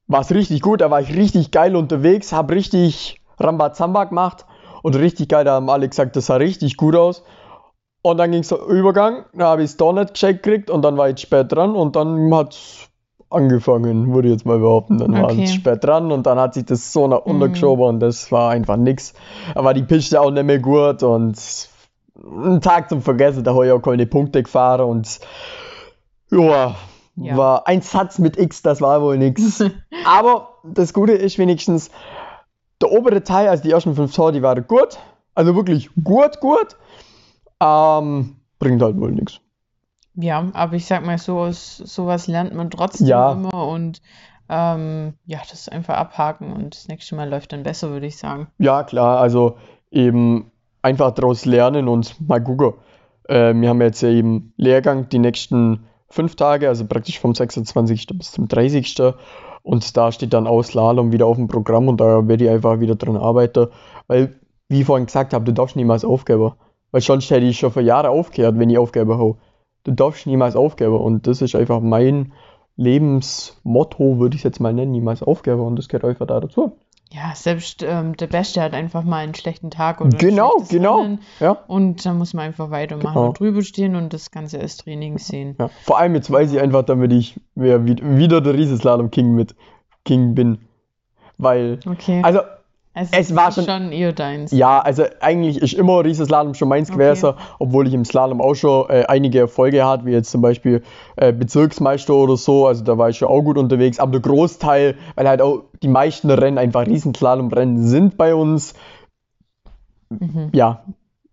war 0.06 0.22
es 0.22 0.30
richtig 0.30 0.62
gut, 0.62 0.80
da 0.80 0.90
war 0.90 1.02
ich 1.02 1.14
richtig 1.14 1.50
geil 1.50 1.76
unterwegs, 1.76 2.32
habe 2.32 2.54
richtig 2.54 3.20
Rambazamba 3.38 4.04
gemacht 4.04 4.46
und 4.82 4.96
richtig 4.96 5.28
geil, 5.28 5.44
da 5.44 5.56
haben 5.56 5.68
alle 5.68 5.86
gesagt, 5.86 6.16
das 6.16 6.26
sah 6.26 6.36
richtig 6.36 6.78
gut 6.78 6.96
aus. 6.96 7.24
Und 8.00 8.16
dann 8.16 8.30
ging 8.32 8.40
es 8.40 8.50
Übergang, 8.50 9.26
da 9.34 9.48
habe 9.48 9.64
ich 9.64 9.70
es 9.72 9.76
doch 9.76 9.92
nicht 9.92 10.14
gecheckt 10.14 10.44
gekriegt 10.44 10.70
und 10.70 10.80
dann 10.80 10.96
war 10.96 11.10
ich 11.10 11.20
spät 11.20 11.52
dran 11.52 11.76
und 11.76 11.94
dann 11.94 12.34
hat 12.34 12.58
angefangen, 13.30 14.12
würde 14.14 14.28
ich 14.28 14.34
jetzt 14.34 14.46
mal 14.46 14.58
behaupten. 14.58 14.98
Dann 14.98 15.12
waren 15.12 15.24
Okay. 15.24 15.46
sie 15.46 15.52
spät 15.54 15.82
dran 15.84 16.12
und 16.12 16.26
dann 16.26 16.38
hat 16.38 16.54
sich 16.54 16.64
das 16.66 16.92
so 16.92 17.08
nach 17.08 17.20
unten 17.26 17.44
Mhm. 17.48 17.52
geschoben 17.52 17.84
und 17.84 18.00
das 18.00 18.30
war 18.32 18.50
einfach 18.50 18.76
nix. 18.76 19.14
War 19.54 19.74
die 19.74 19.82
Piste 19.82 20.20
auch 20.20 20.30
nicht 20.30 20.44
mehr 20.44 20.58
gut 20.60 21.02
und 21.02 21.36
ein 22.16 22.60
Tag 22.60 22.88
zum 22.88 23.02
Vergessen, 23.02 23.42
da 23.44 23.54
habe 23.54 23.66
ich 23.66 23.72
auch 23.72 23.80
keine 23.80 24.06
Punkte 24.06 24.42
gefahren 24.42 24.82
und 24.82 25.18
ja, 26.30 26.76
Ja. 27.16 27.36
war 27.36 27.66
ein 27.66 27.80
Satz 27.82 28.18
mit 28.18 28.36
X, 28.38 28.62
das 28.62 28.80
war 28.80 29.02
wohl 29.02 29.18
nix. 29.18 29.62
Aber 30.04 30.48
das 30.64 30.92
Gute 30.92 31.12
ist 31.12 31.38
wenigstens, 31.38 31.90
der 32.80 32.90
obere 32.92 33.22
Teil, 33.22 33.48
also 33.48 33.62
die 33.62 33.70
ersten 33.70 33.94
fünf 33.94 34.14
Tore, 34.14 34.32
die 34.32 34.42
waren 34.42 34.66
gut. 34.66 34.98
Also 35.34 35.54
wirklich 35.56 35.90
gut, 36.02 36.38
gut. 36.40 36.76
Ähm, 37.60 38.36
bringt 38.58 38.82
halt 38.82 38.98
wohl 39.00 39.12
nichts. 39.12 39.40
Ja, 40.16 40.48
aber 40.52 40.74
ich 40.74 40.86
sag 40.86 41.04
mal 41.04 41.18
so, 41.18 41.48
sowas 41.50 42.26
lernt 42.26 42.54
man 42.54 42.70
trotzdem 42.70 43.08
Ja. 43.08 43.32
immer 43.32 43.68
und 43.68 44.00
ähm, 44.48 45.14
ja, 45.26 45.40
das 45.50 45.68
einfach 45.68 45.94
abhaken 45.94 46.52
und 46.52 46.74
das 46.74 46.88
nächste 46.88 47.14
Mal 47.14 47.28
läuft 47.28 47.52
dann 47.52 47.62
besser, 47.62 47.90
würde 47.90 48.06
ich 48.06 48.18
sagen. 48.18 48.48
Ja, 48.58 48.82
klar, 48.82 49.18
also 49.18 49.56
eben 49.90 50.50
einfach 50.82 51.12
daraus 51.12 51.46
lernen 51.46 51.88
und 51.88 52.14
mal 52.28 52.42
gucken. 52.42 52.74
Äh, 53.28 53.54
wir 53.54 53.68
haben 53.70 53.80
jetzt 53.80 54.02
ja 54.02 54.10
eben 54.10 54.52
Lehrgang 54.56 55.08
die 55.08 55.18
nächsten 55.18 55.86
fünf 56.08 56.36
Tage, 56.36 56.68
also 56.68 56.86
praktisch 56.86 57.18
vom 57.18 57.34
26. 57.34 58.06
bis 58.14 58.32
zum 58.32 58.46
30. 58.46 59.14
Und 59.62 59.96
da 59.96 60.12
steht 60.12 60.34
dann 60.34 60.46
auch 60.46 60.62
Slalom 60.62 61.10
wieder 61.10 61.26
auf 61.26 61.36
dem 61.36 61.48
Programm 61.48 61.88
und 61.88 62.00
da 62.00 62.28
werde 62.28 62.44
ich 62.44 62.50
einfach 62.50 62.80
wieder 62.80 62.96
dran 62.96 63.16
arbeiten. 63.16 63.68
Weil, 64.08 64.38
wie 64.68 64.80
ich 64.80 64.86
vorhin 64.86 65.06
gesagt 65.06 65.32
habe, 65.32 65.46
du 65.46 65.52
darfst 65.52 65.74
niemals 65.74 66.04
aufgeben. 66.04 66.52
Weil 66.92 67.00
sonst 67.00 67.30
hätte 67.30 67.46
ich 67.46 67.58
schon 67.58 67.72
vor 67.72 67.82
Jahren 67.82 68.06
aufgehört, 68.06 68.58
wenn 68.58 68.68
ich 68.68 68.76
aufgeben 68.76 69.14
habe. 69.18 69.36
Du 69.84 69.92
darfst 69.92 70.26
niemals 70.26 70.56
aufgeben. 70.56 70.96
Und 70.96 71.26
das 71.26 71.40
ist 71.42 71.54
einfach 71.54 71.80
mein 71.80 72.32
Lebensmotto, 72.76 74.18
würde 74.18 74.34
ich 74.34 74.40
es 74.40 74.44
jetzt 74.44 74.60
mal 74.60 74.72
nennen, 74.72 74.92
niemals 74.92 75.22
aufgeben. 75.22 75.60
Und 75.60 75.76
das 75.76 75.88
gehört 75.88 76.04
einfach 76.04 76.26
da 76.26 76.40
dazu. 76.40 76.76
Ja, 77.12 77.32
selbst 77.34 77.84
ähm, 77.86 78.16
der 78.16 78.26
Beste 78.26 78.60
hat 78.60 78.72
einfach 78.72 79.04
mal 79.04 79.18
einen 79.18 79.34
schlechten 79.36 79.70
Tag 79.70 80.00
oder 80.00 80.10
ein 80.10 80.18
Genau, 80.18 80.50
schlechtes 80.52 80.68
genau. 80.70 81.00
Rennen 81.00 81.20
Ja. 81.38 81.58
und 81.68 82.04
dann 82.04 82.18
muss 82.18 82.34
man 82.34 82.46
einfach 82.46 82.70
weitermachen 82.70 83.14
Genau. 83.14 83.26
und 83.28 83.38
drüber 83.38 83.62
stehen 83.62 83.94
und 83.94 84.12
das 84.12 84.32
Ganze 84.32 84.58
als 84.58 84.78
Training 84.78 85.18
sehen. 85.18 85.54
Ja, 85.60 85.68
vor 85.84 85.98
allem 85.98 86.14
jetzt 86.16 86.30
weiß 86.32 86.52
ich 86.52 86.58
einfach, 86.58 86.82
damit 86.82 87.12
ich 87.12 87.38
wieder 87.54 88.40
der 88.40 88.54
Riesenslalom 88.54 89.12
King 89.12 89.32
mit 89.34 89.54
King 90.04 90.34
bin. 90.34 90.58
Weil, 91.38 91.78
Okay, 91.86 92.20
also, 92.24 92.40
also 92.94 93.10
es 93.12 93.34
war 93.34 93.50
schon- 93.52 93.64
schon 93.64 93.92
eher 93.92 94.12
deins. 94.12 94.52
ja, 94.52 94.80
also 94.80 95.04
eigentlich 95.20 95.60
ist 95.60 95.74
immer 95.74 96.04
Riesenslalom 96.04 96.54
schon 96.54 96.68
meins 96.68 96.88
Okay. 96.90 96.98
gewesen, 96.98 97.34
obwohl 97.58 97.86
ich 97.88 97.92
im 97.94 98.04
Slalom 98.04 98.40
auch 98.40 98.54
schon 98.54 98.88
äh, 98.88 99.04
einige 99.08 99.40
Erfolge 99.40 99.84
hatte, 99.84 100.06
wie 100.06 100.12
jetzt 100.12 100.30
zum 100.30 100.40
Beispiel 100.40 100.82
äh, 101.16 101.32
Bezirksmeister 101.32 102.14
oder 102.14 102.36
so, 102.36 102.66
also 102.66 102.84
da 102.84 102.96
war 102.96 103.08
ich 103.10 103.18
schon 103.18 103.28
auch 103.28 103.42
gut 103.42 103.58
unterwegs, 103.58 103.98
aber 103.98 104.12
der 104.12 104.20
Großteil, 104.20 104.96
weil 105.16 105.28
halt 105.28 105.42
auch 105.42 105.64
die 105.82 105.88
meisten 105.88 106.30
Rennen 106.30 106.56
einfach 106.58 106.86
Riesenslalom-Rennen 106.86 107.82
sind 107.86 108.16
bei 108.16 108.34
uns, 108.34 108.74
Mhm. 110.10 110.50
ja, 110.52 110.84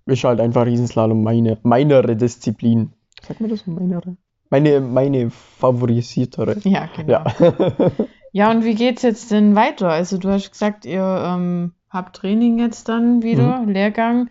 ist 0.07 0.23
halt 0.23 0.39
einfach 0.39 0.65
Riesenslalom 0.65 1.21
meine, 1.23 1.57
meinere 1.61 2.15
Disziplin. 2.15 2.91
Sag 3.21 3.39
mir 3.39 3.47
das, 3.49 3.67
meinere? 3.67 4.15
Meine, 4.49 4.81
meine 4.81 5.29
favorisiertere. 5.29 6.57
Ja, 6.63 6.89
genau. 6.95 7.11
Ja. 7.11 7.23
Ja, 8.31 8.49
und 8.51 8.63
wie 8.63 8.75
geht's 8.75 9.01
jetzt 9.01 9.31
denn 9.31 9.55
weiter? 9.55 9.89
Also 9.89 10.17
du 10.17 10.29
hast 10.29 10.51
gesagt, 10.51 10.85
ihr 10.85 11.23
ähm, 11.25 11.73
habt 11.89 12.15
Training 12.15 12.59
jetzt 12.59 12.87
dann 12.89 13.21
wieder, 13.23 13.59
Mhm. 13.59 13.69
Lehrgang. 13.69 14.29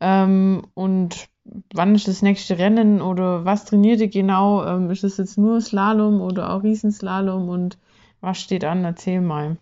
Ähm, 0.00 0.62
und 0.74 1.28
wann 1.74 1.94
ist 1.94 2.08
das 2.08 2.22
nächste 2.22 2.58
Rennen 2.58 3.02
oder 3.02 3.44
was 3.44 3.64
trainiert 3.66 4.00
ihr 4.00 4.08
genau? 4.08 4.64
Ähm, 4.64 4.90
ist 4.90 5.04
es 5.04 5.18
jetzt 5.18 5.38
nur 5.38 5.60
Slalom 5.60 6.20
oder 6.20 6.54
auch 6.54 6.62
Riesenslalom 6.62 7.48
und 7.48 7.78
was 8.20 8.38
steht 8.40 8.64
an? 8.64 8.84
Erzähl 8.84 9.20
mal. 9.20 9.58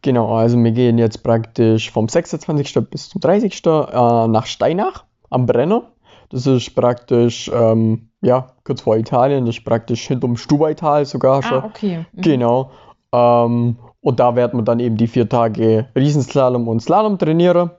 Genau, 0.00 0.34
also 0.34 0.56
wir 0.62 0.72
gehen 0.72 0.96
jetzt 0.96 1.22
praktisch 1.22 1.90
vom 1.90 2.08
26. 2.08 2.78
bis 2.90 3.10
zum 3.10 3.20
30. 3.20 3.64
Äh, 3.66 4.28
nach 4.28 4.46
Steinach 4.46 5.04
am 5.28 5.44
Brenner. 5.44 5.92
Das 6.30 6.46
ist 6.46 6.74
praktisch, 6.74 7.50
ähm, 7.54 8.08
ja, 8.20 8.48
kurz 8.64 8.80
vor 8.80 8.96
Italien, 8.96 9.46
das 9.46 9.58
ist 9.58 9.64
praktisch 9.64 10.06
hinterm 10.08 10.36
Stubaital 10.36 11.04
sogar 11.04 11.42
schon. 11.42 11.62
Ah, 11.62 11.66
okay. 11.66 12.04
Mhm. 12.12 12.20
Genau. 12.22 12.70
Ähm, 13.12 13.78
und 14.00 14.20
da 14.20 14.36
werden 14.36 14.60
wir 14.60 14.64
dann 14.64 14.80
eben 14.80 14.96
die 14.96 15.06
vier 15.06 15.28
Tage 15.28 15.88
Riesenslalom 15.96 16.68
und 16.68 16.80
Slalom 16.80 17.18
trainieren. 17.18 17.70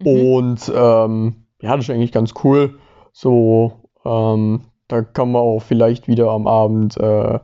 Mhm. 0.00 0.06
Und 0.06 0.72
ähm, 0.74 1.46
ja, 1.60 1.76
das 1.76 1.86
ist 1.86 1.90
eigentlich 1.90 2.12
ganz 2.12 2.34
cool. 2.44 2.78
So, 3.12 3.72
ähm, 4.04 4.62
da 4.88 5.02
kann 5.02 5.32
man 5.32 5.42
auch 5.42 5.60
vielleicht 5.60 6.06
wieder 6.08 6.30
am 6.30 6.46
Abend 6.46 6.96
äh, 6.98 7.38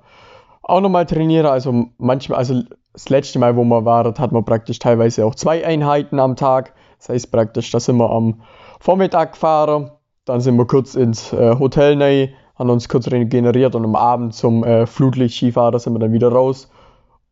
auch 0.62 0.80
nochmal 0.80 1.06
trainieren. 1.06 1.46
Also 1.46 1.86
manchmal, 1.98 2.38
also 2.38 2.62
das 2.92 3.08
letzte 3.08 3.38
Mal, 3.38 3.56
wo 3.56 3.64
wir 3.64 3.84
waren, 3.84 4.14
hat 4.18 4.32
man 4.32 4.44
praktisch 4.44 4.78
teilweise 4.78 5.24
auch 5.24 5.34
zwei 5.34 5.66
Einheiten 5.66 6.18
am 6.18 6.36
Tag. 6.36 6.74
Das 6.98 7.08
heißt 7.08 7.32
praktisch, 7.32 7.70
da 7.70 7.80
sind 7.80 7.96
wir 7.96 8.10
am 8.10 8.42
Vormittag 8.80 9.32
gefahren, 9.32 9.90
dann 10.24 10.40
sind 10.40 10.56
wir 10.56 10.66
kurz 10.66 10.94
ins 10.94 11.32
äh, 11.32 11.58
Hotel 11.58 12.00
rein, 12.00 12.28
haben 12.54 12.70
uns 12.70 12.88
kurz 12.88 13.10
regeneriert 13.10 13.74
und 13.74 13.84
am 13.84 13.96
Abend 13.96 14.34
zum 14.34 14.64
äh, 14.64 14.86
Flutlicht-Skifahren 14.86 15.78
sind 15.78 15.94
wir 15.94 16.00
dann 16.00 16.12
wieder 16.12 16.30
raus. 16.30 16.70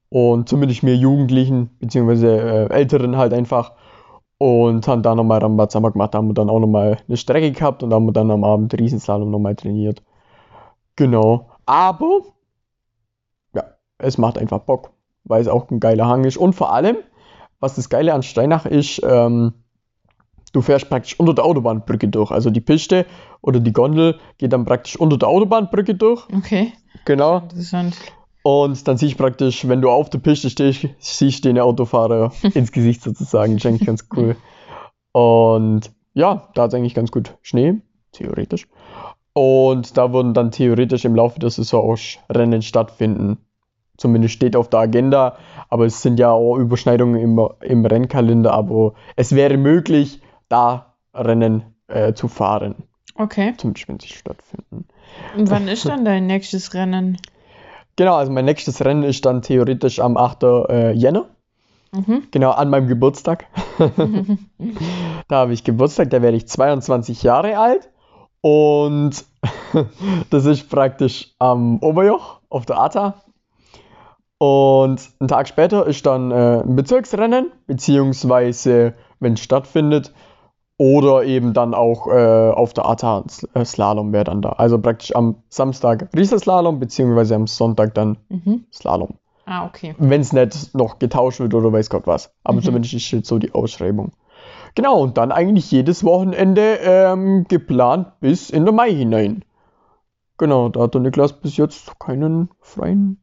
Und 0.08 0.48
zumindest 0.48 0.82
wir 0.82 0.96
Jugendlichen, 0.96 1.70
beziehungsweise 1.78 2.40
äh, 2.40 2.72
Älteren 2.72 3.16
halt 3.16 3.32
einfach. 3.32 3.72
Und 4.38 4.88
haben 4.88 5.02
dann 5.02 5.18
nochmal 5.18 5.40
Rambazamba 5.40 5.90
gemacht, 5.90 6.14
da 6.14 6.18
haben 6.18 6.28
wir 6.28 6.34
dann 6.34 6.48
auch 6.48 6.60
nochmal 6.60 6.98
eine 7.06 7.16
Strecke 7.16 7.52
gehabt 7.52 7.82
und 7.82 7.92
haben 7.92 8.06
wir 8.06 8.12
dann 8.12 8.30
am 8.30 8.42
Abend 8.42 8.72
Riesenslalom 8.72 9.30
nochmal 9.30 9.54
trainiert. 9.54 10.02
Genau. 10.96 11.50
Aber, 11.66 12.22
ja, 13.54 13.64
es 13.98 14.16
macht 14.16 14.38
einfach 14.38 14.60
Bock, 14.60 14.92
weil 15.24 15.42
es 15.42 15.48
auch 15.48 15.70
ein 15.70 15.78
geiler 15.78 16.08
Hang 16.08 16.24
ist. 16.24 16.38
Und 16.38 16.54
vor 16.54 16.72
allem, 16.72 16.96
was 17.60 17.76
das 17.76 17.90
Geile 17.90 18.14
an 18.14 18.22
Steinach 18.22 18.64
ist, 18.64 19.02
ähm, 19.04 19.52
du 20.52 20.62
fährst 20.62 20.88
praktisch 20.88 21.18
unter 21.18 21.34
der 21.34 21.44
Autobahnbrücke 21.44 22.08
durch. 22.08 22.30
Also 22.30 22.50
die 22.50 22.60
Piste 22.60 23.06
oder 23.40 23.60
die 23.60 23.72
Gondel 23.72 24.18
geht 24.38 24.52
dann 24.52 24.64
praktisch 24.64 24.96
unter 24.98 25.16
der 25.18 25.28
Autobahnbrücke 25.28 25.94
durch. 25.94 26.26
Okay, 26.36 26.72
Genau. 27.04 27.38
interessant. 27.38 27.96
Und 28.42 28.88
dann 28.88 28.96
siehst 28.96 29.14
du 29.14 29.18
praktisch, 29.18 29.68
wenn 29.68 29.82
du 29.82 29.90
auf 29.90 30.08
der 30.10 30.18
Piste 30.18 30.48
stehst, 30.48 30.86
siehst 30.98 31.44
du 31.44 31.48
den 31.50 31.58
Autofahrer 31.58 32.32
ins 32.54 32.72
Gesicht 32.72 33.02
sozusagen. 33.02 33.54
Das 33.54 33.64
ist 33.64 33.66
eigentlich 33.66 33.86
ganz 33.86 34.08
cool. 34.16 34.36
Und 35.12 35.90
ja, 36.14 36.48
da 36.54 36.62
hat 36.62 36.72
es 36.72 36.74
eigentlich 36.74 36.94
ganz 36.94 37.10
gut 37.10 37.36
Schnee, 37.42 37.80
theoretisch. 38.12 38.66
Und 39.32 39.96
da 39.96 40.12
würden 40.12 40.34
dann 40.34 40.50
theoretisch 40.50 41.04
im 41.04 41.14
Laufe 41.14 41.38
der 41.38 41.50
Saison 41.50 41.92
auch 41.92 41.98
Rennen 42.34 42.62
stattfinden. 42.62 43.38
Zumindest 43.96 44.34
steht 44.34 44.56
auf 44.56 44.70
der 44.70 44.80
Agenda, 44.80 45.36
aber 45.68 45.84
es 45.84 46.00
sind 46.00 46.18
ja 46.18 46.30
auch 46.30 46.56
Überschneidungen 46.56 47.20
im, 47.20 47.40
im 47.60 47.84
Rennkalender, 47.84 48.52
aber 48.52 48.94
es 49.16 49.34
wäre 49.34 49.58
möglich, 49.58 50.20
da 50.50 50.94
Rennen 51.14 51.64
äh, 51.88 52.12
zu 52.12 52.28
fahren. 52.28 52.74
Okay. 53.14 53.54
Zumindest 53.56 53.88
wenn 53.88 54.00
sie 54.00 54.08
stattfinden. 54.08 54.86
Und 55.36 55.50
wann 55.50 55.68
ist 55.68 55.86
dann 55.86 56.04
dein 56.04 56.26
nächstes 56.26 56.74
Rennen? 56.74 57.18
Genau, 57.96 58.16
also 58.16 58.32
mein 58.32 58.44
nächstes 58.44 58.84
Rennen 58.84 59.02
ist 59.02 59.24
dann 59.26 59.42
theoretisch 59.42 60.00
am 60.00 60.16
8. 60.16 60.42
Äh, 60.42 60.92
Jänner. 60.92 61.26
Mhm. 61.92 62.28
Genau, 62.30 62.52
an 62.52 62.70
meinem 62.70 62.86
Geburtstag. 62.86 63.46
da 65.28 65.36
habe 65.36 65.52
ich 65.52 65.64
Geburtstag, 65.64 66.10
da 66.10 66.22
werde 66.22 66.36
ich 66.36 66.46
22 66.46 67.22
Jahre 67.22 67.58
alt. 67.58 67.90
Und 68.40 69.24
das 70.30 70.46
ist 70.46 70.70
praktisch 70.70 71.34
am 71.38 71.78
Oberjoch 71.80 72.40
auf 72.48 72.64
der 72.64 72.78
ATA. 72.78 73.22
Und 74.38 75.02
einen 75.18 75.28
Tag 75.28 75.48
später 75.48 75.86
ist 75.86 76.06
dann 76.06 76.30
äh, 76.30 76.62
ein 76.62 76.74
Bezirksrennen, 76.74 77.52
beziehungsweise, 77.66 78.94
wenn 79.18 79.34
es 79.34 79.40
stattfindet, 79.40 80.14
oder 80.80 81.24
eben 81.24 81.52
dann 81.52 81.74
auch 81.74 82.06
äh, 82.06 82.50
auf 82.52 82.72
der 82.72 82.86
äh, 83.52 83.64
Slalom 83.66 84.14
wäre 84.14 84.24
dann 84.24 84.40
da. 84.40 84.52
Also 84.52 84.78
praktisch 84.78 85.14
am 85.14 85.36
Samstag 85.50 86.08
Riesenslalom, 86.16 86.80
beziehungsweise 86.80 87.34
am 87.34 87.46
Sonntag 87.46 87.92
dann 87.94 88.16
Mhm. 88.30 88.64
Slalom. 88.72 89.10
Ah, 89.44 89.66
okay. 89.66 89.94
Wenn 89.98 90.22
es 90.22 90.32
nicht 90.32 90.74
noch 90.74 90.98
getauscht 90.98 91.40
wird 91.40 91.52
oder 91.52 91.70
weiß 91.70 91.90
Gott 91.90 92.06
was. 92.06 92.32
Aber 92.44 92.56
Mhm. 92.58 92.62
zumindest 92.62 92.94
ist 92.94 93.10
jetzt 93.10 93.28
so 93.28 93.38
die 93.38 93.52
Ausschreibung. 93.52 94.12
Genau, 94.74 95.02
und 95.02 95.18
dann 95.18 95.32
eigentlich 95.32 95.70
jedes 95.70 96.02
Wochenende 96.02 96.78
ähm, 96.82 97.44
geplant 97.46 98.18
bis 98.20 98.48
in 98.48 98.64
den 98.64 98.74
Mai 98.74 98.90
hinein. 98.90 99.44
Genau, 100.38 100.70
da 100.70 100.80
hat 100.84 100.94
der 100.94 101.02
Niklas 101.02 101.34
bis 101.34 101.58
jetzt 101.58 101.98
keinen 101.98 102.48
freien 102.60 103.22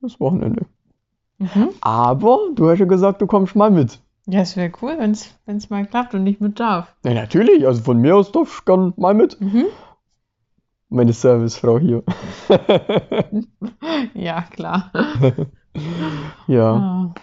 das 0.00 0.18
Wochenende. 0.18 0.66
Mhm. 1.38 1.68
Aber 1.82 2.40
du 2.56 2.68
hast 2.68 2.80
ja 2.80 2.86
gesagt, 2.86 3.22
du 3.22 3.28
kommst 3.28 3.54
mal 3.54 3.70
mit. 3.70 4.00
Ja, 4.26 4.40
es 4.40 4.56
wäre 4.56 4.72
cool, 4.82 4.96
wenn 4.98 5.12
es 5.56 5.70
mal 5.70 5.86
klappt 5.86 6.14
und 6.14 6.26
ich 6.26 6.40
mit 6.40 6.58
darf. 6.58 6.94
Ja, 7.04 7.14
natürlich, 7.14 7.64
also 7.66 7.82
von 7.82 7.98
mir 7.98 8.16
aus 8.16 8.32
darfst 8.32 8.60
du 8.60 8.64
gern 8.64 8.92
mal 8.96 9.14
mit. 9.14 9.40
Mhm. 9.40 9.66
Meine 10.88 11.12
Servicefrau 11.12 11.78
hier. 11.78 12.02
Ja, 14.14 14.42
klar. 14.42 14.90
ja. 16.46 16.72
Ah. 16.72 17.14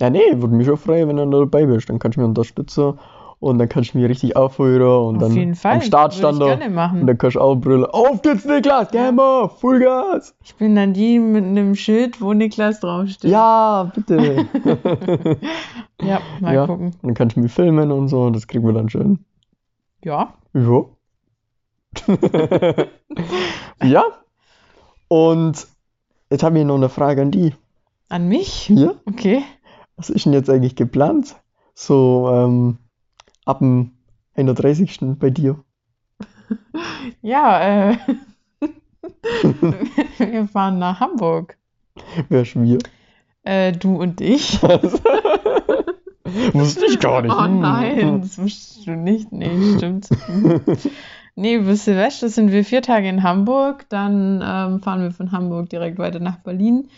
Ja, 0.00 0.10
nee, 0.10 0.20
würde 0.34 0.54
mich 0.54 0.68
auch 0.70 0.78
freuen, 0.78 1.08
wenn 1.08 1.16
du 1.16 1.40
dabei 1.40 1.66
bist. 1.66 1.88
Dann 1.88 1.98
kannst 1.98 2.16
du 2.16 2.20
mich 2.20 2.28
unterstützen. 2.28 2.98
Und 3.38 3.58
dann 3.58 3.68
kannst 3.68 3.92
du 3.92 3.98
mich 3.98 4.08
richtig 4.08 4.34
aufhören 4.34 5.16
und 5.16 5.22
Auf 5.22 5.34
dann 5.34 5.56
am 5.62 5.80
Start 5.82 6.14
stand 6.14 6.38
machen. 6.74 7.02
Und 7.02 7.06
dann 7.06 7.18
kannst 7.18 7.36
du 7.36 7.40
auch 7.40 7.54
brüllen. 7.54 7.84
Auf 7.84 8.22
geht's, 8.22 8.46
Niklas! 8.46 8.90
Mal! 8.92 9.48
Vollgas! 9.48 10.34
Ich 10.42 10.54
bin 10.56 10.74
dann 10.74 10.94
die 10.94 11.18
mit 11.18 11.44
einem 11.44 11.74
Schild, 11.74 12.20
wo 12.22 12.32
Niklas 12.32 12.80
draufsteht. 12.80 13.30
Ja, 13.30 13.92
bitte! 13.94 14.46
Ja, 16.02 16.20
mal 16.40 16.54
Ja. 16.54 16.66
gucken. 16.66 16.86
Und 16.86 17.02
dann 17.02 17.14
kannst 17.14 17.36
du 17.36 17.40
mich 17.40 17.52
filmen 17.52 17.90
und 17.90 18.08
so. 18.08 18.30
Das 18.30 18.46
kriegen 18.46 18.66
wir 18.66 18.72
dann 18.74 18.88
schön. 18.88 19.24
Ja. 20.04 20.34
Ja. 20.54 20.84
ja. 23.82 24.04
Und 25.08 25.66
jetzt 26.30 26.42
habe 26.42 26.58
ich 26.58 26.64
noch 26.64 26.76
eine 26.76 26.88
Frage 26.88 27.22
an 27.22 27.30
die. 27.30 27.54
An 28.08 28.28
mich? 28.28 28.52
Hier? 28.52 28.96
Okay. 29.06 29.42
Was 29.96 30.10
ist 30.10 30.26
denn 30.26 30.32
jetzt 30.32 30.50
eigentlich 30.50 30.76
geplant? 30.76 31.36
So 31.74 32.28
ähm, 32.32 32.78
ab 33.46 33.60
dem 33.60 33.92
31. 34.34 34.98
bei 35.18 35.30
dir. 35.30 35.58
Ja, 37.22 37.90
äh. 37.90 37.96
wir 40.18 40.46
fahren 40.48 40.78
nach 40.78 41.00
Hamburg. 41.00 41.56
Wer 42.28 42.42
ist 42.42 42.54
wir? 42.60 42.78
Äh, 43.42 43.72
du 43.72 43.96
und 43.96 44.20
ich. 44.20 44.62
Wusste 46.52 46.86
ich 46.86 46.98
gar 47.00 47.22
nicht. 47.22 47.34
Oh 47.34 47.44
Hm. 47.44 47.60
nein, 47.60 48.20
das 48.20 48.38
wusstest 48.38 48.86
du 48.86 48.92
nicht. 48.92 49.32
Nee, 49.32 49.76
stimmt. 49.76 50.08
Nee, 51.34 51.58
bis 51.58 51.84
Silvester 51.84 52.28
sind 52.28 52.50
wir 52.52 52.64
vier 52.64 52.82
Tage 52.82 53.08
in 53.08 53.22
Hamburg. 53.22 53.86
Dann 53.88 54.42
ähm, 54.44 54.80
fahren 54.82 55.02
wir 55.02 55.10
von 55.12 55.32
Hamburg 55.32 55.68
direkt 55.70 55.98
weiter 55.98 56.18
nach 56.20 56.38
Berlin. 56.38 56.88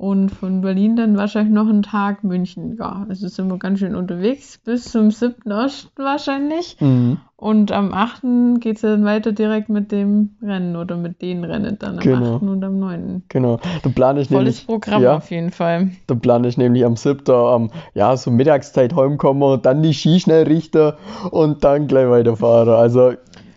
Und 0.00 0.30
von 0.30 0.62
Berlin 0.62 0.96
dann 0.96 1.18
wahrscheinlich 1.18 1.52
noch 1.52 1.68
einen 1.68 1.82
Tag 1.82 2.24
München. 2.24 2.78
Ja, 2.78 3.04
also 3.06 3.28
sind 3.28 3.48
wir 3.48 3.58
ganz 3.58 3.80
schön 3.80 3.94
unterwegs. 3.94 4.56
Bis 4.64 4.84
zum 4.84 5.10
7. 5.10 5.52
Osten 5.52 5.90
wahrscheinlich. 6.02 6.78
Mhm. 6.80 7.18
Und 7.36 7.70
am 7.70 7.92
8. 7.92 8.22
geht 8.60 8.76
es 8.76 8.80
dann 8.80 9.04
weiter 9.04 9.32
direkt 9.32 9.68
mit 9.68 9.92
dem 9.92 10.36
Rennen 10.42 10.76
oder 10.76 10.96
mit 10.96 11.20
den 11.20 11.44
Rennen 11.44 11.76
dann 11.78 11.98
am 11.98 12.00
Genau. 12.02 12.36
8. 12.36 12.42
und 12.44 12.64
am 12.64 12.78
9. 12.78 13.24
Genau. 13.28 13.60
Da 13.82 13.90
plane 13.90 14.22
ich 14.22 14.28
Volles 14.28 14.66
nämlich, 14.66 14.66
Programm 14.66 15.02
ja. 15.02 15.16
auf 15.18 15.30
jeden 15.30 15.50
Fall. 15.50 15.90
da 16.06 16.14
plane 16.14 16.48
ich 16.48 16.56
nämlich 16.56 16.82
am 16.86 16.96
7. 16.96 17.30
am 17.34 17.70
ja, 17.92 18.16
so 18.16 18.30
Mittagszeit 18.30 18.96
heimkommen, 18.96 19.60
dann 19.60 19.82
die 19.82 19.92
Ski 19.92 20.18
schnell 20.18 20.44
richten 20.44 20.94
und 21.30 21.62
dann 21.62 21.88
gleich 21.88 22.08
weiterfahren. 22.08 22.70
Also, 22.70 23.12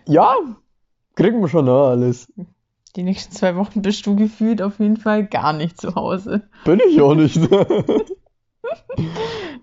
ja, 0.06 0.34
kriegen 1.14 1.40
wir 1.40 1.48
schon 1.48 1.64
noch 1.64 1.88
alles. 1.88 2.30
Die 2.96 3.02
nächsten 3.02 3.34
zwei 3.34 3.56
Wochen 3.56 3.82
bist 3.82 4.06
du 4.06 4.14
gefühlt 4.16 4.62
auf 4.62 4.78
jeden 4.78 4.96
Fall 4.96 5.26
gar 5.26 5.52
nicht 5.52 5.80
zu 5.80 5.94
Hause. 5.94 6.48
Bin 6.64 6.80
ich 6.88 7.00
auch 7.00 7.14
nicht. 7.14 7.36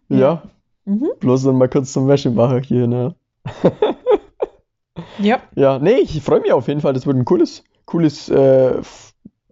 ja, 0.10 0.44
Mhm. 0.84 1.10
bloß 1.20 1.44
dann 1.44 1.58
mal 1.60 1.70
kurz 1.70 1.94
zum 1.94 2.08
Wäschemacher 2.08 2.60
hier, 2.62 2.88
ne? 2.88 3.16
Ja, 5.20 5.42
Ja, 5.56 5.78
nee, 5.80 5.98
ich 6.00 6.22
freue 6.22 6.42
mich 6.42 6.52
auf 6.52 6.68
jeden 6.68 6.82
Fall. 6.82 6.94
Das 6.94 7.06
wird 7.06 7.16
ein 7.16 7.24
cooles, 7.26 7.64
cooles 7.86 8.30
äh, 8.30 8.82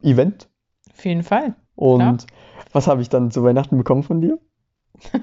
Event. 0.02 0.50
auf 0.92 1.06
jeden 1.06 1.24
Fall. 1.24 1.56
Und 1.76 2.00
Klar. 2.00 2.18
was 2.74 2.88
habe 2.88 3.02
ich 3.02 3.10
dann 3.10 3.32
zu 3.32 3.44
Weihnachten 3.44 3.78
bekommen 3.78 4.04
von 4.04 4.22
dir? 4.22 4.38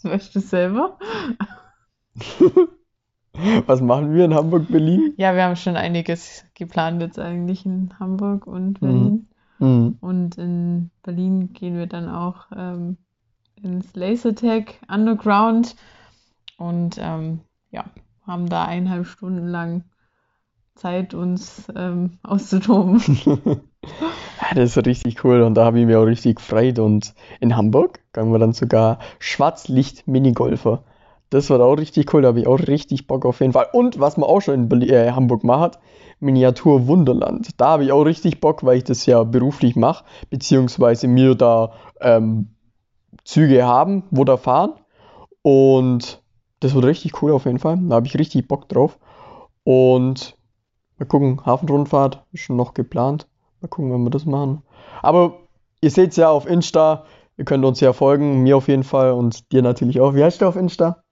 Das 0.00 0.12
weißt 0.12 0.34
du 0.36 0.38
selber. 0.40 0.96
Was 3.66 3.80
machen 3.80 4.14
wir 4.14 4.24
in 4.24 4.34
Hamburg, 4.34 4.68
Berlin? 4.68 5.14
Ja, 5.16 5.34
wir 5.34 5.44
haben 5.44 5.56
schon 5.56 5.76
einiges 5.76 6.44
geplant 6.54 7.00
jetzt 7.00 7.18
eigentlich 7.18 7.64
in 7.66 7.90
Hamburg 7.98 8.46
und 8.46 8.80
Berlin. 8.80 9.28
Mhm. 9.58 9.96
Und 10.00 10.38
in 10.38 10.90
Berlin 11.02 11.52
gehen 11.52 11.76
wir 11.76 11.86
dann 11.86 12.08
auch 12.08 12.46
ähm, 12.56 12.96
ins 13.62 13.94
Lasertag 13.94 14.74
Underground 14.88 15.76
und 16.56 16.96
ähm, 17.00 17.40
ja, 17.70 17.84
haben 18.26 18.48
da 18.48 18.64
eineinhalb 18.64 19.06
Stunden 19.06 19.48
lang 19.48 19.84
Zeit, 20.74 21.12
uns 21.12 21.64
ähm, 21.74 22.18
auszutoben. 22.22 23.00
Ja, 24.40 24.54
das 24.54 24.76
ist 24.76 24.86
richtig 24.86 25.24
cool 25.24 25.42
und 25.42 25.54
da 25.54 25.64
habe 25.64 25.80
ich 25.80 25.86
mich 25.86 25.96
auch 25.96 26.04
richtig 26.04 26.36
gefreut. 26.36 26.78
Und 26.78 27.14
in 27.40 27.56
Hamburg 27.56 28.00
gehen 28.12 28.30
wir 28.32 28.38
dann 28.38 28.52
sogar 28.52 28.98
Schwarzlicht-Minigolfer. 29.18 30.84
Das 31.30 31.50
war 31.50 31.60
auch 31.60 31.74
richtig 31.74 32.12
cool, 32.14 32.22
da 32.22 32.28
habe 32.28 32.40
ich 32.40 32.46
auch 32.46 32.58
richtig 32.58 33.06
Bock 33.06 33.26
auf 33.26 33.40
jeden 33.40 33.52
Fall. 33.52 33.68
Und 33.72 34.00
was 34.00 34.16
man 34.16 34.28
auch 34.28 34.40
schon 34.40 34.70
in 34.70 34.82
äh, 34.82 35.12
Hamburg 35.12 35.44
macht, 35.44 35.78
Miniatur 36.20 36.86
Wunderland. 36.86 37.50
Da 37.60 37.68
habe 37.68 37.84
ich 37.84 37.92
auch 37.92 38.02
richtig 38.02 38.40
Bock, 38.40 38.64
weil 38.64 38.78
ich 38.78 38.84
das 38.84 39.06
ja 39.06 39.22
beruflich 39.24 39.76
mache, 39.76 40.04
beziehungsweise 40.30 41.06
mir 41.06 41.34
da 41.34 41.72
ähm, 42.00 42.48
Züge 43.24 43.64
haben, 43.64 44.04
wo 44.10 44.24
da 44.24 44.36
fahren. 44.36 44.72
Und 45.42 46.22
das 46.60 46.74
wird 46.74 46.84
richtig 46.84 47.22
cool 47.22 47.32
auf 47.32 47.44
jeden 47.44 47.58
Fall. 47.58 47.78
Da 47.88 47.96
habe 47.96 48.06
ich 48.06 48.18
richtig 48.18 48.48
Bock 48.48 48.68
drauf. 48.68 48.98
Und 49.64 50.36
mal 50.98 51.06
gucken, 51.06 51.44
Hafenrundfahrt 51.44 52.24
ist 52.32 52.40
schon 52.40 52.56
noch 52.56 52.74
geplant. 52.74 53.28
Mal 53.60 53.68
gucken, 53.68 53.92
wenn 53.92 54.02
wir 54.02 54.10
das 54.10 54.24
machen. 54.24 54.62
Aber 55.02 55.34
ihr 55.80 55.90
seht 55.90 56.10
es 56.10 56.16
ja 56.16 56.30
auf 56.30 56.46
Insta. 56.46 57.04
Ihr 57.36 57.44
könnt 57.44 57.64
uns 57.64 57.78
ja 57.80 57.92
folgen, 57.92 58.42
mir 58.42 58.56
auf 58.56 58.66
jeden 58.66 58.82
Fall 58.82 59.12
und 59.12 59.52
dir 59.52 59.62
natürlich 59.62 60.00
auch. 60.00 60.14
Wie 60.14 60.24
heißt 60.24 60.40
du 60.40 60.46
auf 60.46 60.56
Insta? 60.56 61.04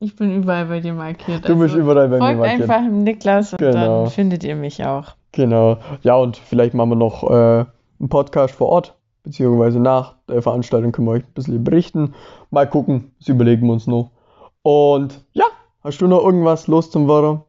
Ich 0.00 0.14
bin 0.14 0.30
überall 0.32 0.66
bei 0.66 0.78
dir 0.80 0.94
markiert. 0.94 1.48
Du 1.48 1.56
bist 1.58 1.74
also 1.74 1.78
überall 1.78 2.08
bei 2.08 2.18
mir 2.18 2.24
folgt 2.24 2.38
markiert. 2.38 2.62
einfach 2.70 2.84
dem 2.84 3.02
Niklas 3.02 3.52
und 3.52 3.58
Genau. 3.58 4.02
dann 4.04 4.10
findet 4.12 4.44
ihr 4.44 4.54
mich 4.54 4.84
auch. 4.84 5.16
Genau. 5.32 5.78
Ja, 6.02 6.14
und 6.16 6.36
vielleicht 6.36 6.72
machen 6.74 6.90
wir 6.90 6.96
noch 6.96 7.24
äh, 7.28 7.64
einen 7.98 8.08
Podcast 8.08 8.54
vor 8.54 8.68
Ort, 8.68 8.96
beziehungsweise 9.24 9.80
nach 9.80 10.14
der 10.28 10.40
Veranstaltung 10.40 10.92
können 10.92 11.08
wir 11.08 11.12
euch 11.14 11.24
ein 11.24 11.32
bisschen 11.34 11.64
berichten. 11.64 12.14
Mal 12.50 12.68
gucken, 12.68 13.10
das 13.18 13.28
überlegen 13.28 13.66
wir 13.66 13.72
uns 13.72 13.88
noch. 13.88 14.12
Und 14.62 15.24
ja, 15.32 15.46
hast 15.82 16.00
du 16.00 16.06
noch 16.06 16.24
irgendwas 16.24 16.68
los 16.68 16.90
zum 16.92 17.08
Wörter? 17.08 17.44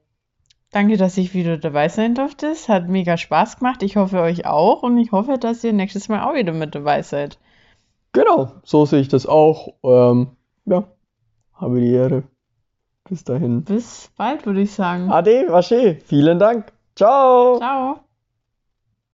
Danke, 0.72 0.98
dass 0.98 1.18
ich 1.18 1.34
wieder 1.36 1.58
dabei 1.58 1.88
sein 1.90 2.16
durfte. 2.16 2.48
Es 2.48 2.68
hat 2.68 2.90
mega 2.90 3.18
Spaß 3.18 3.58
gemacht. 3.60 3.84
Ich 3.84 3.96
hoffe 3.96 4.22
euch 4.22 4.46
auch 4.48 4.82
und 4.84 4.98
ich 4.98 5.12
hoffe, 5.12 5.38
dass 5.40 5.64
ihr 5.64 5.74
nächstes 5.74 6.10
Mal 6.10 6.24
auch 6.28 6.34
wieder 6.36 6.54
mit 6.54 6.74
dabei 6.74 7.02
seid. 7.04 7.38
Genau, 8.12 8.52
so 8.64 8.86
sehe 8.86 9.02
ich 9.02 9.08
das 9.08 9.26
auch. 9.28 9.74
Ähm, 9.84 10.28
ja, 10.66 10.84
habe 11.54 11.80
die 11.80 11.92
Ehre. 11.92 12.24
Bis 13.10 13.24
dahin. 13.24 13.64
Bis 13.64 14.12
bald, 14.18 14.46
würde 14.46 14.62
ich 14.62 14.74
sagen. 14.74 15.12
Ade, 15.12 15.48
wasche. 15.50 15.98
Vielen 16.06 16.38
Dank. 16.38 16.72
Ciao. 16.96 17.58
Ciao. 17.58 18.00